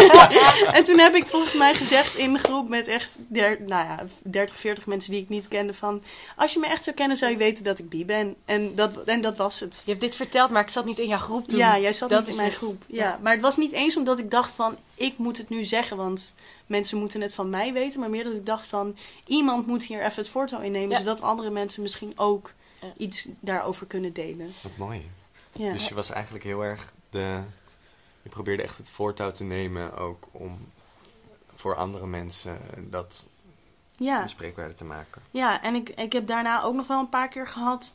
en 0.76 0.84
toen 0.84 0.98
heb 0.98 1.14
ik 1.14 1.26
volgens 1.26 1.54
mij 1.54 1.74
gezegd 1.74 2.16
in 2.16 2.34
een 2.34 2.38
groep 2.40 2.68
met 2.68 2.88
echt 2.88 3.18
der, 3.28 3.58
nou 3.66 3.84
ja, 3.84 4.04
30, 4.22 4.58
40 4.58 4.86
mensen 4.86 5.10
die 5.12 5.22
ik 5.22 5.28
niet 5.28 5.48
kende 5.48 5.74
van... 5.74 6.02
Als 6.36 6.52
je 6.52 6.58
me 6.58 6.66
echt 6.66 6.82
zou 6.84 6.96
kennen 6.96 7.16
zou 7.16 7.30
je 7.30 7.36
weten 7.36 7.64
dat 7.64 7.78
ik 7.78 7.88
bi 7.88 8.04
ben. 8.04 8.36
En 8.44 8.74
dat, 8.74 8.90
en 9.04 9.20
dat 9.20 9.36
was 9.36 9.60
het. 9.60 9.82
Je 9.84 9.90
hebt 9.90 10.02
dit 10.02 10.14
verteld, 10.14 10.50
maar 10.50 10.62
ik 10.62 10.68
zat 10.68 10.84
niet 10.84 10.98
in 10.98 11.08
jouw 11.08 11.18
groep 11.18 11.35
toen. 11.44 11.58
Ja, 11.58 11.78
jij 11.78 11.92
zat 11.92 12.10
Dat 12.10 12.20
niet 12.20 12.28
in 12.30 12.36
mijn 12.36 12.48
het. 12.48 12.56
groep. 12.58 12.82
Ja. 12.86 13.02
Ja. 13.04 13.18
Maar 13.22 13.32
het 13.32 13.42
was 13.42 13.56
niet 13.56 13.72
eens 13.72 13.96
omdat 13.96 14.18
ik 14.18 14.30
dacht 14.30 14.52
van, 14.52 14.76
ik 14.94 15.18
moet 15.18 15.38
het 15.38 15.48
nu 15.48 15.64
zeggen, 15.64 15.96
want 15.96 16.34
mensen 16.66 16.98
moeten 16.98 17.20
het 17.20 17.34
van 17.34 17.50
mij 17.50 17.72
weten. 17.72 18.00
Maar 18.00 18.10
meer 18.10 18.24
dat 18.24 18.34
ik 18.34 18.46
dacht 18.46 18.66
van, 18.66 18.96
iemand 19.26 19.66
moet 19.66 19.82
hier 19.84 19.98
even 20.02 20.16
het 20.22 20.28
voortouw 20.28 20.60
innemen, 20.60 20.90
Ja. 20.90 20.98
zodat 20.98 21.20
andere 21.20 21.50
mensen 21.50 21.82
misschien 21.82 22.12
ook 22.18 22.52
Ja. 22.80 22.88
iets 22.96 23.28
daarover 23.40 23.86
kunnen 23.86 24.12
delen. 24.12 24.52
Wat 24.62 24.76
mooi. 24.76 25.10
Ja, 25.52 25.72
Dus 25.72 25.88
je 25.88 25.94
was 25.94 26.10
eigenlijk 26.10 26.44
heel 26.44 26.62
erg 26.62 26.92
de. 27.10 27.40
Je 28.22 28.28
probeerde 28.28 28.62
echt 28.62 28.76
het 28.78 28.90
voortouw 28.90 29.30
te 29.30 29.44
nemen 29.44 29.96
ook 29.96 30.26
om 30.30 30.58
voor 31.54 31.76
andere 31.76 32.06
mensen 32.06 32.58
dat 32.90 33.26
ja. 33.96 34.22
bespreekbaar 34.22 34.74
te 34.74 34.84
maken. 34.84 35.22
ja 35.30 35.62
en 35.62 35.74
ik, 35.74 35.88
ik 35.90 36.12
heb 36.12 36.26
daarna 36.26 36.62
ook 36.62 36.74
nog 36.74 36.86
wel 36.86 37.00
een 37.00 37.08
paar 37.08 37.28
keer 37.28 37.46
gehad, 37.46 37.94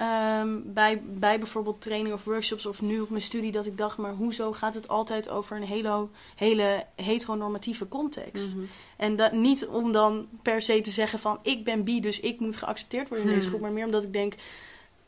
ehm, 0.00 0.58
bij, 0.64 1.02
bij 1.06 1.38
bijvoorbeeld 1.38 1.80
training 1.80 2.14
of 2.14 2.24
workshops 2.24 2.66
of 2.66 2.80
nu 2.80 3.00
op 3.00 3.10
mijn 3.10 3.22
studie, 3.22 3.52
dat 3.52 3.66
ik 3.66 3.78
dacht, 3.78 3.96
maar 3.96 4.14
hoezo 4.14 4.52
gaat 4.52 4.74
het 4.74 4.88
altijd 4.88 5.28
over 5.28 5.56
een 5.56 5.62
hele, 5.62 6.08
hele 6.36 6.84
heteronormatieve 6.94 7.88
context? 7.88 8.54
Mhm. 8.54 8.64
En 8.96 9.16
dat 9.16 9.32
niet 9.32 9.66
om 9.66 9.92
dan 9.92 10.28
per 10.42 10.62
se 10.62 10.80
te 10.80 10.90
zeggen 10.90 11.18
van 11.18 11.38
ik 11.42 11.64
ben 11.64 11.84
bi, 11.84 12.00
dus 12.00 12.20
ik 12.20 12.40
moet 12.40 12.56
geaccepteerd 12.56 13.08
worden 13.08 13.26
in 13.26 13.32
deze 13.32 13.40
Hmm. 13.40 13.48
groep. 13.48 13.60
Maar 13.60 13.72
meer 13.72 13.84
omdat 13.84 14.04
ik 14.04 14.12
denk, 14.12 14.34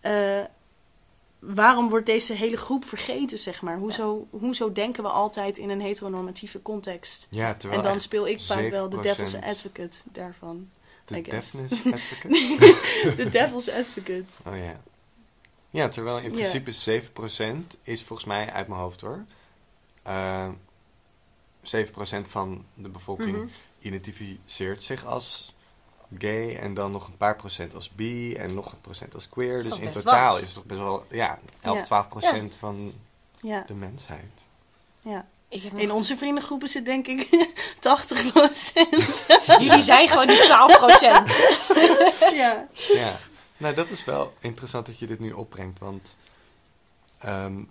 eh, 0.00 0.40
waarom 1.38 1.88
wordt 1.88 2.06
deze 2.06 2.32
hele 2.32 2.56
groep 2.56 2.84
vergeten, 2.84 3.38
zeg 3.38 3.62
maar? 3.62 3.78
Hoezo, 3.78 4.26
hoezo 4.30 4.72
denken 4.72 5.02
we 5.02 5.08
altijd 5.08 5.58
in 5.58 5.70
een 5.70 5.80
heteronormatieve 5.80 6.62
context? 6.62 7.26
Ja, 7.30 7.56
en 7.70 7.82
dan 7.82 8.00
speel 8.00 8.28
ik 8.28 8.40
vaak 8.40 8.70
wel 8.70 8.88
de 8.88 8.96
7% 8.96 9.02
devil's 9.02 9.34
advocate 9.34 9.98
daarvan. 10.04 10.68
De 11.12 11.22
deafness 11.30 11.72
advocate. 11.92 13.14
De 13.16 13.28
devil's 13.28 13.68
advocate. 13.68 14.24
oh 14.46 14.56
ja. 14.56 14.80
Ja, 15.70 15.88
terwijl 15.88 16.18
in 16.18 16.32
principe 16.32 17.00
7% 17.74 17.78
is 17.82 18.02
volgens 18.02 18.28
mij 18.28 18.52
uit 18.52 18.68
mijn 18.68 18.80
hoofd 18.80 19.00
hoor. 19.00 19.24
eh 20.02 20.48
7% 21.62 22.28
van 22.28 22.64
de 22.74 22.88
bevolking 22.88 23.36
Mhm. 23.36 23.46
identificeert 23.80 24.82
zich 24.82 25.04
als 25.04 25.54
gay 26.18 26.56
en 26.56 26.74
dan 26.74 26.92
nog 26.92 27.06
een 27.06 27.16
paar 27.16 27.36
procent 27.36 27.74
als 27.74 27.90
bi 27.90 28.34
en 28.34 28.54
nog 28.54 28.72
een 28.72 28.80
procent 28.80 29.14
als 29.14 29.28
queer. 29.28 29.62
Dus 29.62 29.78
in 29.78 29.90
totaal 29.90 30.30
wat? 30.32 30.40
is 30.40 30.44
het 30.44 30.54
toch 30.54 30.64
best 30.64 30.80
wel 30.80 31.04
ja, 31.10 31.38
11, 31.60 31.76
Ja. 31.78 31.82
12 31.84 32.08
procent 32.08 32.54
van 32.56 32.92
Ja, 33.40 33.64
de 33.66 33.74
mensheid. 33.74 34.46
ja. 35.00 35.26
In 35.74 35.92
onze 35.92 36.16
vriendengroepen 36.16 36.68
zit 36.68 36.84
denk 36.84 37.06
ik 37.06 37.28
80 37.80 38.32
procent. 38.32 39.24
Jullie 39.64 39.82
zijn 39.82 40.08
gewoon 40.08 40.26
die 40.26 40.42
12%. 40.42 40.46
ja. 42.42 42.68
Ja, 42.94 43.18
nou 43.58 43.74
dat 43.74 43.90
is 43.90 44.04
wel 44.04 44.32
interessant 44.40 44.86
dat 44.86 44.98
je 44.98 45.06
dit 45.06 45.20
nu 45.20 45.32
opbrengt, 45.32 45.78
want 45.78 46.16
ehm, 47.18 47.62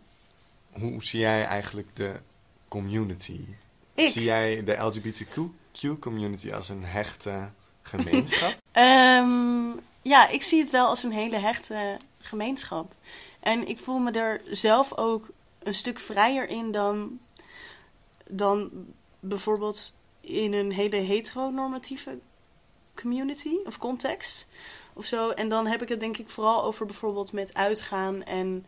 hoe 0.71 1.03
zie 1.03 1.19
jij 1.19 1.45
eigenlijk 1.45 1.87
de 1.93 2.19
community? 2.67 3.39
Ik. 3.93 4.11
Zie 4.11 4.23
jij 4.23 4.63
de 4.63 4.75
LGBTQ 4.75 5.99
community 5.99 6.51
als 6.51 6.69
een 6.69 6.85
hechte 6.85 7.49
gemeenschap? 7.81 8.57
Ehm, 8.71 9.69
ja, 10.01 10.27
ik 10.27 10.43
zie 10.43 10.61
het 10.61 10.69
wel 10.69 10.87
als 10.87 11.03
een 11.03 11.11
hele 11.11 11.37
hechte 11.37 11.97
gemeenschap. 12.19 12.93
En 13.39 13.67
ik 13.67 13.77
voel 13.77 13.99
me 13.99 14.11
er 14.11 14.41
zelf 14.49 14.97
ook 14.97 15.29
een 15.63 15.73
stuk 15.73 15.99
vrijer 15.99 16.49
in 16.49 16.71
dan, 16.71 17.19
dan 18.31 18.71
bijvoorbeeld 19.19 19.93
in 20.21 20.53
een 20.53 20.71
hele 20.71 20.95
heteronormatieve 20.95 22.17
community 22.95 23.55
of 23.65 23.77
context 23.77 24.47
of 24.93 25.05
zo. 25.05 25.29
En 25.29 25.49
dan 25.49 25.67
heb 25.67 25.81
ik 25.81 25.89
het 25.89 25.99
denk 25.99 26.17
ik 26.17 26.29
vooral 26.29 26.63
over 26.63 26.85
bijvoorbeeld 26.85 27.31
met 27.31 27.53
uitgaan 27.53 28.23
en 28.23 28.65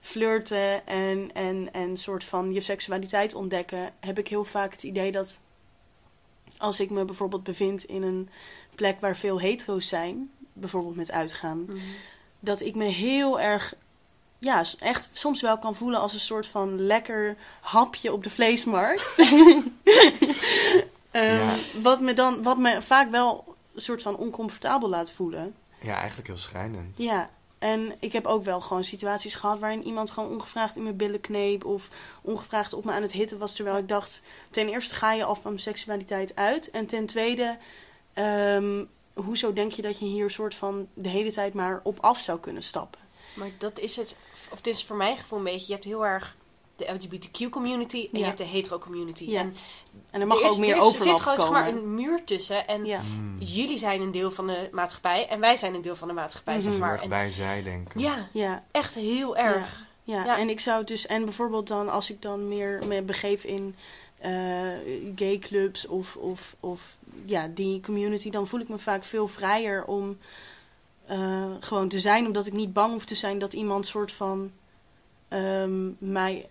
flirten 0.00 0.86
en, 0.86 1.30
en, 1.34 1.72
en 1.72 1.96
soort 1.96 2.24
van 2.24 2.52
je 2.52 2.60
seksualiteit 2.60 3.34
ontdekken. 3.34 3.92
Heb 4.00 4.18
ik 4.18 4.28
heel 4.28 4.44
vaak 4.44 4.72
het 4.72 4.82
idee 4.82 5.12
dat 5.12 5.40
als 6.58 6.80
ik 6.80 6.90
me 6.90 7.04
bijvoorbeeld 7.04 7.42
bevind 7.42 7.84
in 7.84 8.02
een 8.02 8.28
plek 8.74 9.00
waar 9.00 9.16
veel 9.16 9.40
hetero's 9.40 9.88
zijn, 9.88 10.30
bijvoorbeeld 10.52 10.96
met 10.96 11.10
uitgaan, 11.10 11.64
Mhm. 11.68 11.76
dat 12.40 12.60
ik 12.60 12.74
me 12.74 12.84
heel 12.84 13.40
erg, 13.40 13.74
ja, 14.38 14.62
echt 14.78 15.08
soms 15.12 15.40
wel 15.40 15.58
kan 15.58 15.74
voelen 15.74 16.00
als 16.00 16.12
een 16.12 16.20
soort 16.20 16.46
van 16.46 16.80
lekker 16.80 17.36
hapje 17.60 18.12
op 18.12 18.22
de 18.22 18.30
vleesmarkt. 18.30 19.14
Ehm, 21.10 21.36
Ja. 21.36 21.56
wat, 21.82 22.00
me 22.00 22.12
dan, 22.12 22.42
wat 22.42 22.58
me 22.58 22.82
vaak 22.82 23.10
wel 23.10 23.56
een 23.74 23.80
soort 23.80 24.02
van 24.02 24.16
oncomfortabel 24.16 24.88
laat 24.88 25.12
voelen. 25.12 25.54
ja, 25.80 25.96
eigenlijk 25.96 26.28
heel 26.28 26.36
schrijnend. 26.36 26.98
Ja, 26.98 27.30
En 27.58 27.94
ik 28.00 28.12
heb 28.12 28.26
ook 28.26 28.44
wel 28.44 28.60
gewoon 28.60 28.84
situaties 28.84 29.34
gehad 29.34 29.58
waarin 29.58 29.84
iemand 29.86 30.10
gewoon 30.10 30.30
ongevraagd 30.30 30.76
in 30.76 30.82
mijn 30.82 30.96
billen 30.96 31.20
kneep. 31.20 31.64
Of 31.64 31.88
ongevraagd 32.22 32.72
op 32.72 32.84
me 32.84 32.92
aan 32.92 33.02
het 33.02 33.12
hitten 33.12 33.38
was. 33.38 33.54
Terwijl 33.54 33.76
ik 33.76 33.88
dacht, 33.88 34.22
ten 34.50 34.68
eerste 34.68 34.94
ga 34.94 35.12
je 35.12 35.24
al 35.24 35.34
van 35.34 35.42
mijn 35.50 35.58
seksualiteit 35.58 36.36
uit. 36.36 36.70
En 36.70 36.86
ten 36.86 37.06
tweede, 37.06 37.56
ehm, 38.12 38.84
hoezo 39.14 39.52
denk 39.52 39.72
je 39.72 39.82
dat 39.82 39.98
je 39.98 40.04
hier 40.04 40.30
soort 40.30 40.54
van 40.54 40.86
de 40.94 41.08
hele 41.08 41.32
tijd 41.32 41.54
maar 41.54 41.80
op 41.82 41.98
af 42.00 42.18
zou 42.20 42.38
kunnen 42.40 42.62
stappen? 42.62 43.00
Maar 43.34 43.50
dat 43.58 43.78
is 43.78 43.96
het, 43.96 44.16
of 44.50 44.56
het 44.56 44.66
is 44.66 44.84
voor 44.84 44.96
mijn 44.96 45.16
gevoel 45.16 45.38
een 45.38 45.44
beetje, 45.44 45.66
je 45.66 45.72
hebt 45.72 45.84
heel 45.84 46.06
erg 46.06 46.36
de 46.76 46.92
LGBTQ 46.94 47.50
community 47.50 47.96
en 47.96 48.08
Ja. 48.12 48.18
je 48.18 48.24
hebt 48.24 48.38
de 48.38 48.44
hetero 48.44 48.78
community. 48.78 49.24
Ja. 49.24 49.40
En 49.40 49.56
En 50.10 50.20
er 50.20 50.26
mag 50.26 50.38
er 50.38 50.44
is, 50.44 50.50
ook 50.52 50.58
meer 50.58 50.76
er 50.76 50.82
overlap 50.82 51.06
Er 51.06 51.12
zit 51.12 51.20
gewoon 51.20 51.36
zeg 51.36 51.46
komen. 51.46 51.62
maar 51.62 51.68
een 51.72 51.94
muur 51.94 52.24
tussen 52.24 52.66
en 52.68 52.84
Ja. 52.84 53.00
Hmm. 53.00 53.36
jullie 53.38 53.78
zijn 53.78 54.00
een 54.00 54.10
deel 54.10 54.30
van 54.30 54.46
de 54.46 54.68
maatschappij 54.72 55.28
en 55.28 55.40
wij 55.40 55.56
zijn 55.56 55.74
een 55.74 55.82
deel 55.82 55.96
van 55.96 56.08
de 56.08 56.14
maatschappij, 56.14 56.54
Mhm. 56.54 56.62
zeg 56.62 56.72
Heel 56.72 56.80
maar. 56.80 56.92
erg 56.92 57.02
En, 57.02 57.08
bij 57.08 57.30
zij 57.30 57.62
denken. 57.62 58.00
ja, 58.00 58.28
ja, 58.32 58.64
echt 58.70 58.94
heel 58.94 59.36
erg. 59.36 59.86
Ja, 60.02 60.24
Ja. 60.24 60.38
en 60.38 60.48
ik 60.48 60.60
zou 60.60 60.78
het 60.78 60.88
dus, 60.88 61.06
en 61.06 61.24
bijvoorbeeld 61.24 61.68
dan 61.68 61.88
als 61.88 62.10
ik 62.10 62.22
dan 62.22 62.48
meer 62.48 62.80
me 62.86 63.02
begeef 63.02 63.44
in 63.44 63.74
eh 64.18 64.30
gay 65.16 65.38
clubs 65.38 65.86
of, 65.86 66.16
of, 66.16 66.56
of 66.60 66.96
ja, 67.24 67.48
die 67.54 67.80
community, 67.80 68.30
dan 68.30 68.46
voel 68.46 68.60
ik 68.60 68.68
me 68.68 68.78
vaak 68.78 69.04
veel 69.04 69.28
vrijer 69.28 69.84
om 69.84 70.18
eh, 71.08 71.44
gewoon 71.60 71.88
te 71.88 71.98
zijn, 71.98 72.26
omdat 72.26 72.46
ik 72.46 72.52
niet 72.52 72.72
bang 72.72 72.92
hoef 72.92 73.04
te 73.04 73.14
zijn 73.14 73.38
dat 73.38 73.52
iemand 73.52 73.86
soort 73.86 74.12
van 74.12 74.50
ehm, 75.28 75.88
mij 75.98 76.48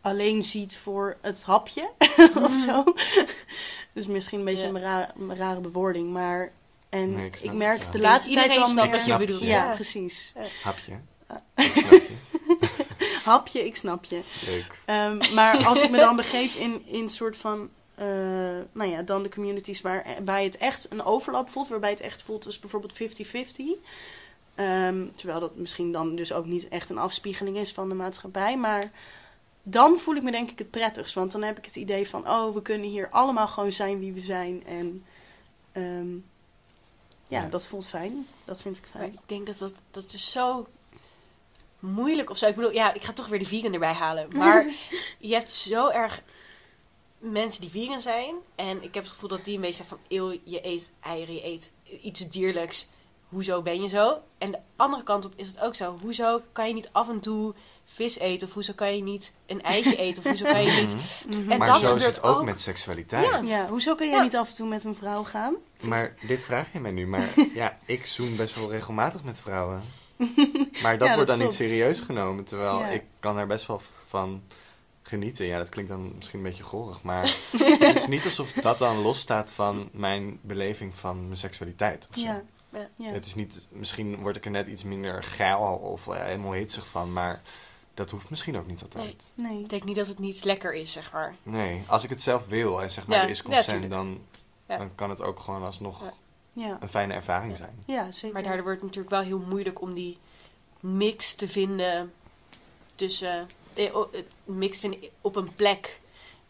alleen 0.00 0.44
ziet 0.44 0.76
voor 0.76 1.16
het 1.20 1.42
hapje 1.42 1.90
of 2.44 2.52
zo. 2.66 2.84
dus 3.94 4.06
misschien 4.06 4.38
een 4.38 4.44
beetje 4.44 4.62
Ja. 4.62 4.68
een, 4.68 4.80
ra- 4.80 5.12
een 5.18 5.36
rare 5.36 5.60
bewoording, 5.60 6.10
maar 6.12 6.52
en 6.88 7.14
Nee, 7.14 7.26
ik 7.26 7.32
ik, 7.32 7.36
snap 7.36 7.48
het 7.48 7.58
merk 7.58 7.92
de 7.92 7.98
laatste 7.98 8.32
tijd 8.34 8.54
wel 8.54 8.74
meer. 8.74 8.86
wat 8.86 8.96
je 8.96 9.02
Snap 9.02 9.20
je. 9.20 9.26
bedoelt. 9.26 9.42
ja, 9.44 9.64
Ja. 9.68 9.74
precies. 9.74 10.32
Hapje. 10.62 10.92
Ah. 11.26 11.36
Ik 11.64 11.72
snap 11.72 11.90
je. 11.90 12.16
Hapje, 13.24 13.64
ik 13.66 13.76
snap 13.76 14.04
je. 14.04 14.20
Leuk. 14.46 14.78
Ehm, 14.84 15.34
maar 15.34 15.64
als 15.66 15.80
ik 15.82 15.90
me 15.90 15.96
dan 15.96 16.16
begeef 16.16 16.54
in, 16.54 16.82
in 16.86 17.08
soort 17.08 17.36
van, 17.36 17.68
eh, 17.98 18.06
nou 18.72 18.90
ja, 18.90 19.02
dan 19.02 19.22
de 19.22 19.28
communities 19.28 19.80
waarbij 19.80 20.44
het 20.44 20.56
echt 20.56 20.90
een 20.92 21.02
overlap 21.04 21.48
voelt, 21.48 21.68
waarbij 21.68 21.90
het 21.90 22.00
echt 22.00 22.22
voelt 22.22 22.46
als 22.46 22.58
bijvoorbeeld 22.58 22.92
50-50. 22.92 23.78
Ehm, 24.54 25.06
terwijl 25.14 25.40
dat 25.40 25.56
misschien 25.56 25.92
dan 25.92 26.16
dus 26.16 26.32
ook 26.32 26.46
niet 26.46 26.68
echt 26.68 26.90
een 26.90 26.98
afspiegeling 26.98 27.56
is 27.56 27.72
van 27.72 27.88
de 27.88 27.94
maatschappij. 27.94 28.56
Maar 28.56 28.90
dan 29.62 29.98
voel 29.98 30.14
ik 30.14 30.22
me 30.22 30.30
denk 30.30 30.50
ik 30.50 30.58
het 30.58 30.70
prettigst. 30.70 31.14
Want 31.14 31.32
dan 31.32 31.42
heb 31.42 31.58
ik 31.58 31.64
het 31.64 31.76
idee 31.76 32.08
van, 32.08 32.28
oh, 32.28 32.54
we 32.54 32.62
kunnen 32.62 32.88
hier 32.88 33.08
allemaal 33.10 33.48
gewoon 33.48 33.72
zijn 33.72 33.98
wie 33.98 34.12
we 34.12 34.20
zijn. 34.20 34.62
En 34.66 35.04
ehm, 35.72 36.12
ja, 37.26 37.42
Ja. 37.42 37.48
dat 37.48 37.66
voelt 37.66 37.88
fijn. 37.88 38.26
Dat 38.44 38.60
vind 38.60 38.76
ik 38.76 38.82
Maar 38.92 39.02
fijn. 39.02 39.12
ik 39.12 39.18
denk 39.26 39.46
dat 39.46 39.58
dat, 39.58 39.74
dat 39.90 40.12
is 40.12 40.30
zo 40.30 40.66
moeilijk 41.78 42.30
of 42.30 42.36
zo. 42.36 42.46
Ik 42.46 42.54
bedoel, 42.54 42.72
ja, 42.72 42.92
ik 42.94 43.02
ga 43.02 43.12
toch 43.12 43.26
weer 43.26 43.38
de 43.38 43.46
vegan 43.46 43.72
erbij 43.72 43.92
halen. 43.92 44.28
Maar 44.36 44.66
je 45.18 45.34
hebt 45.34 45.52
zo 45.52 45.88
erg 45.88 46.22
mensen 47.18 47.60
die 47.60 47.70
vegan 47.70 48.00
zijn. 48.00 48.34
En 48.54 48.82
ik 48.82 48.94
heb 48.94 49.02
het 49.02 49.12
gevoel 49.12 49.28
dat 49.28 49.44
die 49.44 49.54
een 49.54 49.60
beetje 49.60 49.76
zeggen 49.76 49.98
van... 50.08 50.18
Eeuw, 50.18 50.38
je 50.44 50.66
eet 50.66 50.92
eieren, 51.00 51.34
je 51.34 51.44
eet 51.46 51.72
iets 52.02 52.28
dierlijks. 52.28 52.88
Hoezo 53.28 53.62
ben 53.62 53.82
je 53.82 53.88
zo? 53.88 54.18
En 54.38 54.50
de 54.50 54.58
andere 54.76 55.02
kant 55.02 55.24
op 55.24 55.32
is 55.36 55.48
het 55.48 55.60
ook 55.60 55.74
zo. 55.74 55.98
Hoezo 56.02 56.42
kan 56.52 56.68
je 56.68 56.74
niet 56.74 56.88
af 56.92 57.08
en 57.08 57.20
toe 57.20 57.54
vis 57.84 58.18
eten? 58.18 58.48
Of 58.48 58.54
hoezo 58.54 58.72
kan 58.72 58.96
je 58.96 59.02
niet 59.02 59.32
een 59.46 59.62
eitje 59.62 59.96
eten? 60.06 60.22
Of 60.22 60.28
hoezo 60.28 60.44
kan 60.44 60.62
je 60.62 60.80
niet... 60.80 60.96
Mhm. 61.26 61.50
En 61.50 61.58
maar 61.58 61.66
dat 61.68 61.82
zo 61.82 61.94
is 61.94 62.02
gebeurt 62.02 62.14
het 62.14 62.24
ook, 62.24 62.36
ook. 62.38 62.44
met 62.44 62.60
seksualiteit. 62.60 63.24
Ja. 63.30 63.38
Ja, 63.44 63.68
hoezo 63.68 63.94
kun 63.94 64.06
jij 64.06 64.16
Ja. 64.16 64.22
niet 64.22 64.36
af 64.36 64.48
en 64.48 64.54
toe 64.54 64.68
met 64.68 64.84
een 64.84 64.96
vrouw 64.96 65.24
gaan? 65.24 65.54
Maar 65.80 66.14
dit 66.26 66.42
vraag 66.42 66.72
je 66.72 66.80
mij 66.80 66.90
nu. 66.90 67.06
Maar 67.06 67.28
ja, 67.54 67.78
ik 67.84 68.06
zoen 68.06 68.36
best 68.36 68.54
wel 68.54 68.70
regelmatig 68.70 69.24
met 69.24 69.40
vrouwen. 69.40 69.82
Maar 70.82 70.98
dat 70.98 71.08
Ja, 71.08 71.14
wordt 71.14 71.28
dat 71.28 71.38
dan 71.38 71.38
niet 71.38 71.54
serieus 71.54 72.00
genomen. 72.00 72.44
Terwijl 72.44 72.78
Ja. 72.78 72.88
ik 72.88 73.02
kan 73.20 73.34
daar 73.36 73.46
best 73.46 73.66
wel 73.66 73.80
van 74.06 74.42
genieten. 75.08 75.46
Ja, 75.46 75.58
dat 75.58 75.68
klinkt 75.68 75.90
dan 75.90 76.12
misschien 76.16 76.38
een 76.38 76.44
beetje 76.44 76.62
gorig. 76.62 77.02
Maar 77.02 77.22
het 77.78 77.96
is 77.96 78.06
niet 78.06 78.24
alsof 78.24 78.52
dat 78.52 78.78
dan 78.78 78.96
losstaat 79.02 79.50
van 79.50 79.88
mijn 79.92 80.38
beleving 80.42 80.94
van 80.94 81.24
mijn 81.24 81.38
seksualiteit. 81.38 82.06
Of 82.10 82.14
zo. 82.18 82.24
Ja. 82.26 82.42
Ja. 82.96 83.12
Het 83.12 83.26
is 83.26 83.34
niet, 83.34 83.66
misschien 83.70 84.16
word 84.22 84.36
ik 84.36 84.44
er 84.44 84.50
net 84.50 84.68
iets 84.68 84.84
minder 84.84 85.22
geil 85.24 85.60
of 85.82 86.08
eh, 86.08 86.22
helemaal 86.22 86.52
hitsig 86.52 86.86
van. 86.86 87.12
Maar 87.12 87.42
dat 87.94 88.10
hoeft 88.10 88.30
misschien 88.30 88.56
ook 88.58 88.66
niet 88.66 88.82
altijd. 88.82 89.24
Nee. 89.34 89.60
Ik 89.60 89.68
denk 89.68 89.84
niet 89.84 89.96
dat 89.96 90.06
het 90.06 90.18
niet 90.18 90.44
lekker 90.44 90.74
is, 90.74 90.92
zeg 90.92 91.12
maar. 91.12 91.34
Nee, 91.42 91.82
als 91.86 92.04
ik 92.04 92.10
het 92.10 92.22
zelf 92.22 92.46
wil 92.46 92.82
en 92.82 92.90
zeg 92.90 93.06
maar 93.06 93.16
Ja, 93.16 93.22
er 93.22 93.30
is 93.30 93.42
consent, 93.42 93.90
dan, 93.90 94.18
Ja. 94.68 94.76
dan 94.76 94.94
kan 94.94 95.10
het 95.10 95.22
ook 95.22 95.40
gewoon 95.40 95.62
alsnog 95.64 96.02
Ja. 96.02 96.12
Ja, 96.52 96.76
een 96.80 96.88
fijne 96.88 97.14
ervaring 97.14 97.56
zijn. 97.56 97.82
ja 97.86 98.10
zeker. 98.10 98.32
Maar 98.32 98.42
daardoor 98.42 98.62
wordt 98.62 98.80
het 98.80 98.86
natuurlijk 98.94 99.14
wel 99.14 99.38
heel 99.38 99.46
moeilijk 99.48 99.80
om 99.80 99.94
die 99.94 100.18
mix 100.80 101.34
te 101.34 101.48
vinden 101.48 102.12
tussen. 102.94 103.48
Eh, 103.78 103.96
o- 103.96 104.08
het 104.12 104.26
mix 104.44 104.80
te 104.80 104.88
vinden 104.88 105.10
op 105.20 105.36
een 105.36 105.54
plek. 105.54 106.00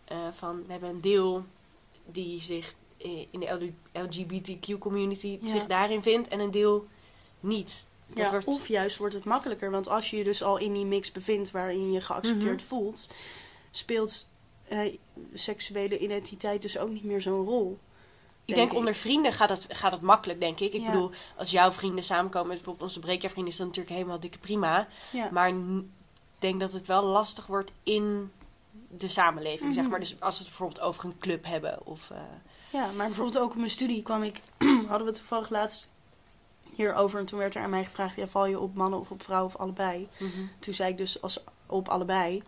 eh, 0.04 0.16
van 0.32 0.64
we 0.66 0.72
hebben 0.72 0.88
een 0.90 1.00
deel 1.00 1.44
die 2.06 2.40
zich 2.40 2.74
eh, 2.98 3.26
in 3.30 3.40
de 3.40 3.72
LGBTQ 3.92 4.78
community 4.78 5.38
Ja. 5.42 5.48
zich 5.48 5.66
daarin 5.66 6.02
vindt 6.02 6.28
en 6.28 6.40
een 6.40 6.50
deel 6.50 6.86
niet. 7.40 7.86
Dat 8.06 8.18
ja, 8.24 8.30
wordt, 8.30 8.46
Of 8.46 8.68
juist 8.68 8.96
wordt 8.96 9.14
het 9.14 9.24
makkelijker, 9.24 9.70
want 9.70 9.88
als 9.88 10.10
je 10.10 10.16
je 10.16 10.24
dus 10.24 10.42
al 10.42 10.56
in 10.56 10.72
die 10.72 10.84
mix 10.84 11.12
bevindt 11.12 11.50
waarin 11.50 11.86
je 11.86 11.92
je 11.92 12.00
geaccepteerd 12.00 12.56
Mhm. 12.60 12.66
voelt, 12.68 13.08
speelt 13.70 14.28
seksuele 15.34 15.98
identiteit 15.98 16.62
dus 16.62 16.78
ook 16.78 16.90
niet 16.90 17.04
meer 17.04 17.20
zo'n 17.22 17.44
rol. 17.44 17.78
ik 18.44 18.54
denk 18.54 18.74
onder 18.74 18.94
vrienden 18.94 19.32
gaat 19.32 19.48
het, 19.48 19.66
gaat 19.68 19.92
het 19.92 20.02
makkelijk, 20.02 20.40
denk 20.40 20.60
ik. 20.60 20.72
Ik 20.72 20.80
Ja. 20.80 20.90
bedoel, 20.90 21.10
als 21.36 21.50
jouw 21.50 21.70
vrienden 21.72 22.04
samenkomen 22.04 22.48
bijvoorbeeld 22.48 22.82
onze 22.82 22.98
breekjaarvrienden, 22.98 23.52
is 23.52 23.58
dat 23.58 23.66
natuurlijk 23.66 23.94
helemaal 23.96 24.20
dikke 24.20 24.38
prima. 24.38 24.88
Ja. 25.12 25.28
Maar 25.32 25.52
denk 26.38 26.60
dat 26.60 26.72
het 26.72 26.86
wel 26.86 27.04
lastig 27.04 27.46
wordt 27.46 27.70
in 27.82 28.32
de 28.88 29.08
samenleving, 29.08 29.72
zeg 29.74 29.82
Mhm. 29.82 29.90
maar. 29.90 30.00
Dus 30.00 30.20
als 30.20 30.34
we 30.38 30.40
het 30.44 30.48
bijvoorbeeld 30.48 30.80
over 30.80 31.04
een 31.04 31.18
club 31.18 31.44
hebben 31.44 31.86
of... 31.86 32.10
eh, 32.10 32.18
ja, 32.70 32.86
maar 32.96 33.06
bijvoorbeeld 33.06 33.38
ook 33.38 33.50
op 33.50 33.56
mijn 33.56 33.70
studie 33.70 34.02
kwam 34.02 34.22
ik, 34.22 34.40
hadden 34.88 34.98
we 34.98 35.04
het 35.04 35.14
toevallig 35.14 35.50
laatst 35.50 35.88
hierover 36.74 37.18
en 37.20 37.26
toen 37.26 37.38
werd 37.38 37.54
er 37.54 37.62
aan 37.62 37.70
mij 37.70 37.84
gevraagd, 37.84 38.16
ja, 38.16 38.26
val 38.26 38.46
je 38.46 38.58
op 38.58 38.74
mannen 38.74 39.00
of 39.00 39.10
op 39.10 39.22
vrouwen 39.22 39.54
of 39.54 39.60
allebei? 39.60 40.08
mhm. 40.18 40.30
Toen 40.58 40.74
zei 40.74 40.90
ik 40.90 40.96
dus 40.98 41.22
als 41.22 41.40
op 41.66 41.88
allebei. 41.88 42.42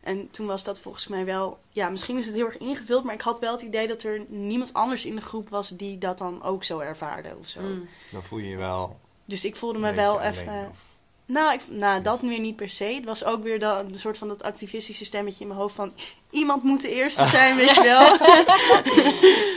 En 0.00 0.30
toen 0.30 0.46
was 0.46 0.64
dat 0.64 0.78
volgens 0.78 1.06
mij 1.06 1.24
wel, 1.24 1.58
ja, 1.70 1.88
misschien 1.88 2.18
is 2.18 2.26
het 2.26 2.34
heel 2.34 2.46
erg 2.46 2.58
ingevuld, 2.58 3.04
maar 3.04 3.14
ik 3.14 3.20
had 3.20 3.38
wel 3.38 3.52
het 3.52 3.62
idee 3.62 3.86
dat 3.88 4.02
er 4.02 4.24
niemand 4.28 4.72
anders 4.72 5.04
in 5.04 5.14
de 5.16 5.20
groep 5.22 5.48
was 5.48 5.68
die 5.68 5.98
dat 5.98 6.18
dan 6.18 6.42
ook 6.42 6.64
zo 6.64 6.78
ervaarde 6.78 7.36
of 7.40 7.48
zo. 7.48 7.60
Mm. 7.62 7.88
Dan 8.12 8.22
voel 8.22 8.38
je 8.38 8.48
je 8.48 8.56
wel 8.56 8.98
Dus 9.24 9.44
ik 9.44 9.56
voelde 9.56 9.78
me 9.78 9.92
wel 9.92 10.18
alleen, 10.18 10.30
even. 10.32 10.68
of- 10.70 10.88
Nou, 11.32 11.52
ik, 11.54 11.60
nou, 11.68 12.02
dat 12.02 12.20
weer 12.20 12.38
niet 12.40 12.56
per 12.56 12.70
se. 12.70 12.84
Het 12.84 13.04
was 13.04 13.24
ook 13.24 13.42
weer 13.42 13.58
dat, 13.58 13.84
een 13.84 13.96
soort 13.98 14.18
van 14.18 14.28
dat 14.28 14.42
activistische 14.42 15.04
stemmetje 15.04 15.40
in 15.40 15.46
mijn 15.46 15.60
hoofd 15.60 15.74
van... 15.74 15.92
Iemand 16.30 16.62
moet 16.62 16.80
de 16.82 16.94
eerste 16.94 17.24
zijn, 17.36 17.56
weet 17.56 17.74
je 17.74 17.82
wel. 17.82 18.16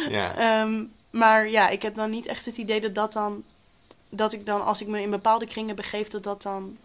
Ja, 0.19 0.35
Ehm, 0.35 0.83
maar 1.09 1.49
ja, 1.49 1.69
ik 1.69 1.81
heb 1.81 1.95
dan 1.95 2.09
niet 2.09 2.25
echt 2.27 2.45
het 2.45 2.57
idee 2.57 2.81
dat 2.81 2.95
dat 2.95 3.13
dan... 3.13 3.43
Dat 4.09 4.33
ik 4.33 4.45
dan, 4.45 4.65
als 4.65 4.81
ik 4.81 4.87
me 4.87 5.01
in 5.01 5.09
bepaalde 5.09 5.47
kringen 5.47 5.75
begeef, 5.75 6.07
dat 6.07 6.23
dat 6.23 6.41
dan... 6.41 6.77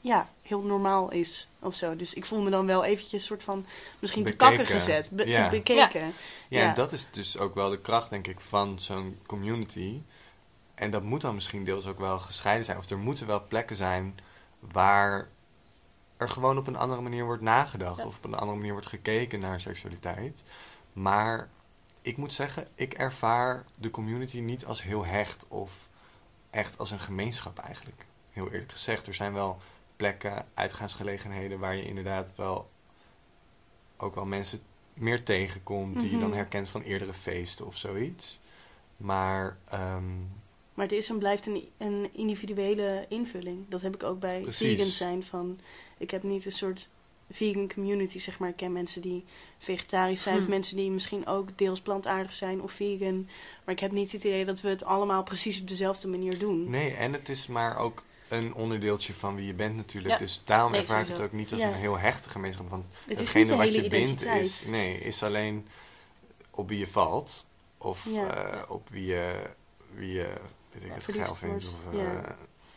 Ja, 0.00 0.28
heel 0.42 0.60
normaal 0.60 1.10
is 1.10 1.48
of 1.58 1.74
zo. 1.74 1.96
Dus 1.96 2.14
ik 2.14 2.26
voel 2.26 2.40
me 2.40 2.50
dan 2.50 2.66
wel 2.66 2.84
eventjes 2.84 3.24
soort 3.24 3.42
van... 3.42 3.66
Misschien 3.98 4.24
te 4.24 4.36
kakken 4.36 4.66
gezet. 4.66 5.08
Be- 5.10 5.26
Ja. 5.26 5.44
te 5.48 5.56
bekeken. 5.56 6.00
ja, 6.00 6.10
Ja. 6.48 6.68
en 6.68 6.74
dat 6.74 6.92
is 6.92 7.06
dus 7.10 7.38
ook 7.38 7.54
wel 7.54 7.70
de 7.70 7.78
kracht, 7.80 8.10
denk 8.10 8.26
ik, 8.26 8.40
van 8.40 8.80
zo'n 8.80 9.18
community. 9.26 9.92
En 10.78 10.90
dat 10.90 11.02
moet 11.02 11.20
dan 11.20 11.34
misschien 11.34 11.64
deels 11.64 11.86
ook 11.86 11.98
wel 11.98 12.18
gescheiden 12.18 12.64
zijn. 12.64 12.78
Of 12.78 12.90
er 12.90 12.98
moeten 12.98 13.26
wel 13.26 13.46
plekken 13.46 13.76
zijn 13.76 14.18
waar 14.60 15.28
er 16.16 16.28
gewoon 16.28 16.58
op 16.58 16.66
een 16.66 16.76
andere 16.76 17.00
manier 17.00 17.24
wordt 17.24 17.42
nagedacht. 17.42 17.98
Ja. 17.98 18.06
Of 18.06 18.16
op 18.16 18.24
een 18.24 18.34
andere 18.34 18.56
manier 18.56 18.72
wordt 18.72 18.86
gekeken 18.86 19.40
naar 19.40 19.60
seksualiteit. 19.60 20.44
Maar 20.92 21.48
ik 22.02 22.16
moet 22.16 22.32
zeggen, 22.32 22.66
ik 22.74 22.94
ervaar 22.94 23.64
de 23.74 23.90
community 23.90 24.40
niet 24.40 24.64
als 24.66 24.82
heel 24.82 25.04
hecht 25.04 25.48
of 25.48 25.88
echt 26.50 26.78
als 26.78 26.90
een 26.90 27.00
gemeenschap 27.00 27.58
eigenlijk. 27.58 28.06
Heel 28.32 28.50
eerlijk 28.50 28.70
gezegd, 28.72 29.06
er 29.06 29.14
zijn 29.14 29.32
wel 29.32 29.58
plekken, 29.96 30.46
uitgaansgelegenheden 30.54 31.58
waar 31.58 31.74
je 31.74 31.84
inderdaad 31.86 32.32
wel 32.36 32.70
ook 33.96 34.14
wel 34.14 34.24
mensen 34.24 34.60
meer 34.94 35.22
tegenkomt 35.24 36.00
die 36.00 36.10
je 36.10 36.18
dan 36.18 36.28
Mhm. 36.28 36.36
herkent 36.36 36.68
van 36.68 36.82
eerdere 36.82 37.14
feesten 37.14 37.66
of 37.66 37.76
zoiets. 37.76 38.40
Maar 38.96 39.56
ehm, 39.64 40.04
Maar 40.78 40.86
het 40.86 40.96
is 40.96 41.08
en 41.10 41.18
blijft 41.18 41.46
een, 41.46 41.68
een 41.78 42.08
individuele 42.12 43.04
invulling. 43.08 43.64
Dat 43.68 43.82
heb 43.82 43.94
ik 43.94 44.02
ook 44.02 44.20
bij 44.20 44.40
Precies. 44.40 44.68
vegan 44.76 44.90
zijn. 44.92 45.22
Van, 45.24 45.58
ik 45.98 46.10
heb 46.10 46.22
niet 46.22 46.44
een 46.44 46.52
soort 46.52 46.88
vegan 47.30 47.72
community, 47.74 48.18
zeg 48.18 48.38
maar. 48.38 48.48
Ik 48.48 48.56
ken 48.56 48.72
mensen 48.72 49.02
die 49.02 49.24
vegetarisch 49.58 50.22
zijn. 50.22 50.36
Hm. 50.36 50.42
Of 50.42 50.48
mensen 50.48 50.76
die 50.76 50.90
misschien 50.90 51.26
ook 51.26 51.58
deels 51.58 51.80
plantaardig 51.80 52.32
zijn 52.32 52.62
of 52.62 52.72
vegan. 52.72 53.28
Maar 53.64 53.74
ik 53.74 53.80
heb 53.80 53.92
niet 53.92 54.12
het 54.12 54.24
idee 54.24 54.44
dat 54.44 54.60
we 54.60 54.68
het 54.68 54.84
allemaal 54.84 55.22
precies 55.22 55.60
op 55.60 55.68
dezelfde 55.68 56.08
manier 56.08 56.38
doen. 56.38 56.70
nee, 56.70 56.94
en 56.94 57.12
het 57.12 57.28
is 57.28 57.46
maar 57.46 57.76
ook 57.78 58.02
een 58.28 58.54
onderdeeltje 58.54 59.14
van 59.14 59.34
wie 59.36 59.46
je 59.46 59.54
bent 59.54 59.76
natuurlijk. 59.76 60.14
Ja, 60.14 60.18
dus 60.20 60.42
daarom 60.44 60.70
nee, 60.70 60.80
ervaar 60.80 61.00
ik 61.00 61.08
het 61.08 61.20
ook 61.20 61.32
niet 61.32 61.50
als 61.52 61.60
Ja. 61.60 61.68
een 61.68 61.74
heel 61.74 61.98
hechte 61.98 62.28
gemeenschap. 62.28 62.68
Want 62.68 62.84
het 63.00 63.10
is 63.10 63.18
hetgene 63.18 63.44
je 63.44 63.56
wat 63.56 63.66
hele 63.66 63.82
je 63.82 63.88
bindt 63.88 64.24
is, 64.24 64.66
nee, 64.66 64.98
is 65.00 65.22
alleen 65.22 65.66
op 66.50 66.68
wie 66.68 66.78
je 66.78 66.86
valt. 66.86 67.46
Of 67.78 68.06
Ja. 68.10 68.34
eh, 68.52 68.70
op 68.70 68.88
wie 68.88 69.06
je, 69.06 69.42
wie 69.94 70.12
je 70.12 70.32
weet 70.72 70.82
ik 70.82 70.88
Ja, 70.88 70.94
het, 70.94 71.04
geil 71.04 71.34
vindt. 71.34 71.64
Of, 71.64 71.94
ja. 71.94 71.98
eh, 72.22 72.30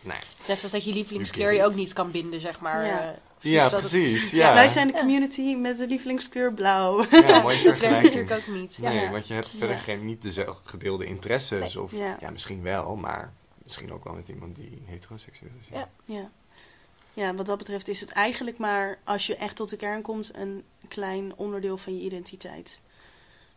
Nee. 0.04 0.18
Net 0.48 0.58
zoals 0.58 0.72
dat 0.72 0.84
je 0.84 0.94
lievelingskleur 0.94 1.54
je 1.54 1.64
ook 1.64 1.74
niet 1.76 1.94
kan 1.94 2.12
binden, 2.12 2.40
zeg 2.40 2.60
maar. 2.60 2.86
Ja. 2.86 3.10
eh, 3.12 3.18
Ja, 3.40 3.70
precies. 3.70 4.32
Ja, 4.32 4.48
Ja, 4.48 4.54
wij 4.54 4.68
zijn 4.68 4.88
de 4.88 4.94
Ja. 4.94 5.00
community 5.00 5.56
met 5.56 5.78
de 5.78 5.88
lievelingskleur 5.88 6.54
blauw. 6.54 7.06
Ja, 7.12 7.42
mooie 7.42 7.64
Dat 7.64 7.78
werkt 7.80 8.04
natuurlijk 8.04 8.32
ook 8.32 8.48
niet. 8.56 8.76
Ja. 8.76 8.90
Nee, 8.92 9.10
want 9.10 9.28
je 9.28 9.34
hebt 9.34 9.50
verder 9.50 9.70
Ja. 9.70 9.78
geen, 9.78 10.06
niet 10.06 10.22
dezelfde 10.22 10.70
gedeelde 10.70 11.06
interesses. 11.06 11.76
Of 11.76 11.92
Ja. 11.92 12.18
ja. 12.22 12.30
misschien 12.30 12.62
wel, 12.62 12.96
maar 12.96 13.34
misschien 13.64 13.94
ook 13.94 14.04
wel 14.04 14.14
met 14.14 14.28
iemand 14.30 14.56
die 14.56 14.82
heteroseksueel 14.86 15.52
is. 15.62 15.68
Ja. 15.72 15.90
Ja. 16.06 16.16
Ja. 16.16 16.30
ja, 17.14 17.36
wat 17.36 17.46
dat 17.46 17.58
betreft 17.58 17.88
is 17.88 18.00
het 18.00 18.10
eigenlijk 18.12 18.58
maar, 18.58 19.00
als 19.04 19.28
je 19.28 19.36
echt 19.36 19.56
tot 19.56 19.70
de 19.70 19.78
kern 19.78 20.02
komt, 20.02 20.36
een 20.36 20.64
klein 20.88 21.34
onderdeel 21.36 21.78
van 21.78 21.96
je 21.98 22.02
identiteit. 22.04 22.80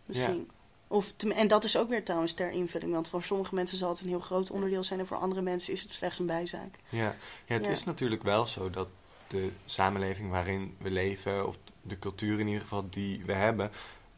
Misschien. 0.07 0.51
Of, 0.89 1.14
en 1.35 1.49
dat 1.49 1.64
is 1.64 1.76
ook 1.76 1.89
weer 1.89 2.05
trouwens 2.05 2.32
ter 2.32 2.51
invulling, 2.51 2.93
want 2.93 3.09
voor 3.09 3.22
sommige 3.22 3.55
mensen 3.55 3.78
zal 3.78 3.89
het 3.89 4.01
een 4.01 4.09
heel 4.09 4.20
groot 4.20 4.51
onderdeel 4.51 4.82
zijn 4.82 5.01
en 5.01 5.07
voor 5.07 5.16
andere 5.16 5.43
mensen 5.43 5.72
is 5.72 5.82
het 5.82 5.91
slechts 5.91 6.18
een 6.18 6.26
bijzaak. 6.26 6.74
Ja, 6.89 7.16
ja 7.47 7.55
het 7.55 7.64
Ja. 7.64 7.70
is 7.70 7.85
natuurlijk 7.85 8.22
wel 8.22 8.47
zo 8.47 8.70
dat 8.70 8.89
de 9.26 9.51
samenleving 9.64 10.30
waarin 10.30 10.76
we 10.78 10.91
leven, 10.91 11.47
of 11.47 11.57
de 11.82 11.99
cultuur 11.99 12.41
in 12.41 12.47
ieder 12.47 12.62
geval 12.62 12.87
die 12.91 13.24
we 13.24 13.32
hebben, 13.32 13.70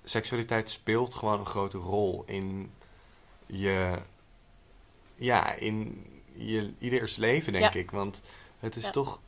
seksualiteit 0.05 0.71
speelt 0.71 1.15
gewoon 1.15 1.39
een 1.39 1.47
grote 1.47 1.79
rol 1.79 2.23
in 2.27 2.71
je, 3.47 3.99
ja, 5.15 5.53
in 5.55 6.05
je 6.33 6.73
ieders 6.79 7.17
leven, 7.17 7.53
denk 7.53 7.73
Ja. 7.73 7.81
ik. 7.81 7.91
Want 7.91 8.23
het 8.59 8.77
is 8.77 8.91
toch 8.91 9.21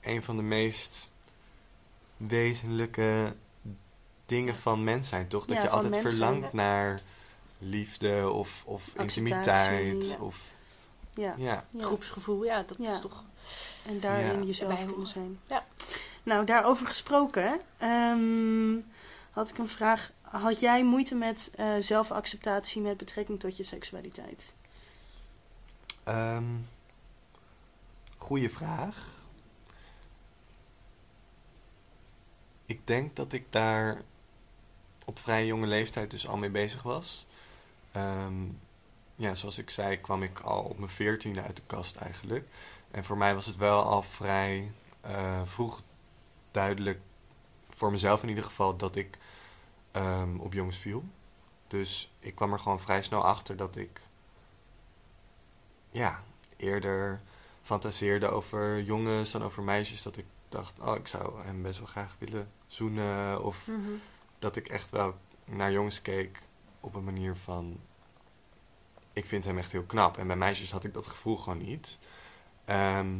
een 0.00 0.22
van 0.22 0.36
de 0.36 0.42
meest 0.42 1.10
wezenlijke 2.16 3.34
dingen 4.28 4.56
van 4.56 4.84
mens 4.84 5.08
zijn, 5.08 5.28
toch? 5.28 5.46
Dat 5.46 5.56
Ja, 5.56 5.62
je 5.62 5.68
altijd 5.68 5.96
verlangt 5.96 6.42
ja. 6.42 6.48
naar 6.52 7.00
liefde 7.58 8.30
of, 8.30 8.62
of 8.66 8.94
intimiteit. 8.96 10.10
ja. 10.10 10.18
Of, 10.24 10.44
Ja. 11.14 11.34
ja. 11.36 11.64
ja. 11.70 11.84
Groepsgevoel, 11.84 12.44
ja, 12.44 12.62
dat 12.66 12.76
Ja. 12.80 12.92
is 12.92 13.00
toch... 13.00 13.24
En 13.86 14.00
daarin 14.00 14.40
Ja. 14.40 14.46
jezelf 14.46 14.84
kunnen 14.86 15.06
zijn. 15.06 15.40
Ja. 15.46 15.64
Nou, 16.22 16.44
daarover 16.44 16.86
gesproken, 16.86 17.60
ehm, 17.78 18.74
had 19.30 19.48
ik 19.48 19.58
een 19.58 19.68
vraag. 19.68 20.10
Had 20.20 20.60
jij 20.60 20.84
moeite 20.84 21.14
met 21.14 21.50
eh, 21.56 21.66
zelfacceptatie 21.78 22.80
met 22.82 22.96
betrekking 22.96 23.40
tot 23.40 23.56
je 23.56 23.64
seksualiteit? 23.64 24.54
Ehm 26.04 26.44
goeie 28.18 28.50
vraag. 28.50 29.06
Ik 32.66 32.86
denk 32.86 33.16
dat 33.16 33.32
ik 33.32 33.44
daar 33.50 34.02
op 35.08 35.18
vrij 35.18 35.46
jonge 35.46 35.66
leeftijd 35.66 36.10
dus 36.10 36.28
al 36.28 36.36
mee 36.36 36.50
bezig 36.50 36.82
was. 36.82 37.26
Ehm, 37.92 38.34
ja, 39.14 39.34
zoals 39.34 39.58
ik 39.58 39.70
zei, 39.70 40.00
kwam 40.00 40.22
ik 40.22 40.40
al 40.40 40.62
op 40.62 40.78
mijn 40.78 40.90
veertiende 40.90 41.42
uit 41.42 41.56
de 41.56 41.62
kast 41.66 41.96
eigenlijk. 41.96 42.48
En 42.90 43.04
voor 43.04 43.16
mij 43.16 43.34
was 43.34 43.46
het 43.46 43.56
wel 43.56 43.82
al 43.82 44.02
vrij 44.02 44.72
eh, 45.00 45.40
vroeg 45.44 45.82
duidelijk, 46.50 47.00
voor 47.70 47.90
mezelf 47.90 48.22
in 48.22 48.28
ieder 48.28 48.44
geval, 48.44 48.76
dat 48.76 48.96
ik 48.96 49.18
ehm, 49.90 50.38
op 50.38 50.52
jongens 50.52 50.78
viel. 50.78 51.04
Dus 51.68 52.10
ik 52.18 52.34
kwam 52.34 52.52
er 52.52 52.58
gewoon 52.58 52.80
vrij 52.80 53.02
snel 53.02 53.24
achter 53.24 53.56
dat 53.56 53.76
ik 53.76 54.00
ja, 55.90 56.22
eerder 56.56 57.20
fantaseerde 57.62 58.28
over 58.28 58.82
jongens 58.82 59.30
dan 59.30 59.44
over 59.44 59.62
meisjes. 59.62 60.02
Dat 60.02 60.16
ik 60.16 60.26
dacht, 60.48 60.78
oh, 60.80 60.96
ik 60.96 61.06
zou 61.06 61.44
hem 61.44 61.62
best 61.62 61.78
wel 61.78 61.88
graag 61.88 62.16
willen 62.18 62.50
zoenen. 62.66 63.44
Of 63.44 63.66
Mhm. 63.66 63.90
Dat 64.38 64.56
ik 64.56 64.68
echt 64.68 64.90
wel 64.90 65.14
naar 65.44 65.72
jongens 65.72 66.02
keek 66.02 66.42
op 66.80 66.94
een 66.94 67.04
manier 67.04 67.36
van... 67.36 67.80
Ik 69.12 69.26
vind 69.26 69.44
hem 69.44 69.58
echt 69.58 69.72
heel 69.72 69.82
knap. 69.82 70.18
En 70.18 70.26
bij 70.26 70.36
meisjes 70.36 70.70
had 70.70 70.84
ik 70.84 70.94
dat 70.94 71.06
gevoel 71.06 71.36
gewoon 71.36 71.58
niet. 71.58 71.98
Ehm, 72.64 73.16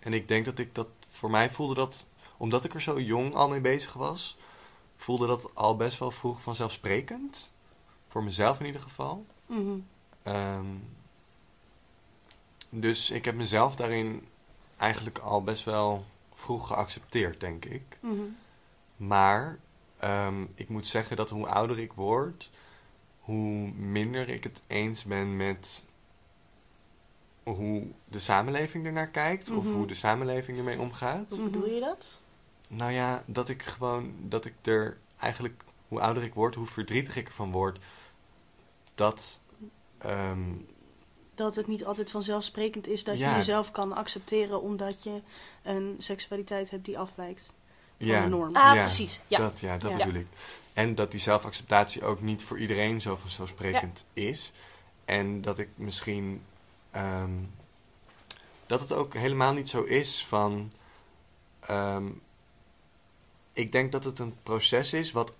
en 0.00 0.12
ik 0.12 0.28
denk 0.28 0.44
dat 0.44 0.58
ik 0.58 0.74
dat... 0.74 0.88
Voor 1.08 1.30
mij 1.30 1.50
voelde 1.50 1.74
dat... 1.74 2.06
Omdat 2.36 2.64
ik 2.64 2.74
er 2.74 2.82
zo 2.82 3.00
jong 3.00 3.34
al 3.34 3.48
mee 3.48 3.60
bezig 3.60 3.92
was... 3.92 4.36
Voelde 4.96 5.26
dat 5.26 5.54
al 5.54 5.76
best 5.76 5.98
wel 5.98 6.10
vroeg 6.10 6.42
vanzelfsprekend. 6.42 7.52
Voor 8.08 8.24
mezelf 8.24 8.60
in 8.60 8.66
ieder 8.66 8.80
geval. 8.80 9.26
Mhm. 9.46 9.78
Ehm, 10.22 10.66
dus 12.68 13.10
ik 13.10 13.24
heb 13.24 13.34
mezelf 13.34 13.76
daarin 13.76 14.28
eigenlijk 14.76 15.18
al 15.18 15.42
best 15.42 15.64
wel 15.64 16.04
vroeg 16.34 16.66
geaccepteerd, 16.66 17.40
denk 17.40 17.64
ik. 17.64 17.98
Mhm. 18.00 18.22
Maar 18.96 19.58
ehm, 20.02 20.44
ik 20.54 20.68
moet 20.68 20.86
zeggen 20.86 21.16
dat 21.16 21.30
hoe 21.30 21.46
ouder 21.46 21.78
ik 21.78 21.92
word, 21.92 22.50
hoe 23.20 23.70
minder 23.72 24.28
ik 24.28 24.44
het 24.44 24.62
eens 24.66 25.04
ben 25.04 25.36
met 25.36 25.84
hoe 27.42 27.86
de 28.08 28.18
samenleving 28.18 28.86
ernaar 28.86 29.08
kijkt. 29.08 29.50
Of 29.50 29.64
Mhm. 29.64 29.72
hoe 29.74 29.86
de 29.86 29.94
samenleving 29.94 30.58
ermee 30.58 30.78
omgaat. 30.78 31.30
Hoe 31.30 31.44
bedoel 31.50 31.68
je 31.68 31.80
dat? 31.80 32.20
Nou 32.68 32.92
ja, 32.92 33.22
dat 33.26 33.48
ik 33.48 33.62
gewoon, 33.62 34.14
dat 34.20 34.44
ik 34.44 34.54
er 34.62 34.98
eigenlijk, 35.20 35.64
hoe 35.88 36.00
ouder 36.00 36.22
ik 36.22 36.34
word, 36.34 36.54
hoe 36.54 36.66
verdrietig 36.66 37.16
ik 37.16 37.26
ervan 37.26 37.52
word. 37.52 37.78
Dat, 38.94 39.40
ehm, 39.98 40.40
Dat 41.34 41.54
het 41.56 41.66
niet 41.66 41.84
altijd 41.84 42.10
vanzelfsprekend 42.10 42.86
is 42.86 43.04
dat 43.04 43.18
je 43.18 43.24
jezelf 43.24 43.70
kan 43.70 43.92
accepteren 43.92 44.60
omdat 44.62 45.02
je 45.02 45.20
een 45.62 45.94
seksualiteit 45.98 46.70
hebt 46.70 46.84
die 46.84 46.98
afwijkt 46.98 47.54
van 48.06 48.14
ja, 48.16 48.22
de 48.22 48.28
norm. 48.28 48.56
Ah, 48.56 48.74
Ja, 48.74 48.80
precies. 48.80 49.20
Ja. 49.26 49.38
Dat, 49.38 49.60
ja, 49.60 49.78
dat 49.78 49.90
Ja. 49.90 49.96
bedoel 49.96 50.20
ik. 50.20 50.26
En 50.72 50.94
dat 50.94 51.10
die 51.10 51.20
zelfacceptatie 51.20 52.04
ook 52.04 52.20
niet 52.20 52.44
voor 52.44 52.58
iedereen 52.58 53.00
zo 53.00 53.16
vanzelfsprekend 53.16 54.04
is. 54.12 54.52
En 55.04 55.40
dat 55.40 55.58
ik 55.58 55.68
misschien... 55.74 56.42
ehm, 56.90 57.30
dat 58.66 58.80
het 58.80 58.92
ook 58.92 59.14
helemaal 59.14 59.52
niet 59.52 59.68
zo 59.68 59.82
is 59.82 60.26
van... 60.26 60.72
ehm, 61.60 62.04
ik 63.52 63.72
denk 63.72 63.92
dat 63.92 64.04
het 64.04 64.18
een 64.18 64.34
proces 64.42 64.92
is 64.92 65.12
wat 65.12 65.34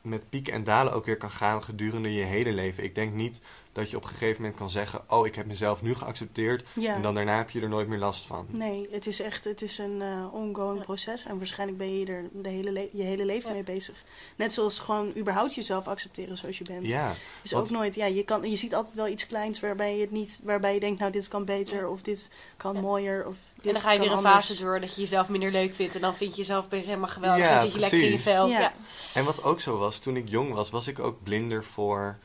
met 0.00 0.28
pieken 0.28 0.52
en 0.52 0.64
dalen 0.64 0.92
ook 0.92 1.04
weer 1.04 1.16
kan 1.16 1.30
gaan 1.30 1.62
gedurende 1.62 2.12
je 2.14 2.24
hele 2.24 2.52
leven. 2.52 2.84
Ik 2.84 2.94
denk 2.94 3.12
niet 3.14 3.40
dat 3.72 3.90
je 3.90 3.96
op 3.96 4.02
een 4.02 4.08
gegeven 4.08 4.40
moment 4.42 4.58
kan 4.58 4.70
zeggen... 4.70 5.00
oh, 5.08 5.26
ik 5.26 5.34
heb 5.34 5.46
mezelf 5.46 5.82
nu 5.82 5.94
geaccepteerd... 5.94 6.64
Ja. 6.72 6.94
en 6.94 7.02
dan 7.02 7.14
daarna 7.14 7.36
heb 7.36 7.50
je 7.50 7.60
er 7.60 7.68
nooit 7.68 7.88
meer 7.88 7.98
last 7.98 8.26
van. 8.26 8.46
Nee, 8.48 8.88
het 8.90 9.06
is 9.06 9.20
echt 9.20 9.44
het 9.44 9.62
is 9.62 9.78
een 9.78 10.02
eh, 10.02 10.34
ongoing 10.34 10.78
Ja. 10.78 10.84
proces 10.84 11.24
en 11.26 11.36
waarschijnlijk 11.38 11.78
ben 11.78 11.98
je 11.98 12.06
er 12.06 12.24
de 12.32 12.48
hele 12.48 12.72
le- 12.72 12.88
je 12.92 13.02
hele 13.02 13.24
leven 13.24 13.48
Ja. 13.48 13.54
mee 13.54 13.64
bezig. 13.64 14.04
Net 14.36 14.52
zoals 14.52 14.78
gewoon 14.78 15.12
überhaupt 15.16 15.54
jezelf 15.54 15.86
accepteren 15.88 16.38
zoals 16.38 16.58
je 16.58 16.64
bent. 16.64 16.88
Ja, 16.88 17.14
is 17.42 17.52
want- 17.52 17.64
ook 17.66 17.70
nooit, 17.72 17.94
ja, 17.94 18.06
je, 18.06 18.24
kan, 18.24 18.50
je 18.50 18.56
ziet 18.56 18.74
altijd 18.74 18.94
wel 18.94 19.08
iets 19.08 19.26
kleins 19.26 19.60
waarbij 19.60 19.94
je 19.94 20.00
het 20.00 20.10
niet, 20.10 20.40
waarbij 20.42 20.74
je 20.74 20.80
denkt, 20.80 21.00
nou 21.00 21.12
dit 21.12 21.28
kan 21.28 21.44
beter 21.44 21.88
of 21.88 22.02
dit 22.02 22.30
kan 22.56 22.74
Ja. 22.74 22.80
mooier 22.80 23.26
of 23.26 23.36
dit 23.54 23.66
En 23.66 23.72
dan 23.72 23.82
ga 23.82 23.92
je 23.92 23.98
weer 23.98 24.10
een 24.10 24.16
anders. 24.16 24.34
fase 24.46 24.62
door 24.62 24.80
dat 24.80 24.94
je 24.94 25.00
jezelf 25.00 25.28
minder 25.28 25.50
leuk 25.50 25.74
vindt. 25.74 25.94
En 25.94 26.00
dan 26.00 26.14
vind 26.16 26.30
je 26.30 26.36
jezelf 26.36 26.64
opeens 26.64 26.86
helemaal 26.86 27.08
geweldig. 27.08 27.44
Ja, 27.44 27.50
en 27.52 27.58
zit 27.58 27.72
je 27.72 27.78
lekker 27.78 28.02
in 28.02 28.10
je 28.10 28.18
vel. 28.18 28.46
Ja. 28.48 28.60
Ja. 28.60 28.72
En 29.14 29.24
wat 29.24 29.44
ook 29.44 29.60
zo 29.60 29.78
was, 29.78 29.98
toen 29.98 30.16
ik 30.16 30.28
jong 30.28 30.52
was, 30.52 30.70
was 30.70 30.86
ik 30.86 30.98
ook 30.98 31.22
blinder 31.22 31.64
voor, 31.64 32.18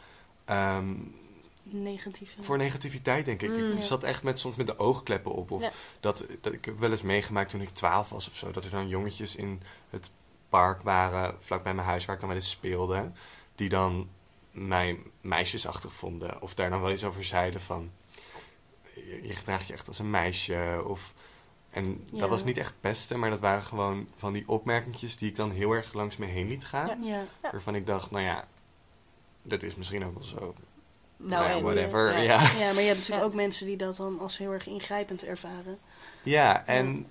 ehm, 0.46 0.94
Negatieve. 1.84 2.44
voor 2.44 2.58
negativiteit, 2.58 3.26
denk 3.26 3.42
ik. 3.42 3.50
Mm. 3.50 3.72
Ik 3.72 3.78
Ja. 3.78 3.82
zat 3.84 4.04
echt 4.04 4.24
met, 4.24 4.40
soms 4.40 4.56
met 4.56 4.68
de 4.68 4.80
oogkleppen 4.80 5.32
op. 5.32 5.52
Of 5.52 5.62
Ja. 5.62 5.72
dat, 6.00 6.26
dat 6.42 6.54
ik 6.54 6.66
heb 6.66 6.80
wel 6.80 6.92
eens 6.92 7.02
meegemaakt 7.02 7.50
toen 7.50 7.62
ik 7.62 7.70
twaalf 7.74 8.10
was 8.10 8.28
of 8.30 8.36
zo. 8.36 8.52
Dat 8.52 8.64
er 8.66 8.72
dan 8.72 8.88
jongetjes 8.88 9.36
in 9.36 9.62
het 9.90 10.10
park 10.50 10.82
waren, 10.82 11.36
vlakbij 11.40 11.74
mijn 11.74 11.88
huis, 11.88 12.06
waar 12.06 12.16
ik 12.16 12.22
dan 12.22 12.30
wel 12.30 12.40
eens 12.40 12.50
speelde. 12.50 13.12
Die 13.56 13.70
dan 13.70 14.10
mij 14.52 15.00
meisjesachtig 15.22 15.94
vonden. 15.94 16.42
Of 16.42 16.54
daar 16.56 16.70
dan 16.70 16.82
wel 16.82 16.92
iets 16.92 17.04
over 17.04 17.24
zeiden 17.24 17.62
van... 17.62 17.92
Je, 18.96 19.20
je 19.24 19.36
gedraagt 19.36 19.68
je 19.68 19.74
echt 19.74 19.88
als 19.88 20.00
een 20.00 20.10
meisje. 20.10 20.84
Of, 20.88 21.14
en 21.70 22.04
Ja. 22.12 22.20
dat 22.20 22.30
was 22.30 22.44
niet 22.44 22.58
echt 22.58 22.76
beste, 22.82 23.18
maar 23.18 23.30
dat 23.30 23.40
waren 23.40 23.64
gewoon 23.64 24.08
van 24.16 24.34
die 24.34 24.48
opmerkingjes 24.48 25.18
die 25.18 25.30
ik 25.30 25.36
dan 25.36 25.52
heel 25.52 25.72
erg 25.72 25.94
langs 25.94 26.18
me 26.18 26.26
heen 26.26 26.48
liet 26.48 26.66
gaan. 26.66 27.04
Waarvan 27.42 27.76
ik 27.76 27.86
dacht, 27.86 28.12
nou 28.12 28.24
ja, 28.24 28.48
dat 29.42 29.64
is 29.64 29.76
misschien 29.76 30.06
ook 30.06 30.14
wel 30.14 30.24
zo. 30.24 30.56
Nou, 31.18 31.30
Nou 31.30 31.44
ja, 31.50 31.56
en, 31.58 31.64
whatever. 31.64 32.14
ja. 32.14 32.22
Ja, 32.24 32.42
ja. 32.42 32.42
ja, 32.60 32.74
maar 32.74 32.82
je 32.82 32.88
hebt 32.88 32.98
natuurlijk 32.98 33.22
Ja. 33.22 33.24
ook 33.24 33.34
mensen 33.34 33.66
die 33.66 33.78
dat 33.78 33.96
dan 33.96 34.20
als 34.20 34.38
heel 34.38 34.52
erg 34.52 34.68
ingrijpend 34.68 35.24
ervaren. 35.24 35.78
en 36.66 37.08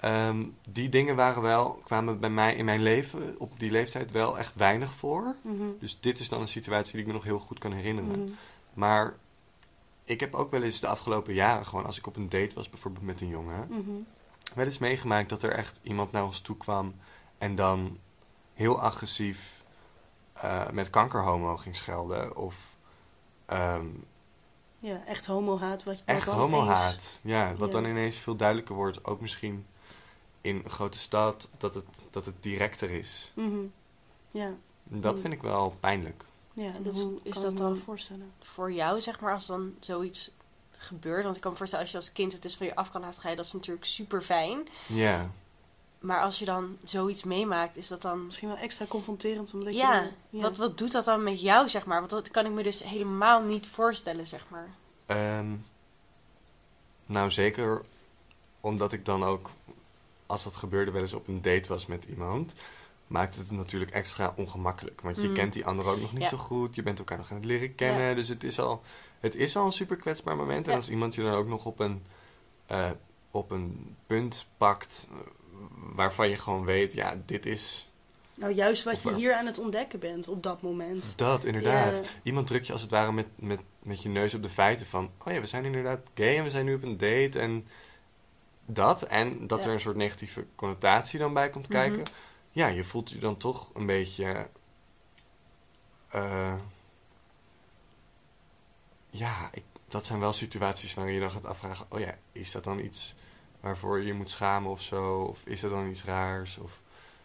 ehm, 0.00 0.44
die 0.68 0.88
dingen 0.88 1.16
waren 1.16 1.42
wel, 1.42 1.80
kwamen 1.84 2.20
bij 2.20 2.30
mij 2.30 2.54
in 2.54 2.64
mijn 2.64 2.82
leven 2.82 3.34
op 3.38 3.58
die 3.60 3.70
leeftijd 3.70 4.10
wel 4.10 4.38
echt 4.38 4.54
weinig 4.54 4.92
voor. 4.92 5.34
Mhm. 5.42 5.62
Dus 5.80 6.00
dit 6.00 6.18
is 6.18 6.28
dan 6.28 6.40
een 6.40 6.48
situatie 6.48 6.92
die 6.92 7.00
ik 7.00 7.06
me 7.06 7.12
nog 7.12 7.24
heel 7.24 7.38
goed 7.38 7.58
kan 7.58 7.72
herinneren. 7.72 8.10
Mhm. 8.22 8.30
Maar 8.74 9.14
ik 10.04 10.20
heb 10.20 10.34
ook 10.34 10.50
wel 10.50 10.62
eens 10.62 10.80
de 10.80 10.86
afgelopen 10.86 11.34
jaren, 11.34 11.66
gewoon 11.66 11.86
als 11.86 11.98
ik 11.98 12.06
op 12.06 12.16
een 12.16 12.28
date 12.28 12.54
was, 12.54 12.68
bijvoorbeeld 12.70 13.04
met 13.04 13.20
een 13.20 13.28
jongen, 13.28 13.66
Mhm. 13.68 13.90
wel 14.54 14.64
eens 14.64 14.78
meegemaakt 14.78 15.28
dat 15.28 15.42
er 15.42 15.52
echt 15.52 15.80
iemand 15.82 16.12
naar 16.12 16.24
ons 16.24 16.40
toe 16.40 16.56
kwam 16.56 16.94
en 17.38 17.54
dan 17.56 17.98
heel 18.54 18.80
agressief 18.80 19.56
eh, 20.32 20.70
met 20.70 20.90
kankerhomo 20.90 21.56
ging 21.56 21.76
schelden. 21.76 22.36
Of 22.36 22.76
ehm, 23.48 23.86
Ja, 24.80 25.04
echt 25.06 25.26
homohaat. 25.26 25.84
Wat, 25.84 25.94
wat 25.94 26.02
echt 26.04 26.26
homohaat. 26.26 27.20
Ja, 27.22 27.54
wat 27.56 27.68
Ja. 27.72 27.80
dan 27.80 27.84
ineens 27.90 28.16
veel 28.16 28.36
duidelijker 28.36 28.74
wordt, 28.74 29.04
ook 29.04 29.20
misschien 29.20 29.66
in 30.40 30.60
een 30.64 30.70
grote 30.70 30.98
stad, 30.98 31.50
dat 31.58 31.74
het, 31.74 31.84
dat 32.10 32.24
het 32.24 32.34
directer 32.42 32.90
is. 32.90 33.32
Mhm. 33.34 33.56
Ja, 34.30 34.52
Dat 34.82 35.14
Mm. 35.14 35.20
vind 35.20 35.32
ik 35.34 35.42
wel 35.42 35.76
pijnlijk. 35.80 36.24
ja 36.52 36.74
En 36.74 36.82
dat 36.82 36.94
hoe 37.02 37.18
is 37.22 37.32
kan 37.32 37.42
dat 37.42 37.56
dan? 37.56 37.76
voorstellen. 37.76 38.32
Voor 38.40 38.72
jou, 38.72 39.00
zeg 39.00 39.20
maar, 39.20 39.32
als 39.32 39.46
dan 39.46 39.74
zoiets 39.80 40.30
gebeurt. 40.76 41.24
Want 41.24 41.36
ik 41.36 41.42
kan 41.42 41.50
me 41.50 41.56
voorstellen, 41.58 41.84
als 41.84 41.92
je 41.94 42.00
als 42.00 42.12
kind 42.12 42.32
het 42.32 42.42
dus 42.42 42.56
van 42.56 42.66
je 42.66 42.74
af 42.74 42.90
kan 42.90 43.00
laten 43.00 43.20
gaan, 43.20 43.36
dat 43.36 43.44
is 43.44 43.52
natuurlijk 43.52 43.84
super 43.86 44.22
fijn. 44.22 44.68
Ja, 44.86 45.30
Maar 45.98 46.20
als 46.22 46.38
je 46.38 46.44
dan 46.44 46.76
zoiets 46.84 47.24
meemaakt, 47.24 47.76
is 47.76 47.88
dat 47.88 48.02
dan. 48.02 48.24
Misschien 48.24 48.48
wel 48.48 48.56
extra 48.56 48.86
confronterend, 48.86 49.54
omdat 49.54 49.74
Ja, 49.76 50.02
je... 50.02 50.10
ja. 50.30 50.42
Wat, 50.42 50.56
wat 50.56 50.78
doet 50.78 50.92
dat 50.92 51.04
dan 51.04 51.22
met 51.22 51.40
jou, 51.40 51.68
zeg 51.68 51.86
maar? 51.86 51.98
Want 51.98 52.10
dat 52.10 52.30
kan 52.30 52.46
ik 52.46 52.52
me 52.52 52.62
dus 52.62 52.82
helemaal 52.82 53.42
niet 53.42 53.66
voorstellen, 53.66 54.26
zeg 54.26 54.46
maar. 54.48 54.68
Ehm, 55.06 55.54
nou, 57.06 57.30
zeker 57.30 57.82
omdat 58.60 58.92
ik 58.92 59.04
dan 59.04 59.24
ook, 59.24 59.50
als 60.26 60.44
dat 60.44 60.56
gebeurde, 60.56 60.90
wel 60.90 61.02
eens 61.02 61.12
op 61.12 61.28
een 61.28 61.42
date 61.42 61.68
was 61.68 61.86
met 61.86 62.04
iemand, 62.08 62.54
maakt 63.06 63.36
het 63.36 63.50
natuurlijk 63.50 63.90
extra 63.90 64.32
ongemakkelijk. 64.36 65.00
Want 65.00 65.16
je 65.16 65.28
Mm. 65.28 65.34
kent 65.34 65.52
die 65.52 65.66
ander 65.66 65.86
ook 65.86 66.00
nog 66.00 66.12
niet 66.12 66.22
Ja. 66.22 66.28
zo 66.28 66.36
goed, 66.36 66.74
je 66.74 66.82
bent 66.82 66.98
elkaar 66.98 67.18
nog 67.18 67.30
aan 67.30 67.36
het 67.36 67.44
leren 67.44 67.74
kennen, 67.74 68.16
dus 68.16 68.28
het 68.28 68.44
is 68.44 68.58
al, 68.60 68.82
het 69.20 69.34
is 69.34 69.56
al 69.56 69.64
een 69.66 69.72
super 69.72 69.96
kwetsbaar 69.96 70.36
moment. 70.36 70.68
En 70.68 70.74
als 70.74 70.90
iemand 70.90 71.14
je 71.14 71.22
dan 71.22 71.32
ook 71.34 71.46
nog 71.46 71.64
op 71.64 71.78
een, 71.78 72.02
eh, 72.66 72.90
op 73.30 73.50
een 73.50 73.96
punt 74.06 74.46
pakt 74.56 75.08
waarvan 75.74 76.28
je 76.28 76.36
gewoon 76.36 76.64
weet, 76.64 76.92
ja, 76.92 77.16
dit 77.26 77.46
is 77.46 77.90
Nou, 78.34 78.52
juist 78.52 78.84
wat 78.84 79.02
je 79.02 79.14
hier 79.14 79.34
aan 79.34 79.46
het 79.46 79.58
ontdekken 79.58 79.98
bent 80.00 80.28
op 80.28 80.42
dat 80.42 80.62
moment. 80.62 81.18
dat, 81.18 81.44
inderdaad. 81.44 81.98
Ja. 81.98 82.04
Iemand 82.22 82.46
drukt 82.46 82.66
je 82.66 82.72
als 82.72 82.82
het 82.82 82.90
ware 82.90 83.12
met, 83.12 83.26
met, 83.34 83.60
met 83.78 84.02
je 84.02 84.08
neus 84.08 84.34
op 84.34 84.42
de 84.42 84.48
feiten 84.48 84.86
van... 84.86 85.10
oh 85.24 85.32
ja, 85.32 85.40
we 85.40 85.46
zijn 85.46 85.64
inderdaad 85.64 86.00
gay 86.14 86.36
en 86.38 86.44
we 86.44 86.50
zijn 86.50 86.64
nu 86.64 86.74
op 86.74 86.82
een 86.82 86.96
date 86.98 87.38
en 87.38 87.66
dat. 88.66 89.02
En 89.02 89.46
dat 89.46 89.60
Ja. 89.60 89.66
er 89.66 89.72
een 89.72 89.80
soort 89.80 89.96
negatieve 89.96 90.46
connotatie 90.54 91.18
dan 91.18 91.32
bij 91.34 91.50
komt 91.50 91.68
Mhm. 91.68 91.72
kijken. 91.78 92.02
Ja, 92.50 92.66
je 92.66 92.84
voelt 92.84 93.10
je 93.10 93.18
dan 93.18 93.36
toch 93.36 93.70
een 93.74 93.86
beetje... 93.86 94.48
eh, 96.10 96.54
ja, 99.10 99.48
ik, 99.52 99.62
dat 99.88 100.06
zijn 100.06 100.20
wel 100.20 100.32
situaties 100.32 100.94
waarin 100.94 101.14
je 101.14 101.20
dan 101.20 101.30
gaat 101.30 101.44
afvragen... 101.46 101.86
oh 101.88 102.00
ja, 102.00 102.18
is 102.32 102.50
dat 102.52 102.64
dan 102.64 102.78
iets 102.78 103.14
waarvoor 103.60 103.98
je 103.98 104.06
je 104.06 104.12
moet 104.14 104.30
schamen 104.30 104.70
of 104.70 104.82
zo? 104.82 105.20
Of 105.30 105.42
is 105.44 105.60
dat 105.60 105.70
dan 105.70 105.88
iets 105.90 106.04
raars? 106.04 106.58
Of, 106.58 106.80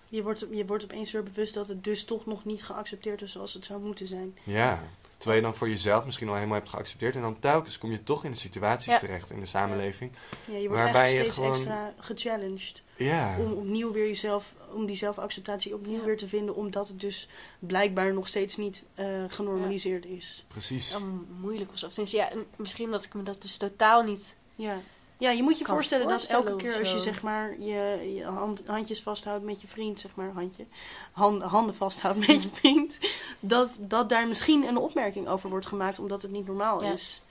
Je 0.07 0.23
wordt, 0.23 0.45
je 0.51 0.65
wordt 0.65 0.83
opeens 0.83 1.11
weer 1.11 1.23
bewust 1.23 1.53
dat 1.53 1.67
het 1.67 1.83
dus 1.83 2.03
toch 2.05 2.25
nog 2.25 2.45
niet 2.45 2.63
geaccepteerd 2.63 3.21
is 3.21 3.31
zoals 3.31 3.53
het 3.53 3.65
zou 3.65 3.81
moeten 3.81 4.07
zijn. 4.07 4.37
Ja, 4.43 4.83
terwijl 5.17 5.41
je 5.41 5.47
dan 5.47 5.55
voor 5.57 5.69
jezelf 5.69 6.05
misschien 6.05 6.27
al 6.27 6.33
helemaal 6.35 6.57
hebt 6.57 6.69
geaccepteerd. 6.69 7.15
En 7.15 7.21
dan 7.21 7.39
telkens 7.39 7.77
kom 7.77 7.91
je 7.91 8.03
toch 8.03 8.23
in 8.23 8.31
de 8.31 8.37
situaties 8.37 8.91
Ja. 8.91 8.99
terecht 8.99 9.31
in 9.31 9.39
de 9.39 9.45
samenleving. 9.45 10.11
Ja, 10.45 10.57
je 10.57 10.67
wordt 10.67 10.83
Waarbij 10.83 11.11
je 11.13 11.17
steeds 11.19 11.35
gewoon- 11.35 11.51
extra 11.51 11.93
gechallenged. 11.99 12.81
Ja, 12.97 13.37
Om 13.39 13.51
opnieuw 13.53 13.91
weer 13.91 14.07
jezelf, 14.07 14.53
om 14.73 14.85
die 14.85 14.95
zelfacceptatie 14.95 15.73
opnieuw 15.73 15.99
Ja. 15.99 16.05
weer 16.05 16.17
te 16.17 16.27
vinden. 16.27 16.55
Omdat 16.55 16.87
het 16.87 16.99
dus 16.99 17.27
blijkbaar 17.59 18.13
nog 18.13 18.27
steeds 18.27 18.57
niet 18.57 18.85
eh, 18.95 19.05
genormaliseerd 19.27 20.05
is. 20.05 20.45
precies. 20.47 20.91
Dan 20.91 21.25
moeilijk 21.39 21.71
zo. 21.73 21.85
Of 21.85 21.91
tenminste, 21.91 22.17
ja, 22.17 22.29
en 22.31 22.45
misschien 22.55 22.91
dat 22.91 23.03
ik 23.03 23.13
me 23.13 23.23
dat 23.23 23.41
dus 23.41 23.57
totaal 23.57 24.03
niet. 24.03 24.35
Ja. 24.55 24.79
Ja, 25.23 25.29
je 25.31 25.43
moet 25.43 25.57
je 25.57 25.65
voorstellen, 25.65 26.07
dat 26.07 26.23
elke 26.23 26.55
keer 26.55 26.79
als 26.79 26.91
je 26.91 26.99
zeg 26.99 27.21
maar 27.21 27.59
je, 27.59 28.13
je 28.15 28.23
hand, 28.23 28.63
handjes 28.67 29.01
vasthoudt 29.01 29.43
met 29.43 29.61
je 29.61 29.67
vriend, 29.67 29.99
zeg 29.99 30.15
maar 30.15 30.31
handje, 30.33 30.65
hand, 31.11 31.41
handen 31.41 31.75
vasthoudt 31.75 32.27
met 32.27 32.43
je 32.43 32.49
vriend, 32.61 32.97
dat, 33.39 33.69
dat 33.79 34.09
daar 34.09 34.27
misschien 34.27 34.67
een 34.67 34.77
opmerking 34.77 35.27
over 35.27 35.49
wordt 35.49 35.65
gemaakt 35.65 35.99
omdat 35.99 36.21
het 36.21 36.31
niet 36.31 36.45
normaal 36.47 36.83
Ja. 36.83 36.91
is. 36.91 37.21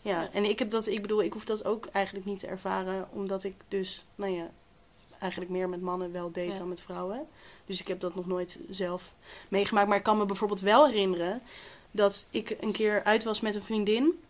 Ja, 0.00 0.28
en 0.32 0.44
ik 0.44 0.58
heb 0.58 0.70
dat, 0.70 0.86
ik 0.86 1.02
bedoel, 1.02 1.22
ik 1.22 1.32
hoef 1.32 1.44
dat 1.44 1.64
ook 1.64 1.86
eigenlijk 1.86 2.26
niet 2.26 2.38
te 2.38 2.46
ervaren, 2.46 3.08
omdat 3.12 3.44
ik 3.44 3.54
dus, 3.68 4.04
nou 4.14 4.32
ja, 4.32 4.50
eigenlijk 5.18 5.50
meer 5.50 5.68
met 5.68 5.80
mannen 5.80 6.12
wel 6.12 6.26
date 6.30 6.46
Ja. 6.46 6.54
dan 6.54 6.68
met 6.68 6.80
vrouwen. 6.82 7.26
Dus 7.66 7.80
ik 7.80 7.88
heb 7.88 8.00
dat 8.00 8.14
nog 8.14 8.26
nooit 8.26 8.58
zelf 8.70 9.12
meegemaakt. 9.48 9.88
Maar 9.88 9.96
ik 9.96 10.02
kan 10.02 10.18
me 10.18 10.26
bijvoorbeeld 10.26 10.60
wel 10.60 10.86
herinneren 10.86 11.42
dat 11.90 12.26
ik 12.30 12.56
een 12.60 12.72
keer 12.72 13.04
uit 13.04 13.24
was 13.24 13.40
met 13.40 13.54
een 13.54 13.62
vriendin. 13.62 14.22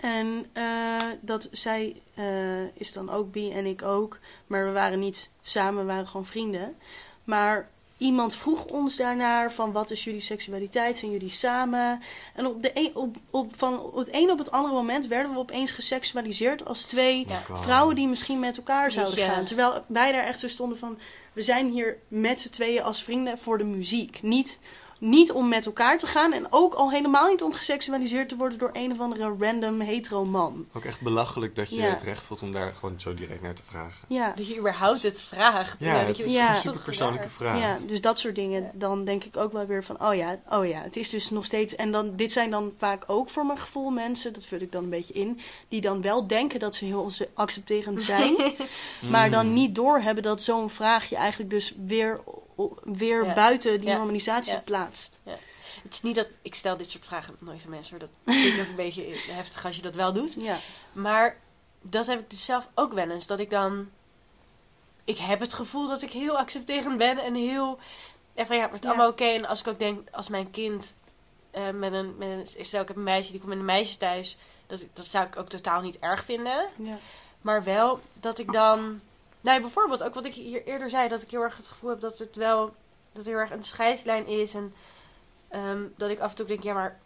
En 0.00 0.46
eh, 0.52 1.02
dat 1.20 1.48
zij 1.50 1.96
eh, 2.14 2.64
is 2.74 2.92
dan 2.92 3.10
ook 3.10 3.32
bi 3.32 3.52
en 3.52 3.66
ik 3.66 3.82
ook. 3.82 4.18
Maar 4.46 4.64
we 4.64 4.72
waren 4.72 4.98
niet 4.98 5.30
samen, 5.42 5.80
we 5.80 5.92
waren 5.92 6.06
gewoon 6.06 6.26
vrienden. 6.26 6.76
Maar 7.24 7.68
iemand 7.98 8.34
vroeg 8.34 8.64
ons 8.64 8.96
daarnaar 8.96 9.52
van 9.52 9.72
wat 9.72 9.90
is 9.90 10.04
jullie 10.04 10.20
seksualiteit? 10.20 10.96
Zijn 10.96 11.10
jullie 11.10 11.28
samen? 11.28 12.02
En 12.34 12.46
op, 12.46 12.62
de 12.62 12.70
een, 12.74 12.90
op, 12.94 13.16
op, 13.30 13.56
van 13.56 13.92
het 13.94 14.08
een 14.10 14.30
op 14.30 14.38
het 14.38 14.50
andere 14.50 14.74
moment 14.74 15.06
werden 15.06 15.32
we 15.32 15.38
opeens 15.38 15.70
geseksualiseerd 15.70 16.64
als 16.64 16.82
twee 16.82 17.26
Oh 17.28 17.62
vrouwen 17.62 17.94
die 17.94 18.08
misschien 18.08 18.40
met 18.40 18.56
elkaar 18.56 18.90
zouden 18.90 19.24
gaan. 19.24 19.44
Terwijl 19.44 19.84
wij 19.86 20.12
daar 20.12 20.24
echt 20.24 20.38
zo 20.38 20.48
stonden 20.48 20.78
van... 20.78 20.98
We 21.32 21.42
zijn 21.44 21.70
hier 21.70 21.98
met 22.08 22.40
z'n 22.40 22.50
tweeën 22.50 22.82
als 22.82 23.02
vrienden 23.02 23.38
voor 23.38 23.58
de 23.58 23.64
muziek. 23.64 24.22
Niet, 24.22 24.58
niet 24.98 25.32
om 25.32 25.48
met 25.48 25.66
elkaar 25.66 25.98
te 25.98 26.06
gaan. 26.06 26.32
En 26.32 26.46
ook 26.50 26.74
al 26.74 26.90
helemaal 26.90 27.28
niet 27.30 27.42
om 27.42 27.52
geseksualiseerd 27.52 28.28
te 28.28 28.36
worden 28.36 28.58
door 28.58 28.70
een 28.72 28.92
of 28.92 29.00
andere 29.00 29.34
random 29.38 29.80
hetero 29.80 30.24
man. 30.24 30.66
Ook 30.72 30.84
echt 30.84 31.00
belachelijk 31.00 31.54
dat 31.54 31.68
je 31.70 31.76
Ja. 31.76 31.82
het 31.88 32.02
recht 32.02 32.22
voelt 32.22 32.42
om 32.42 32.52
daar 32.52 32.74
gewoon 32.74 33.00
zo 33.00 33.14
direct 33.14 33.42
naar 33.42 33.54
te 33.54 33.62
vragen. 33.64 34.06
Ja, 34.08 34.32
Dat 34.36 34.48
je 34.48 34.58
überhaupt 34.58 35.02
het 35.02 35.20
vraagt. 35.22 35.76
Ja, 35.80 35.98
dat 36.04 36.16
het 36.16 36.26
is 36.26 36.32
Ja. 36.32 36.46
een 36.46 36.52
toch 36.52 36.62
super 36.62 36.80
persoonlijke 36.80 37.26
raar. 37.26 37.34
vraag. 37.34 37.58
ja, 37.60 37.78
dus 37.86 38.00
dat 38.00 38.18
soort 38.18 38.34
dingen. 38.34 38.62
Ja. 38.62 38.70
Dan 38.74 39.04
denk 39.04 39.24
ik 39.24 39.36
ook 39.36 39.52
wel 39.52 39.66
weer 39.66 39.84
van... 39.84 40.02
Oh 40.06 40.14
ja, 40.14 40.38
oh 40.50 40.66
ja, 40.66 40.80
het 40.82 40.96
is 40.96 41.08
dus 41.10 41.30
nog 41.30 41.44
steeds... 41.44 41.74
En 41.76 41.92
dan, 41.92 42.16
dit 42.16 42.32
zijn 42.32 42.50
dan 42.50 42.72
vaak 42.78 43.04
ook 43.06 43.28
voor 43.30 43.46
mijn 43.46 43.58
gevoel 43.58 43.90
mensen... 43.90 44.32
Dat 44.32 44.44
vul 44.44 44.60
ik 44.60 44.72
dan 44.72 44.82
een 44.84 44.90
beetje 44.90 45.14
in. 45.14 45.40
Die 45.68 45.80
dan 45.80 46.02
wel 46.02 46.26
denken 46.26 46.60
dat 46.60 46.74
ze 46.74 46.84
heel 46.84 47.10
accepterend 47.34 48.02
zijn. 48.02 48.36
Maar 49.10 49.26
Mm. 49.26 49.32
dan 49.32 49.52
niet 49.52 49.74
doorhebben 49.74 50.22
dat 50.22 50.42
zo'n 50.42 50.70
vraag 50.70 51.08
je 51.08 51.16
eigenlijk 51.16 51.50
dus 51.50 51.74
weer, 51.86 52.20
weer 52.82 53.24
Ja. 53.24 53.34
buiten 53.34 53.80
die 53.80 53.88
Ja. 53.88 53.96
normalisatie 53.96 54.52
Ja. 54.52 54.60
plaatst. 54.64 55.18
Het 55.82 55.94
is 55.94 56.02
niet 56.02 56.14
dat 56.14 56.28
ik 56.42 56.54
stel 56.54 56.76
dit 56.76 56.90
soort 56.90 57.04
vragen 57.04 57.36
nooit 57.38 57.62
aan 57.64 57.70
mensen. 57.70 57.90
hoor. 57.98 58.08
Dat 58.08 58.34
vind 58.36 58.54
ik 58.54 58.60
ook 58.60 58.68
een 58.68 58.74
beetje 58.86 59.04
heftig 59.30 59.64
als 59.66 59.76
je 59.76 59.82
dat 59.82 59.94
wel 59.94 60.12
doet. 60.12 60.34
Ja. 60.38 60.58
Maar 60.92 61.36
dat 61.82 62.06
heb 62.06 62.18
ik 62.20 62.30
dus 62.30 62.44
zelf 62.44 62.68
ook 62.74 62.92
wel 62.92 63.10
eens. 63.10 63.26
Dat 63.26 63.40
ik 63.40 63.50
dan. 63.50 63.88
Ik 65.04 65.18
heb 65.18 65.40
het 65.40 65.54
gevoel 65.54 65.88
dat 65.88 66.02
ik 66.02 66.12
heel 66.12 66.38
accepterend 66.38 66.98
ben 66.98 67.18
en 67.18 67.34
heel. 67.34 67.78
En 68.34 68.46
van 68.46 68.56
ja, 68.56 68.62
het 68.62 68.72
is 68.74 68.80
Ja. 68.80 68.88
allemaal 68.88 69.08
oké. 69.08 69.24
En 69.24 69.46
als 69.46 69.60
ik 69.60 69.66
ook 69.68 69.78
denk, 69.78 70.08
als 70.10 70.28
mijn 70.28 70.50
kind 70.50 70.94
eh, 71.50 71.70
met, 71.70 71.92
een, 71.92 72.16
met 72.16 72.28
een. 72.28 72.64
Stel, 72.64 72.80
ik 72.82 72.88
heb 72.88 72.96
een 72.96 73.02
meisje 73.02 73.30
die 73.30 73.40
komt 73.40 73.50
met 73.52 73.58
een 73.58 73.64
meisje 73.64 73.96
thuis. 73.96 74.36
Dat, 74.66 74.86
dat 74.92 75.06
zou 75.06 75.26
ik 75.26 75.36
ook 75.36 75.48
totaal 75.48 75.80
niet 75.80 75.98
erg 75.98 76.24
vinden. 76.24 76.68
Ja. 76.76 76.98
Maar 77.40 77.64
wel 77.64 78.00
dat 78.12 78.38
ik 78.38 78.52
dan. 78.52 79.00
Nou, 79.40 79.60
bijvoorbeeld 79.60 80.02
ook 80.02 80.14
wat 80.14 80.24
ik 80.24 80.32
hier 80.34 80.64
eerder 80.66 80.90
zei, 80.90 81.08
dat 81.08 81.22
ik 81.22 81.30
heel 81.30 81.42
erg 81.42 81.56
het 81.56 81.68
gevoel 81.68 81.90
heb 81.90 82.00
dat 82.00 82.18
het 82.18 82.36
wel. 82.36 82.74
Dat 83.12 83.24
er 83.24 83.30
heel 83.30 83.40
erg 83.40 83.50
een 83.50 83.62
scheidslijn 83.62 84.26
is. 84.26 84.54
En 84.54 84.72
ehm, 85.48 85.82
dat 85.96 86.10
ik 86.10 86.20
af 86.20 86.30
en 86.30 86.36
toe 86.36 86.46
denk, 86.46 86.62
ja, 86.62 86.74
maar. 86.74 86.98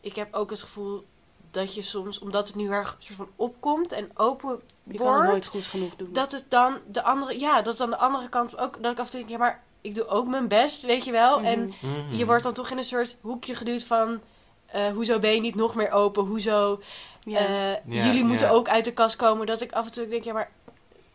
Ik 0.00 0.16
heb 0.16 0.34
ook 0.34 0.50
het 0.50 0.60
gevoel 0.62 1.04
dat 1.50 1.74
je 1.74 1.82
soms, 1.82 2.18
omdat 2.18 2.46
het 2.46 2.56
nu 2.56 2.62
heel 2.62 2.72
erg 2.72 2.96
soort 2.98 3.16
van 3.16 3.28
opkomt 3.36 3.92
en 3.92 4.10
open 4.14 4.60
Je 4.82 4.98
kan 4.98 5.06
het 5.06 5.16
nooit 5.16 5.28
wordt, 5.30 5.46
goed 5.46 5.64
genoeg 5.64 5.96
doen. 5.96 6.12
dat 6.12 6.32
het 6.32 6.44
dan 6.48 6.76
de 6.86 7.02
andere, 7.02 7.38
ja, 7.40 7.62
dat 7.62 7.76
dan 7.76 7.90
de 7.90 7.96
andere 7.96 8.28
kant 8.28 8.58
ook, 8.58 8.82
dat 8.82 8.92
ik 8.92 8.98
af 8.98 9.04
en 9.04 9.10
toe 9.10 9.20
denk, 9.20 9.30
ja, 9.32 9.38
maar 9.38 9.62
ik 9.80 9.94
doe 9.94 10.06
ook 10.06 10.26
mijn 10.26 10.48
best, 10.48 10.82
weet 10.82 11.04
je 11.04 11.10
wel. 11.12 11.40
En 11.40 11.72
Mhm. 11.80 12.14
je 12.14 12.26
wordt 12.26 12.42
dan 12.42 12.52
toch 12.52 12.70
in 12.70 12.78
een 12.78 12.84
soort 12.84 13.16
hoekje 13.20 13.54
geduwd 13.54 13.82
van, 13.84 14.20
eh, 14.66 14.86
hoezo 14.92 15.18
ben 15.18 15.34
je 15.34 15.40
niet 15.40 15.54
nog 15.54 15.74
meer 15.74 15.90
open? 15.90 16.24
Hoezo 16.24 16.80
ja. 17.24 17.38
eh, 17.38 17.70
Ja, 17.72 18.04
jullie 18.04 18.24
moeten 18.24 18.46
ja. 18.46 18.52
ook 18.52 18.68
uit 18.68 18.84
de 18.84 18.92
kast 18.92 19.16
komen. 19.16 19.46
Dat 19.46 19.60
ik 19.60 19.72
af 19.72 19.86
en 19.86 19.92
toe 19.92 20.08
denk, 20.08 20.24
ja, 20.24 20.32
maar 20.32 20.50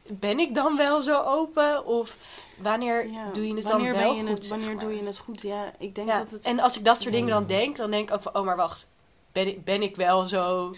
ben 0.07 0.39
ik 0.39 0.55
dan 0.55 0.77
wel 0.77 1.01
zo 1.01 1.21
open? 1.21 1.85
Of 1.85 2.17
wanneer 2.57 3.07
Ja. 3.07 3.29
doe 3.31 3.47
je 3.47 3.53
het 3.55 3.63
wanneer 3.63 3.91
dan 3.93 4.01
wel 4.01 4.09
ben 4.13 4.17
je 4.17 4.21
goed? 4.27 4.29
het, 4.37 4.45
zeg 4.45 4.57
Wanneer 4.57 4.75
maar? 4.75 4.83
doe 4.85 4.95
je 4.95 5.03
het 5.03 5.17
goed? 5.19 5.41
Ja, 5.41 5.73
ik 5.79 5.95
denk 5.95 6.07
Ja, 6.07 6.17
dat 6.17 6.31
het... 6.31 6.45
En 6.45 6.59
als 6.59 6.77
ik 6.77 6.85
dat 6.85 7.01
soort 7.01 7.13
dingen 7.13 7.29
dan 7.29 7.41
Mm. 7.41 7.47
denk, 7.47 7.75
dan 7.77 7.91
denk 7.91 8.09
ik 8.09 8.15
ook 8.15 8.21
van, 8.21 8.35
oh, 8.35 8.45
maar 8.45 8.55
wacht. 8.55 8.87
Ben 9.31 9.47
ik, 9.47 9.63
ben 9.63 9.81
ik 9.81 9.95
wel 9.95 10.27
zo... 10.27 10.73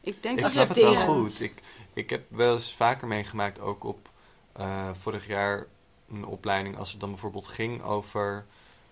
ik 0.00 0.22
denk 0.22 0.36
Ik 0.36 0.42
dat 0.42 0.52
snap 0.52 0.68
het 0.68 0.76
wel 0.76 0.94
goed. 0.96 1.40
Ik, 1.40 1.54
ik 1.92 2.10
heb 2.10 2.22
wel 2.28 2.52
eens 2.52 2.74
vaker 2.74 3.06
meegemaakt, 3.08 3.60
ook 3.60 3.84
op 3.84 4.08
eh, 4.52 4.88
vorig 5.00 5.26
jaar 5.26 5.66
een 6.10 6.24
opleiding, 6.26 6.78
als 6.78 6.90
het 6.90 7.00
dan 7.00 7.10
bijvoorbeeld 7.10 7.46
ging 7.48 7.82
over 7.82 8.46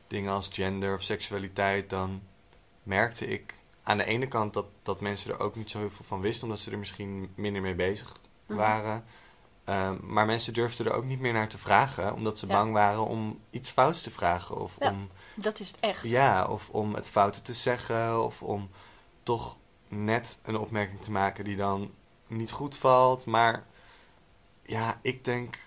dingen 0.07 0.33
als 0.33 0.49
gender 0.53 0.95
of 0.95 1.03
seksualiteit, 1.03 1.91
dan 1.91 2.23
merkte 2.83 3.27
ik 3.27 3.55
aan 3.83 3.97
de 3.97 4.05
ene 4.05 4.29
kant 4.29 4.53
dat, 4.53 4.65
dat 4.83 5.01
mensen 5.01 5.31
er 5.33 5.41
ook 5.41 5.57
niet 5.57 5.71
zo 5.71 5.79
heel 5.79 5.91
veel 5.91 6.05
van 6.05 6.21
wisten, 6.21 6.45
omdat 6.45 6.59
ze 6.61 6.71
er 6.71 6.79
misschien 6.79 7.33
minder 7.35 7.63
mee 7.63 7.75
bezig 7.75 8.17
Mhm. 8.47 8.59
waren. 8.59 9.05
Ehm, 9.65 9.97
maar 10.03 10.27
mensen 10.27 10.53
durfden 10.53 10.87
er 10.87 10.93
ook 10.93 11.05
niet 11.05 11.21
meer 11.21 11.33
naar 11.33 11.49
te 11.49 11.59
vragen, 11.59 12.15
omdat 12.15 12.39
ze 12.39 12.47
Ja. 12.47 12.53
bang 12.53 12.73
waren 12.73 13.07
om 13.07 13.41
iets 13.51 13.71
fouts 13.71 14.03
te 14.03 14.11
vragen. 14.11 14.61
Of 14.61 14.77
Ja. 14.79 14.91
om 14.91 15.11
Dat 15.35 15.61
is 15.61 15.69
het 15.69 15.81
echt. 15.81 16.03
ja, 16.03 16.45
of 16.47 16.69
om 16.71 16.95
het 16.95 17.09
fouten 17.09 17.43
te 17.43 17.53
zeggen, 17.55 18.25
of 18.25 18.43
om 18.43 18.71
toch 19.23 19.57
net 19.89 20.39
een 20.43 20.57
opmerking 20.59 21.03
te 21.03 21.11
maken 21.11 21.45
die 21.45 21.57
dan 21.57 21.91
niet 22.27 22.51
goed 22.51 22.77
valt. 22.77 23.27
Maar 23.27 23.65
ja, 24.63 24.99
ik 25.03 25.25
denk, 25.25 25.59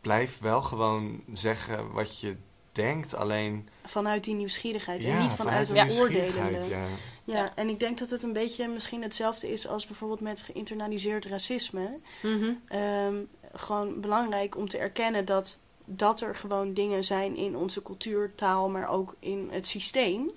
blijf 0.00 0.38
wel 0.38 0.62
gewoon 0.62 1.22
zeggen 1.32 1.92
wat 1.92 2.20
je 2.20 2.36
denkt. 2.72 3.14
Alleen 3.14 3.68
vanuit 3.84 4.24
die 4.24 4.34
nieuwsgiedigheid 4.34 5.02
ja, 5.02 5.10
en 5.16 5.22
niet 5.22 5.32
vanuit 5.32 5.68
het 5.68 5.82
nieuwsgierigheid, 5.82 6.54
oordelende. 6.54 6.86
Ja. 7.36 7.52
En 7.54 7.68
ik 7.68 7.80
denk 7.80 7.98
dat 7.98 8.10
het 8.10 8.22
een 8.22 8.32
beetje 8.32 8.68
misschien 8.68 9.02
hetzelfde 9.02 9.52
is 9.52 9.68
als 9.68 9.86
bijvoorbeeld 9.86 10.20
met 10.20 10.42
geïnternaliseerd 10.42 11.24
racisme. 11.24 11.98
Mhm. 12.22 12.52
Ehm, 12.68 13.14
gewoon 13.52 14.00
belangrijk 14.00 14.56
om 14.56 14.68
te 14.68 14.78
erkennen 14.78 15.24
dat, 15.24 15.58
dat 15.84 16.20
er 16.20 16.34
gewoon 16.34 16.74
dingen 16.74 17.04
zijn 17.04 17.36
in 17.36 17.56
onze 17.56 17.82
cultuur, 17.82 18.34
taal, 18.34 18.68
maar 18.68 18.88
ook 18.88 19.14
in 19.18 19.48
het 19.50 19.66
systeem. 19.66 20.30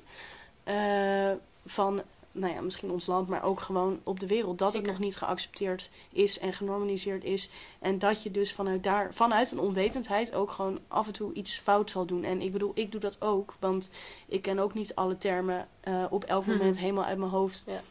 eh, 0.64 1.32
van 1.66 2.02
nou 2.36 2.54
ja, 2.54 2.62
misschien 2.62 2.92
ons 2.92 3.06
land, 3.06 3.28
maar 3.28 3.44
ook 3.44 3.60
gewoon 3.60 4.00
op 4.04 4.20
de 4.20 4.28
wereld, 4.28 4.58
dat 4.58 4.74
het 4.74 4.86
nog 4.86 5.00
niet 5.00 5.16
geaccepteerd 5.16 5.90
is 6.12 6.40
en 6.40 6.54
genormaliseerd 6.54 7.24
is. 7.24 7.50
En 7.80 8.00
dat 8.00 8.24
je 8.24 8.32
dus 8.32 8.54
vanuit 8.54 8.84
daar, 8.84 9.14
vanuit 9.14 9.52
een 9.52 9.60
onwetendheid 9.60 10.34
ook 10.34 10.52
gewoon 10.52 10.80
af 10.88 11.08
en 11.08 11.14
toe 11.14 11.34
iets 11.34 11.60
fout 11.60 11.90
zal 11.90 12.06
doen. 12.06 12.24
En 12.24 12.42
ik 12.42 12.52
bedoel, 12.52 12.72
ik 12.76 12.92
doe 12.92 13.02
dat 13.02 13.22
ook, 13.22 13.56
want 13.60 13.90
ik 14.26 14.42
ken 14.42 14.60
ook 14.60 14.74
niet 14.74 14.96
alle 14.96 15.18
termen 15.18 15.68
eh, 15.80 16.04
op 16.10 16.24
elk 16.24 16.46
Mhm. 16.46 16.58
moment 16.58 16.80
helemaal 16.80 17.06
uit 17.06 17.18
mijn 17.18 17.32
hoofd. 17.32 17.64
Ja. 17.68 17.82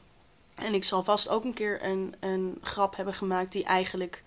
En 0.54 0.74
ik 0.74 0.84
zal 0.84 1.02
vast 1.02 1.28
ook 1.28 1.44
een 1.44 1.54
keer 1.54 1.84
een, 1.84 2.14
een 2.20 2.58
grap 2.62 2.96
hebben 2.96 3.14
gemaakt 3.14 3.52
die 3.52 3.64
eigenlijk 3.64 4.22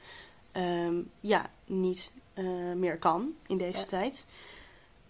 ehm, 0.52 0.96
ja, 1.20 1.50
niet 1.66 2.12
eh, 2.34 2.44
meer 2.76 2.98
kan 2.98 3.34
in 3.48 3.58
deze 3.58 3.80
Ja. 3.80 3.86
tijd. 3.86 4.26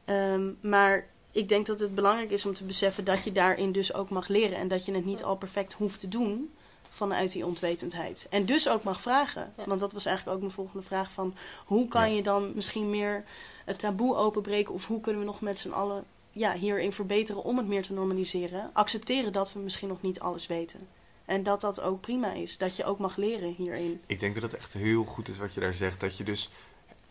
Ehm, 0.06 0.52
maar 0.62 1.08
ik 1.36 1.50
denk 1.50 1.66
dat 1.66 1.80
het 1.80 1.96
belangrijk 1.96 2.32
is 2.32 2.46
om 2.46 2.54
te 2.54 2.64
beseffen 2.64 3.04
dat 3.04 3.24
je 3.24 3.32
daarin 3.32 3.72
dus 3.72 3.94
ook 3.94 4.10
mag 4.10 4.28
leren. 4.28 4.58
En 4.58 4.68
dat 4.68 4.86
je 4.86 4.94
het 4.94 5.06
niet 5.06 5.24
al 5.24 5.36
perfect 5.36 5.74
hoeft 5.74 6.00
te 6.00 6.08
doen 6.08 6.54
vanuit 6.90 7.32
die 7.32 7.46
ontwetendheid. 7.46 8.28
En 8.30 8.46
dus 8.46 8.70
ook 8.70 8.84
mag 8.84 9.02
vragen. 9.02 9.54
Ja. 9.58 9.64
Want 9.66 9.80
dat 9.80 9.94
was 9.94 10.06
eigenlijk 10.06 10.36
ook 10.36 10.44
mijn 10.44 10.56
volgende 10.56 10.86
vraag 10.86 11.12
van... 11.12 11.36
hoe 11.66 11.88
kan 11.88 12.10
Ja. 12.10 12.16
je 12.16 12.24
dan 12.24 12.52
misschien 12.56 12.90
meer 12.90 13.24
het 13.66 13.80
taboe 13.80 14.16
openbreken... 14.16 14.74
of 14.74 14.88
hoe 14.88 15.02
kunnen 15.02 15.22
we 15.22 15.28
nog 15.28 15.42
met 15.42 15.60
z'n 15.60 15.72
allen 15.72 16.04
ja, 16.32 16.54
hierin 16.54 16.92
verbeteren 16.92 17.44
om 17.44 17.58
het 17.58 17.68
meer 17.68 17.84
te 17.84 17.94
normaliseren? 17.94 18.70
Accepteren 18.74 19.32
dat 19.32 19.54
we 19.54 19.60
misschien 19.60 19.88
nog 19.88 20.02
niet 20.02 20.20
alles 20.20 20.48
weten. 20.48 20.88
En 21.26 21.44
dat 21.44 21.62
dat 21.62 21.82
ook 21.82 22.02
prima 22.02 22.34
is. 22.34 22.58
Dat 22.58 22.76
je 22.76 22.86
ook 22.86 23.00
mag 23.00 23.16
leren 23.16 23.54
hierin. 23.58 24.02
Ik 24.06 24.20
denk 24.20 24.34
dat 24.34 24.44
het 24.44 24.54
echt 24.56 24.74
heel 24.74 25.04
goed 25.04 25.28
is 25.28 25.38
wat 25.38 25.54
je 25.54 25.60
daar 25.60 25.74
zegt. 25.74 26.00
Dat 26.00 26.18
je 26.18 26.24
dus 26.24 26.50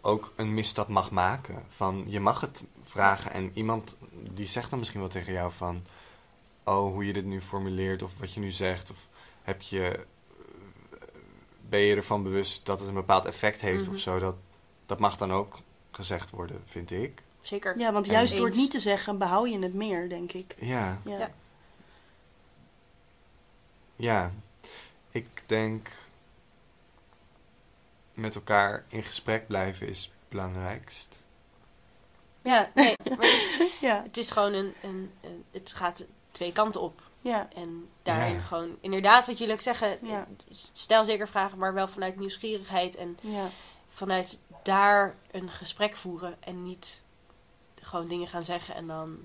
ook 0.06 0.32
een 0.36 0.54
misstap 0.54 0.88
mag 0.88 1.10
maken. 1.10 1.62
Van 1.68 2.04
je 2.06 2.20
mag 2.20 2.40
het 2.40 2.64
vragen 2.82 3.32
en 3.32 3.50
iemand 3.54 3.96
die 4.32 4.46
zegt 4.46 4.70
dan 4.70 4.78
misschien 4.78 5.00
wel 5.00 5.08
tegen 5.08 5.32
jou 5.32 5.52
van... 5.52 5.84
Oh, 6.64 6.92
hoe 6.92 7.06
je 7.06 7.12
dit 7.12 7.24
nu 7.24 7.40
formuleert 7.40 8.02
of 8.02 8.18
wat 8.18 8.34
je 8.34 8.40
nu 8.40 8.50
zegt. 8.52 8.90
Of 8.90 9.08
heb 9.42 9.62
je, 9.62 9.88
eh, 9.88 10.00
ben 11.68 11.80
je 11.80 11.94
ervan 11.96 12.22
bewust 12.22 12.66
dat 12.66 12.78
het 12.78 12.88
een 12.88 12.94
bepaald 12.94 13.24
effect 13.24 13.60
heeft 13.60 13.82
Mhm. 13.84 13.90
of 13.94 13.98
zo. 13.98 14.18
Dat, 14.18 14.34
dat 14.86 14.98
mag 14.98 15.16
dan 15.16 15.32
ook 15.32 15.58
gezegd 15.90 16.30
worden, 16.30 16.62
vind 16.64 16.90
ik. 16.90 17.22
Zeker. 17.40 17.78
Ja, 17.78 17.92
want 17.92 18.06
En- 18.06 18.12
juist 18.12 18.36
door 18.36 18.46
het 18.46 18.56
niet 18.56 18.70
te 18.70 18.78
zeggen, 18.78 19.18
behoud 19.18 19.50
je 19.50 19.58
het 19.58 19.74
meer, 19.74 20.08
denk 20.08 20.32
ik. 20.32 20.54
Ja, 20.58 20.98
Ja. 21.04 21.18
Ja. 21.18 21.30
ja. 23.96 24.32
Ik 25.10 25.42
denk 25.46 25.88
met 28.14 28.34
elkaar 28.34 28.84
in 28.88 29.02
gesprek 29.02 29.46
blijven 29.46 29.88
is 29.88 30.02
het 30.04 30.12
belangrijkst. 30.28 31.22
Ja. 32.42 32.70
Nee, 32.74 32.94
het, 33.02 33.18
is, 33.22 33.58
ja. 33.80 34.02
het 34.02 34.16
is 34.16 34.30
gewoon 34.30 34.52
een, 34.52 34.74
een, 34.82 35.12
een- 35.20 35.44
Het 35.50 35.72
gaat 35.72 36.04
twee 36.30 36.52
kanten 36.52 36.80
op. 36.80 37.02
ja. 37.20 37.48
En 37.54 37.88
daarin 38.02 38.34
Ja. 38.34 38.40
gewoon... 38.40 38.76
Inderdaad, 38.80 39.26
wat 39.26 39.38
jullie 39.38 39.54
ook 39.54 39.60
zeggen... 39.60 39.98
Ja. 40.02 40.26
Stel 40.72 41.04
zeker 41.04 41.28
vragen, 41.28 41.58
maar 41.58 41.74
wel 41.74 41.88
vanuit 41.88 42.16
nieuwsgierigheid. 42.18 42.96
En 42.96 43.18
ja. 43.20 43.48
vanuit 43.88 44.40
daar 44.62 45.14
een 45.30 45.50
gesprek 45.50 45.96
voeren. 45.96 46.36
En 46.42 46.62
niet 46.62 47.02
gewoon 47.80 48.08
dingen 48.08 48.28
gaan 48.28 48.44
zeggen 48.44 48.74
en 48.74 48.86
dan 48.86 49.18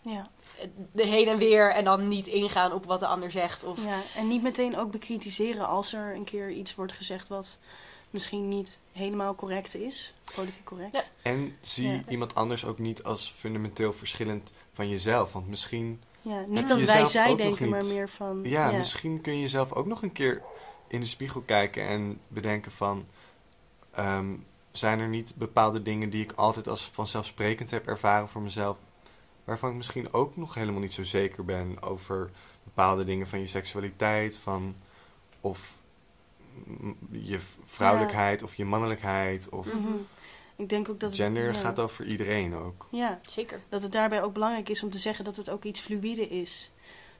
ja. 0.00 0.26
de 0.92 1.06
heen 1.06 1.28
en 1.28 1.38
weer. 1.38 1.72
En 1.74 1.84
dan 1.84 2.08
niet 2.08 2.26
ingaan 2.26 2.72
op 2.72 2.84
wat 2.84 3.00
de 3.00 3.06
ander 3.06 3.30
zegt. 3.30 3.64
Of, 3.64 3.84
Ja, 3.84 3.98
en 4.16 4.28
niet 4.28 4.42
meteen 4.42 4.76
ook 4.76 4.90
bekritiseren 4.90 5.66
als 5.66 5.92
er 5.92 6.14
een 6.14 6.24
keer 6.24 6.50
iets 6.50 6.74
wordt 6.74 6.92
gezegd 6.92 7.28
wat 7.28 7.58
misschien 8.10 8.48
niet 8.48 8.78
helemaal 8.92 9.34
correct 9.34 9.74
is. 9.74 10.14
Politiek 10.34 10.64
correct. 10.64 10.92
Ja. 10.92 11.30
En 11.30 11.56
zie 11.60 11.88
Ja. 11.88 12.00
iemand 12.08 12.34
anders 12.34 12.64
ook 12.64 12.78
niet 12.78 13.02
als 13.02 13.30
fundamenteel 13.30 13.92
verschillend 13.92 14.52
van 14.72 14.88
jezelf. 14.88 15.32
Want 15.32 15.48
misschien, 15.48 16.02
Ja, 16.22 16.44
niet 16.46 16.68
dat 16.68 16.78
wij 16.78 16.86
jezelf 16.86 17.10
zij 17.10 17.30
ook 17.30 17.38
nog 17.38 17.46
denken, 17.46 17.68
maar 17.68 17.84
meer 17.84 18.08
van... 18.08 18.40
ja, 18.42 18.70
misschien 18.70 19.20
kun 19.20 19.32
je 19.34 19.40
jezelf 19.40 19.72
ook 19.72 19.86
nog 19.86 20.02
een 20.02 20.12
keer 20.12 20.42
in 20.86 21.00
de 21.00 21.06
spiegel 21.06 21.40
kijken 21.40 21.86
en 21.88 22.20
bedenken 22.28 22.72
van... 22.72 23.06
ehm, 23.94 24.34
zijn 24.72 24.98
er 24.98 25.08
niet 25.08 25.34
bepaalde 25.34 25.82
dingen 25.82 26.10
die 26.10 26.22
ik 26.22 26.32
altijd 26.32 26.68
als 26.68 26.84
vanzelfsprekend 26.84 27.70
heb 27.70 27.86
ervaren 27.86 28.28
voor 28.28 28.42
mezelf... 28.42 28.78
waarvan 29.44 29.70
ik 29.70 29.76
misschien 29.76 30.12
ook 30.12 30.36
nog 30.36 30.54
helemaal 30.54 30.80
niet 30.80 30.92
zo 30.92 31.04
zeker 31.04 31.44
ben 31.44 31.82
over 31.82 32.30
bepaalde 32.64 33.04
dingen 33.04 33.26
van 33.26 33.40
je 33.40 33.46
seksualiteit, 33.46 34.36
van... 34.36 34.74
of 35.40 35.77
je 37.10 37.38
vrouwelijkheid 37.64 38.42
of 38.42 38.54
je 38.54 38.64
mannelijkheid 38.64 39.48
of... 39.48 39.74
Mhm. 39.74 39.92
Ik 40.56 40.68
denk 40.68 40.88
ook 40.88 41.00
dat 41.00 41.10
het, 41.10 41.18
Gender 41.18 41.52
ja. 41.52 41.60
gaat 41.60 41.78
over 41.78 42.06
iedereen 42.06 42.54
ook. 42.54 42.86
Ja, 42.90 43.18
Zeker. 43.26 43.60
dat 43.68 43.82
het 43.82 43.92
daarbij 43.92 44.22
ook 44.22 44.32
belangrijk 44.32 44.68
is 44.68 44.82
om 44.82 44.90
te 44.90 44.98
zeggen 44.98 45.24
dat 45.24 45.36
het 45.36 45.50
ook 45.50 45.64
iets 45.64 45.80
fluïde 45.80 46.28
is. 46.28 46.70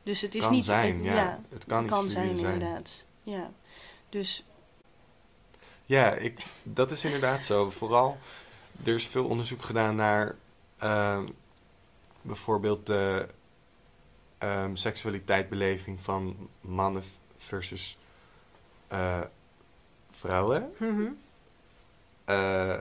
Dus 0.02 0.20
het 0.20 0.34
is 0.34 0.42
kan 0.42 0.52
niet... 0.52 0.64
zijn, 0.64 0.98
ik- 0.98 1.12
ja. 1.12 1.40
Het 1.48 1.64
kan, 1.64 1.86
kan 1.86 2.04
iets 2.04 2.12
zijn, 2.12 2.28
inderdaad. 2.28 3.04
Ja. 3.22 3.50
Dus 4.08 4.46
Ja, 5.86 6.12
ik, 6.14 6.40
dat 6.62 6.90
is 6.90 7.04
inderdaad 7.04 7.44
zo. 7.44 7.70
Vooral, 7.70 8.18
er 8.84 8.94
is 8.94 9.06
veel 9.06 9.24
onderzoek 9.26 9.62
gedaan 9.62 9.96
naar 9.96 10.34
ehm, 10.78 11.26
bijvoorbeeld 12.22 12.86
de 12.86 13.28
ehm, 14.38 14.74
seksualiteitbeleving 14.74 16.00
van 16.00 16.48
mannen 16.60 17.02
versus 17.36 17.97
eh, 18.88 19.20
vrouwen. 20.10 20.72
Mhm. 20.78 21.06
Eh, 22.24 22.76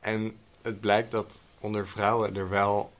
en 0.00 0.36
het 0.62 0.80
blijkt 0.80 1.10
dat 1.10 1.40
onder 1.60 1.88
vrouwen 1.88 2.36
er 2.36 2.48
wel 2.48 2.92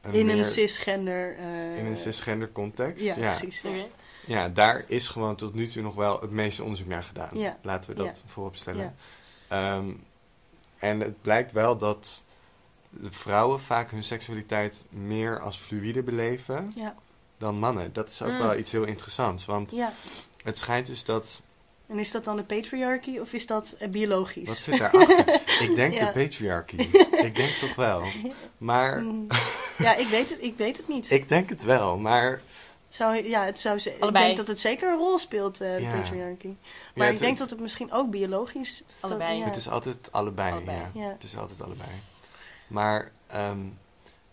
een 0.00 0.12
in 0.12 0.26
meer- 0.26 0.38
een 0.38 0.44
cisgender... 0.44 1.36
eh, 1.38 1.78
in 1.78 1.86
een 1.86 1.96
cisgender 1.96 2.52
context. 2.52 3.04
Ja, 3.04 3.14
ja. 3.16 3.30
precies. 3.36 3.60
Ja. 3.60 3.68
Oké. 3.70 3.86
Ja, 4.26 4.48
daar 4.48 4.84
is 4.86 5.08
gewoon 5.08 5.36
tot 5.36 5.54
nu 5.54 5.66
toe 5.66 5.82
nog 5.82 5.94
wel 5.94 6.20
het 6.20 6.30
meeste 6.30 6.62
onderzoek 6.62 6.86
naar 6.88 7.04
gedaan. 7.04 7.28
Ja. 7.32 7.56
Laten 7.62 7.90
we 7.90 7.96
dat 7.96 8.06
Ja. 8.24 8.28
voorop 8.30 8.56
stellen. 8.56 8.94
Ja. 9.48 9.76
Ehm, 9.76 9.86
en 10.78 11.00
het 11.00 11.22
blijkt 11.22 11.52
wel 11.52 11.78
dat 11.78 12.24
vrouwen 13.04 13.60
vaak 13.60 13.90
hun 13.90 14.04
seksualiteit 14.04 14.86
meer 14.90 15.40
als 15.40 15.56
fluïde 15.58 16.02
beleven 16.02 16.72
Ja. 16.76 16.94
dan 17.38 17.54
mannen. 17.58 17.92
Dat 17.92 18.08
is 18.08 18.22
ook 18.22 18.30
Mm. 18.30 18.38
wel 18.38 18.56
iets 18.56 18.72
heel 18.72 18.84
interessants. 18.84 19.44
Want 19.46 19.70
ja. 19.70 19.92
Het 20.48 20.58
schijnt 20.58 20.86
dus 20.86 21.04
dat... 21.04 21.40
En 21.86 21.98
is 21.98 22.10
dat 22.10 22.24
dan 22.24 22.36
de 22.36 22.42
patriarchy 22.42 23.18
of 23.18 23.32
is 23.32 23.46
dat 23.46 23.74
eh, 23.78 23.88
biologisch? 23.88 24.48
Wat 24.48 24.56
zit 24.56 24.78
daarachter? 24.78 25.40
ik 25.68 25.74
denk 25.74 25.94
Ja. 25.94 26.06
de 26.12 26.12
patriarchy. 26.22 26.76
ik 27.26 27.34
denk 27.36 27.48
toch 27.50 27.74
wel. 27.74 28.02
Maar... 28.58 29.00
Mm. 29.02 29.26
Ja, 29.78 29.94
ik 29.94 30.06
weet 30.06 30.30
het, 30.30 30.42
ik 30.42 30.56
weet 30.56 30.76
het 30.76 30.88
niet. 30.88 31.10
Ik 31.10 31.28
denk 31.28 31.48
het 31.48 31.62
wel, 31.62 31.96
maar... 31.98 32.30
Het 32.84 32.94
zou, 32.96 33.28
ja, 33.28 33.44
het 33.44 33.60
zou, 33.60 33.78
ze- 33.78 33.90
ik 33.94 34.02
Allebei. 34.02 34.24
denk 34.24 34.36
dat 34.36 34.46
het 34.48 34.60
zeker 34.60 34.92
een 34.92 34.98
rol 34.98 35.18
speelt, 35.18 35.60
eh, 35.60 35.74
de 35.74 35.80
Ja. 35.82 35.92
patriarchy. 36.00 36.46
ja, 36.46 36.52
Maar 36.94 37.10
ik 37.10 37.18
denk 37.18 37.38
dat 37.38 37.50
het 37.50 37.60
misschien 37.60 37.92
ook 37.92 38.10
biologisch... 38.10 38.78
dat- 38.78 39.10
Allebei. 39.10 39.38
ja. 39.38 39.44
Het 39.44 39.56
is 39.56 39.68
altijd 39.68 40.08
allebei, 40.12 40.52
Allebei. 40.52 40.76
Ja. 40.78 40.90
Ja. 41.02 41.08
Het 41.08 41.22
is 41.22 41.36
altijd 41.36 41.62
allebei. 41.62 41.88
Maar 42.66 43.10
ehm, 43.26 43.58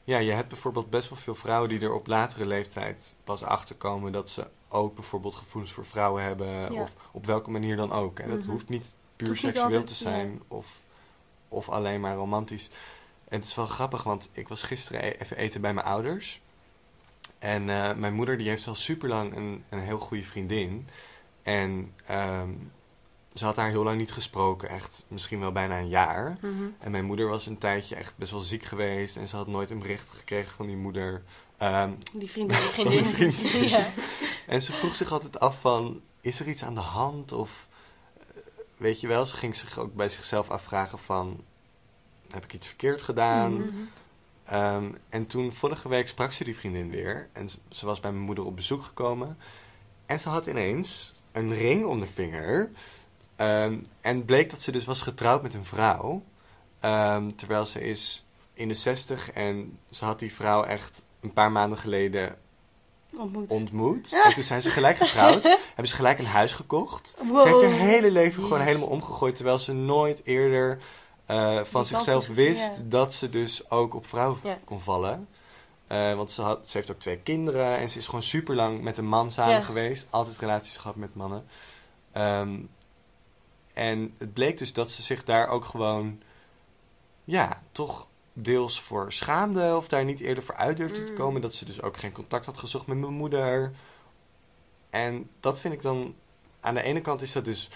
ja, 0.04 0.18
je 0.18 0.32
hebt 0.32 0.48
bijvoorbeeld 0.48 0.90
best 0.90 1.10
wel 1.10 1.18
veel 1.18 1.36
vrouwen 1.36 1.70
die 1.70 1.80
er 1.80 1.94
op 1.94 2.08
latere 2.08 2.46
leeftijd 2.46 3.14
pas 3.24 3.44
achter 3.44 3.76
komen 3.76 4.12
dat 4.12 4.30
ze 4.30 4.48
ook 4.76 4.96
bijvoorbeeld 4.96 5.36
gevoelens 5.36 5.74
voor 5.74 5.86
vrouwen 5.86 6.24
hebben. 6.24 6.74
Ja. 6.74 6.82
Of 6.82 6.94
op 7.12 7.26
welke 7.26 7.50
manier 7.52 7.76
dan 7.76 7.92
ook. 7.92 8.20
En 8.20 8.30
dat 8.30 8.40
Mhm. 8.40 8.50
hoeft 8.50 8.70
niet 8.70 8.94
puur 9.16 9.28
Hoeft 9.28 9.44
niet 9.44 9.54
seksueel 9.54 9.78
altijd, 9.80 9.88
te 9.88 10.04
zijn 10.04 10.42
of, 10.48 10.82
of 11.48 11.70
alleen 11.70 12.02
maar 12.02 12.16
romantisch. 12.16 12.70
En 13.28 13.38
het 13.38 13.48
is 13.48 13.56
wel 13.56 13.68
grappig, 13.68 14.04
want 14.04 14.30
ik 14.32 14.48
was 14.48 14.64
gisteren 14.64 15.04
e- 15.06 15.16
even 15.20 15.38
eten 15.38 15.62
bij 15.62 15.74
mijn 15.74 15.86
ouders. 15.86 16.42
En 17.40 17.70
eh, 17.70 17.96
mijn 17.96 18.14
moeder 18.14 18.38
die 18.38 18.50
heeft 18.50 18.68
al 18.68 18.76
super 18.76 19.10
lang 19.10 19.36
een, 19.36 19.64
een 19.70 19.80
heel 19.80 20.00
goede 20.00 20.24
vriendin. 20.24 20.88
En 21.44 21.94
ehm, 22.06 22.50
ze 23.34 23.46
had 23.46 23.56
haar 23.56 23.70
heel 23.70 23.84
lang 23.84 23.98
niet 23.98 24.12
gesproken, 24.12 24.70
echt 24.70 25.06
misschien 25.08 25.40
wel 25.40 25.52
bijna 25.52 25.80
een 25.80 25.88
jaar. 25.88 26.38
Mhm. 26.42 26.64
En 26.80 26.92
mijn 26.92 27.06
moeder 27.06 27.28
was 27.28 27.46
een 27.46 27.58
tijdje 27.58 27.96
echt 27.96 28.14
best 28.18 28.32
wel 28.32 28.40
ziek 28.42 28.64
geweest. 28.64 29.18
En 29.18 29.28
ze 29.28 29.36
had 29.36 29.48
nooit 29.48 29.70
een 29.72 29.80
bericht 29.80 30.10
gekregen 30.10 30.56
van 30.56 30.68
die 30.68 30.76
moeder. 30.78 31.24
Ehm, 31.58 31.92
Die 32.14 32.32
vriendin. 32.32 32.58
Die 32.58 32.68
vriendin. 32.70 33.04
Die 33.04 33.14
vriendin. 33.14 33.70
ja. 33.70 33.86
en 34.48 34.62
ze 34.62 34.74
vroeg 34.74 34.96
zich 34.96 35.12
altijd 35.12 35.40
af 35.40 35.62
van, 35.62 36.02
is 36.22 36.40
er 36.40 36.48
iets 36.48 36.64
aan 36.64 36.74
de 36.74 36.80
hand? 36.80 37.32
Of, 37.32 37.68
eh, 38.18 38.24
weet 38.78 39.02
je 39.02 39.08
wel, 39.08 39.26
ze 39.26 39.36
ging 39.36 39.56
zich 39.56 39.78
ook 39.78 39.94
bij 39.94 40.10
zichzelf 40.10 40.50
afvragen 40.50 41.00
van, 41.00 41.44
heb 42.32 42.44
ik 42.44 42.54
iets 42.54 42.68
verkeerd 42.68 43.02
gedaan? 43.02 43.54
Mhm. 43.54 43.68
Ehm, 44.46 44.92
en 45.10 45.28
toen, 45.28 45.54
vorige 45.54 45.90
week, 45.90 46.08
sprak 46.08 46.32
ze 46.32 46.44
die 46.44 46.56
vriendin 46.58 46.90
weer. 46.90 47.30
En 47.34 47.50
ze, 47.50 47.58
ze 47.70 47.86
was 47.86 48.00
bij 48.00 48.12
mijn 48.12 48.24
moeder 48.26 48.46
op 48.46 48.56
bezoek 48.56 48.84
gekomen. 48.84 49.38
En 50.06 50.20
ze 50.20 50.30
had 50.30 50.48
ineens 50.48 51.14
een 51.32 51.54
ring 51.54 51.86
om 51.86 52.00
de 52.00 52.08
vinger. 52.08 52.72
Ehm, 53.36 53.78
en 54.02 54.26
bleek 54.26 54.50
dat 54.50 54.62
ze 54.62 54.72
dus 54.72 54.86
was 54.86 55.02
getrouwd 55.02 55.42
met 55.42 55.54
een 55.54 55.66
vrouw. 55.66 56.24
Terwijl 57.36 57.66
ze 57.66 57.82
is 57.82 58.26
in 58.54 58.68
de 58.68 58.74
zestig 58.74 59.32
en 59.32 59.78
ze 59.90 60.06
had 60.06 60.20
die 60.20 60.34
vrouw 60.34 60.64
echt 60.64 61.05
een 61.26 61.34
paar 61.34 61.52
maanden 61.52 61.78
geleden 61.78 62.36
Ontmoet. 63.18 63.50
ontmoet. 63.50 64.22
En 64.26 64.34
toen 64.34 64.44
zijn 64.44 64.62
ze 64.62 64.70
gelijk 64.70 64.98
getrouwd. 64.98 65.44
hebben 65.68 65.88
ze 65.88 65.96
gelijk 65.96 66.20
een 66.20 66.26
huis 66.26 66.54
gekocht. 66.54 67.16
Wow. 67.28 67.42
Ze 67.42 67.48
heeft 67.48 67.62
haar 67.62 67.88
hele 67.88 68.12
leven 68.12 68.44
gewoon 68.44 68.62
helemaal 68.62 68.88
omgegooid. 68.88 69.36
Terwijl 69.36 69.58
ze 69.58 69.74
nooit 69.74 70.22
eerder 70.26 70.80
eh, 71.26 71.64
van 71.64 71.86
zichzelf 71.86 72.28
wist 72.28 72.78
ja. 72.78 72.84
dat 72.86 73.14
ze 73.14 73.30
dus 73.30 73.70
ook 73.70 73.94
op 73.94 74.08
vrouwen 74.08 74.40
Ja. 74.44 74.58
kon 74.66 74.82
vallen. 74.82 75.28
Eh, 75.88 76.14
want 76.14 76.32
ze, 76.32 76.42
had, 76.42 76.70
ze 76.70 76.78
heeft 76.78 76.92
ook 76.92 77.00
twee 77.00 77.18
kinderen 77.18 77.78
en 77.78 77.90
ze 77.90 77.98
is 77.98 78.06
gewoon 78.06 78.24
super 78.24 78.56
lang 78.56 78.82
met 78.82 78.98
een 78.98 79.08
man 79.08 79.32
samen 79.32 79.54
Ja. 79.54 79.62
geweest. 79.62 80.08
Altijd 80.10 80.38
relaties 80.38 80.78
gehad 80.78 80.96
met 80.96 81.16
mannen. 81.16 81.46
Ehm, 82.12 82.56
en 83.74 84.14
het 84.18 84.34
bleek 84.34 84.58
dus 84.58 84.74
dat 84.74 84.90
ze 84.90 85.02
zich 85.02 85.24
daar 85.24 85.48
ook 85.48 85.66
gewoon, 85.66 86.22
ja, 87.24 87.62
toch 87.72 88.08
deels 88.38 88.82
voor 88.82 89.14
schaamde 89.14 89.76
of 89.76 89.88
daar 89.88 90.04
niet 90.06 90.20
eerder 90.20 90.44
voor 90.44 90.56
uit 90.56 90.78
durfde 90.78 91.04
te 91.04 91.12
Mm. 91.12 91.18
komen. 91.18 91.42
Dat 91.42 91.54
ze 91.54 91.66
dus 91.66 91.82
ook 91.82 91.98
geen 91.98 92.12
contact 92.12 92.46
had 92.46 92.58
gezocht 92.58 92.88
met 92.88 92.98
mijn 92.98 93.14
moeder. 93.14 93.72
En 94.90 95.30
dat 95.40 95.60
vind 95.60 95.74
ik 95.74 95.82
dan, 95.82 96.16
aan 96.60 96.74
de 96.74 96.82
ene 96.82 97.02
kant 97.02 97.22
is 97.22 97.32
dat 97.32 97.46
dus, 97.46 97.70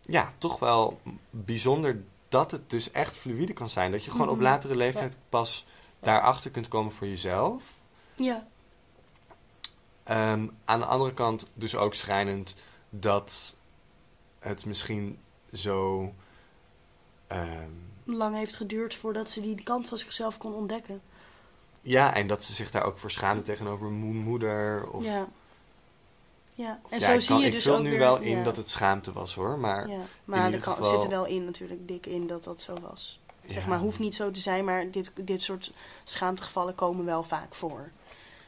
ja, 0.00 0.28
toch 0.38 0.58
wel 0.58 1.00
bijzonder 1.30 2.02
dat 2.28 2.50
het 2.50 2.70
dus 2.70 2.90
echt 2.90 3.16
fluïde 3.16 3.52
kan 3.52 3.68
zijn. 3.68 3.90
Dat 3.92 4.04
je 4.04 4.10
gewoon 4.10 4.28
op 4.28 4.34
Mhm. 4.34 4.42
latere 4.44 4.76
leeftijd 4.76 5.16
pas 5.28 5.66
daarachter 6.00 6.50
kunt 6.50 6.68
komen 6.68 6.92
voor 6.92 7.06
jezelf. 7.06 7.70
Ja. 8.14 8.46
Ehm, 10.04 10.46
aan 10.64 10.78
de 10.78 10.84
andere 10.86 11.12
kant 11.14 11.50
dus 11.54 11.76
ook 11.76 11.94
schrijnend 11.94 12.56
dat 12.90 13.56
het 14.38 14.66
misschien 14.66 15.18
zo... 15.52 16.12
ehm, 17.26 17.70
Lang 18.04 18.34
heeft 18.36 18.56
geduurd 18.56 18.94
voordat 18.94 19.30
ze 19.30 19.40
die 19.40 19.62
kant 19.62 19.88
van 19.88 19.98
zichzelf 19.98 20.38
kon 20.38 20.54
ontdekken. 20.54 21.02
ja, 21.82 22.14
en 22.14 22.26
dat 22.26 22.44
ze 22.44 22.52
zich 22.52 22.70
daar 22.70 22.84
ook 22.84 22.98
voor 22.98 23.10
schaamde 23.10 23.42
tegenover 23.42 23.90
moeder. 23.90 24.88
Of, 24.90 25.04
ja. 25.04 25.28
Ja, 26.54 26.80
of 26.84 26.90
en 26.90 26.98
ja, 26.98 27.06
zo 27.12 27.18
zie 27.18 27.28
kan- 27.28 27.40
je 27.40 27.46
ik 27.46 27.52
dus 27.52 27.68
ook 27.68 27.82
nu 27.82 27.90
weer... 27.90 27.98
wel 27.98 28.18
in 28.18 28.36
ja. 28.38 28.44
dat 28.44 28.56
het 28.56 28.70
schaamte 28.70 29.12
was 29.12 29.34
hoor, 29.34 29.58
maar... 29.58 29.88
Ja, 29.88 29.98
maar 30.24 30.52
er 30.52 30.62
geval- 30.62 30.90
zit 30.94 31.02
er 31.02 31.08
wel 31.08 31.24
in 31.26 31.44
natuurlijk 31.44 31.88
dik 31.88 32.06
in 32.06 32.26
dat 32.26 32.44
dat 32.44 32.60
zo 32.60 32.74
was. 32.80 33.20
Zeg 33.46 33.62
ja, 33.62 33.68
maar, 33.68 33.78
hoeft 33.78 33.98
niet 33.98 34.14
zo 34.14 34.30
te 34.30 34.40
zijn, 34.40 34.64
maar 34.64 34.90
dit, 34.90 35.12
dit 35.16 35.42
soort 35.42 35.72
schaamtegevallen 36.04 36.74
komen 36.74 37.04
wel 37.04 37.22
vaak 37.22 37.54
voor. 37.54 37.90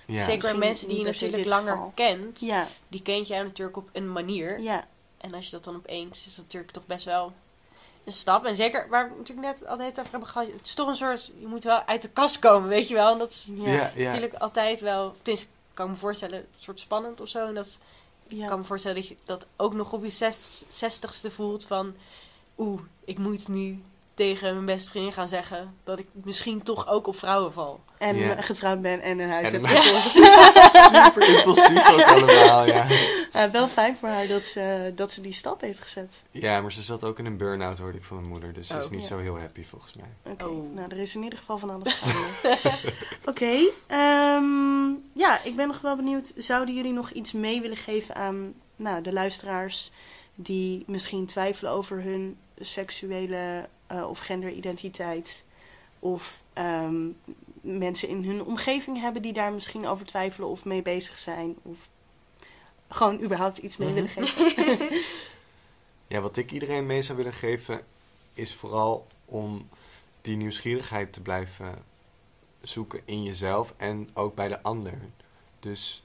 ja. 0.07 0.17
Zeker 0.25 0.33
Misschien 0.35 0.59
mensen 0.59 0.89
die 0.89 0.99
je 0.99 1.05
natuurlijk 1.05 1.49
langer 1.49 1.73
geval. 1.73 1.93
kent, 1.95 2.41
Ja, 2.41 2.67
die 2.89 3.03
kent 3.03 3.27
jij 3.27 3.43
natuurlijk 3.43 3.77
op 3.77 3.89
een 3.93 4.13
manier. 4.13 4.61
ja, 4.61 4.87
En 5.19 5.35
als 5.35 5.45
je 5.45 5.51
dat 5.51 5.65
dan 5.65 5.77
opeens, 5.77 6.27
is 6.27 6.35
dat 6.35 6.45
natuurlijk 6.45 6.73
toch 6.73 6.87
best 6.87 7.05
wel 7.05 7.33
een 8.05 8.13
stap. 8.13 8.45
En 8.45 8.57
zeker, 8.57 8.89
waar 8.89 9.09
we 9.11 9.17
natuurlijk 9.17 9.47
net 9.47 9.67
altijd 9.67 9.99
over 9.99 10.11
hebben 10.11 10.29
gehad, 10.29 10.47
het 10.53 10.67
is 10.67 10.75
toch 10.75 10.89
een 10.89 10.97
soort, 10.97 11.31
je 11.39 11.47
moet 11.47 11.65
wel 11.65 11.83
uit 11.87 12.03
de 12.03 12.11
kast 12.11 12.39
komen, 12.39 12.69
weet 12.69 12.89
je 12.89 12.95
wel. 12.95 13.13
En 13.13 13.19
dat 13.19 13.31
is 13.31 13.49
ja, 13.51 13.71
Ja, 13.73 13.91
ja. 13.95 14.05
natuurlijk 14.07 14.35
altijd 14.35 14.81
wel, 14.81 15.13
tenminste, 15.23 15.47
kan 15.75 15.87
ik 15.87 15.93
me 15.93 15.99
voorstellen, 15.99 16.39
een 16.39 16.47
soort 16.59 16.81
spannend 16.81 17.21
of 17.21 17.29
zo. 17.29 17.47
En 17.47 17.55
dat 17.55 17.79
ja. 18.27 18.43
ik 18.43 18.49
kan 18.49 18.59
me 18.59 18.65
voorstellen 18.65 18.97
dat 18.97 19.09
je 19.09 19.17
dat 19.25 19.47
ook 19.57 19.75
nog 19.75 19.93
op 19.93 20.05
je 20.05 20.11
zes- 20.11 20.65
zestigste 20.69 21.31
voelt 21.31 21.67
van, 21.67 21.95
oeh, 22.59 22.81
ik 23.05 23.19
moet 23.19 23.49
nu 23.49 23.83
tegen 24.15 24.53
mijn 24.55 24.65
beste 24.65 24.89
vriendin 24.91 25.13
gaan 25.13 25.29
zeggen 25.29 25.75
dat 25.85 25.99
ik 25.99 26.07
misschien 26.13 26.63
toch 26.63 26.89
ook 26.89 27.07
op 27.07 27.17
vrouwen 27.17 27.53
val. 27.53 27.81
En 27.99 28.17
Ja. 28.17 28.41
getrouwd 28.41 28.83
ben 28.83 29.01
en 29.03 29.19
een 29.19 29.31
huis 29.31 29.51
En 29.51 29.65
heb 29.65 29.77
gekocht. 29.77 30.11
Super 31.05 31.37
impulsief 31.37 31.93
ook 31.93 32.03
allemaal, 32.03 32.67
ja. 32.67 32.87
Ja, 33.33 33.51
wel 33.51 33.69
fijn 33.69 33.97
voor 33.97 34.09
haar 34.09 34.27
dat 34.27 34.45
ze, 34.45 34.93
dat 34.95 35.13
ze 35.13 35.21
die 35.21 35.33
stap 35.33 35.61
heeft 35.61 35.81
gezet. 35.81 36.23
Ja, 36.31 36.61
maar 36.61 36.73
ze 36.73 36.83
zat 36.83 37.05
ook 37.05 37.19
in 37.19 37.27
een 37.27 37.37
burn-out, 37.37 37.79
hoorde 37.79 37.99
ik 37.99 38.05
van 38.05 38.17
mijn 38.17 38.29
moeder. 38.29 38.53
Dus 38.53 38.69
ze 38.69 38.77
is 38.77 38.85
Oh. 38.85 38.91
niet 38.91 39.01
Ja. 39.01 39.07
zo 39.07 39.19
heel 39.19 39.39
happy 39.39 39.65
volgens 39.65 39.95
mij. 39.95 40.33
Oké, 40.33 40.45
Oh. 40.45 40.75
nou 40.75 40.89
er 40.91 40.99
is 40.99 41.15
in 41.15 41.23
ieder 41.23 41.39
geval 41.39 41.59
van 41.59 41.71
alles 41.71 41.93
gaande. 41.93 42.57
Oké, 43.31 43.57
ehm, 43.87 44.89
ja, 45.13 45.43
ik 45.43 45.57
ben 45.57 45.67
nog 45.67 45.81
wel 45.81 45.97
benieuwd. 45.97 46.33
Zouden 46.37 46.75
jullie 46.75 46.93
nog 46.93 47.11
iets 47.11 47.33
mee 47.33 47.61
willen 47.61 47.77
geven 47.77 48.15
aan 48.15 48.55
nou, 48.77 49.03
de 49.03 49.13
luisteraars 49.13 49.91
die 50.35 50.85
misschien 50.87 51.27
twijfelen 51.27 51.73
over 51.73 52.03
hun 52.03 52.37
seksuele 52.61 53.69
eh, 53.87 54.09
of 54.09 54.19
genderidentiteit? 54.19 55.45
Of 55.99 56.43
ehm, 56.53 57.07
mensen 57.61 58.09
in 58.09 58.25
hun 58.25 58.45
omgeving 58.45 59.01
hebben 59.01 59.23
die 59.23 59.33
daar 59.33 59.53
misschien 59.53 59.87
over 59.87 60.07
twijfelen 60.07 60.49
of 60.49 60.65
mee 60.65 60.83
bezig 60.83 61.19
zijn? 61.19 61.55
Of 61.63 61.77
gewoon 62.89 63.23
überhaupt 63.23 63.57
iets 63.57 63.77
mee 63.77 63.89
Mhm. 63.89 63.95
willen 63.97 64.11
geven? 64.27 64.99
Ja, 66.07 66.21
wat 66.21 66.37
ik 66.37 66.53
iedereen 66.53 66.87
mee 66.87 67.03
zou 67.03 67.17
willen 67.19 67.33
geven 67.33 67.81
is 68.33 68.55
vooral 68.55 69.07
om 69.25 69.69
die 70.21 70.37
nieuwsgierigheid 70.37 71.13
te 71.13 71.21
blijven 71.21 71.85
zoeken 72.63 73.01
in 73.05 73.23
jezelf 73.23 73.75
en 73.77 74.09
ook 74.15 74.35
bij 74.35 74.49
de 74.49 74.63
ander. 74.63 74.99
Dus 75.61 76.03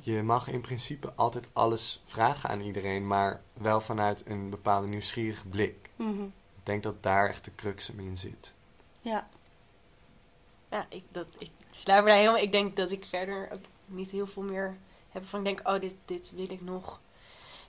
je 0.00 0.22
mag 0.22 0.48
in 0.48 0.60
principe 0.60 1.12
altijd 1.14 1.50
alles 1.52 2.02
vragen 2.06 2.48
aan 2.50 2.60
iedereen, 2.60 3.06
maar 3.06 3.40
wel 3.52 3.80
vanuit 3.80 4.22
een 4.26 4.50
bepaalde 4.50 4.86
nieuwsgierige 4.86 5.46
blik. 5.46 5.74
Mhm. 5.96 6.22
Ik 6.22 6.30
denk 6.68 6.82
dat 6.82 7.02
daar 7.02 7.28
echt 7.28 7.44
de 7.44 7.54
crux 7.54 7.86
hem 7.86 8.00
in 8.00 8.16
zit. 8.16 8.54
Ja, 9.00 9.28
Ja, 10.70 10.86
ik, 10.88 11.02
dat, 11.10 11.26
ik 11.38 11.50
sluit 11.70 12.02
me 12.02 12.08
daar 12.08 12.18
helemaal. 12.18 12.42
Ik 12.42 12.52
denk 12.52 12.76
dat 12.76 12.90
ik 12.90 13.04
verder 13.04 13.48
ook 13.52 13.60
niet 13.86 14.10
heel 14.10 14.26
veel 14.26 14.42
meer 14.42 14.76
heb 15.08 15.26
van. 15.26 15.38
Ik 15.38 15.44
denk, 15.44 15.68
oh, 15.68 15.80
dit, 15.80 15.94
dit 16.04 16.32
wil 16.34 16.50
ik 16.50 16.60
nog 16.60 17.00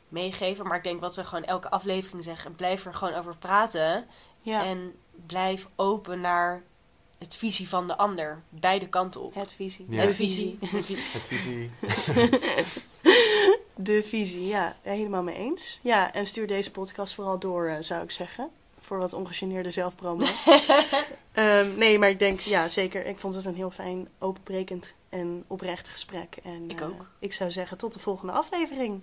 meegeven. 0.07 0.67
Maar 0.67 0.77
ik 0.77 0.83
denk 0.83 0.99
wat 0.99 1.13
ze 1.13 1.23
gewoon 1.23 1.43
elke 1.43 1.69
aflevering 1.69 2.23
zeggen. 2.23 2.55
Blijf 2.55 2.85
er 2.85 2.93
gewoon 2.93 3.13
over 3.13 3.37
praten. 3.37 4.07
ja. 4.41 4.65
En 4.65 4.95
blijf 5.25 5.69
open 5.75 6.21
naar 6.21 6.63
het 7.17 7.35
visie 7.35 7.69
van 7.69 7.87
de 7.87 7.97
ander. 7.97 8.41
Beide 8.49 8.89
kanten 8.89 9.21
op. 9.21 9.33
het 9.33 9.51
visie. 9.51 9.85
Ja. 9.89 10.01
De 10.01 10.07
Het 10.07 10.15
visie. 10.15 10.57
visie. 10.61 10.97
Het 10.97 11.23
visie. 11.23 11.71
De 13.75 14.03
visie, 14.03 14.45
ja. 14.45 14.75
Helemaal 14.81 15.23
mee 15.23 15.35
eens. 15.35 15.79
Ja, 15.83 16.13
en 16.13 16.27
stuur 16.27 16.47
deze 16.47 16.71
podcast 16.71 17.13
vooral 17.13 17.39
door, 17.39 17.67
eh, 17.67 17.75
zou 17.79 18.03
ik 18.03 18.11
zeggen. 18.11 18.49
Voor 18.89 18.97
wat 18.97 19.13
ongegeneerde 19.13 19.71
zelfpromo. 19.71 20.25
Ehm, 21.31 21.75
nee, 21.77 21.99
maar 21.99 22.09
ik 22.09 22.19
denk, 22.19 22.39
ja, 22.39 22.69
zeker. 22.69 23.05
Ik 23.05 23.19
vond 23.19 23.35
het 23.35 23.45
een 23.45 23.55
heel 23.55 23.71
fijn, 23.71 24.07
openbrekend 24.19 24.93
en 25.09 25.43
oprecht 25.47 25.87
gesprek. 25.87 26.37
En, 26.43 26.69
Ik 26.69 26.79
eh, 26.79 26.87
ook. 26.87 27.05
ik 27.19 27.33
zou 27.33 27.51
zeggen, 27.51 27.77
tot 27.77 27.93
de 27.93 27.99
volgende 27.99 28.33
aflevering. 28.33 29.01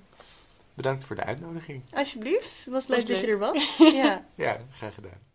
Bedankt 0.74 1.04
voor 1.04 1.16
de 1.16 1.24
uitnodiging. 1.24 1.82
Alsjeblieft. 1.92 2.64
Het 2.64 2.72
was 2.72 2.86
leuk 2.86 2.98
Was 2.98 3.08
dat 3.08 3.20
je 3.20 3.26
er 3.26 3.38
was. 3.38 3.76
ja. 4.02 4.24
Ja, 4.34 4.60
graag 4.70 4.94
gedaan. 4.94 5.25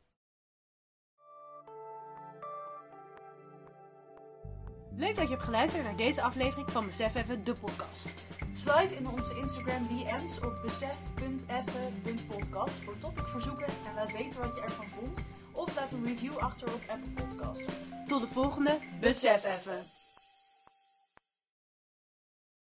Leuk 4.95 5.15
dat 5.15 5.27
je 5.27 5.33
hebt 5.33 5.43
geluisterd 5.43 5.83
naar 5.83 5.95
deze 5.95 6.21
aflevering 6.21 6.71
van 6.71 6.85
Besef 6.85 7.15
Even, 7.15 7.43
de 7.43 7.53
podcast. 7.53 8.09
Slide 8.51 8.95
in 8.95 9.07
onze 9.07 9.37
Instagram 9.37 9.87
DM's 9.87 10.41
op 10.41 10.59
besef.effen.podcast 10.63 12.83
voor 12.83 12.97
topicverzoeken 12.97 13.67
en 13.67 13.93
laat 13.95 14.11
weten 14.11 14.39
wat 14.39 14.55
je 14.55 14.61
ervan 14.61 14.87
vond. 14.87 15.25
Of 15.51 15.75
laat 15.75 15.91
een 15.91 16.03
review 16.03 16.37
achter 16.37 16.73
op 16.73 16.81
Apple 16.87 17.11
Podcasts. 17.11 17.65
Tot 18.07 18.21
de 18.21 18.27
volgende 18.27 18.79
Besef 18.99 19.43
even. 19.43 20.00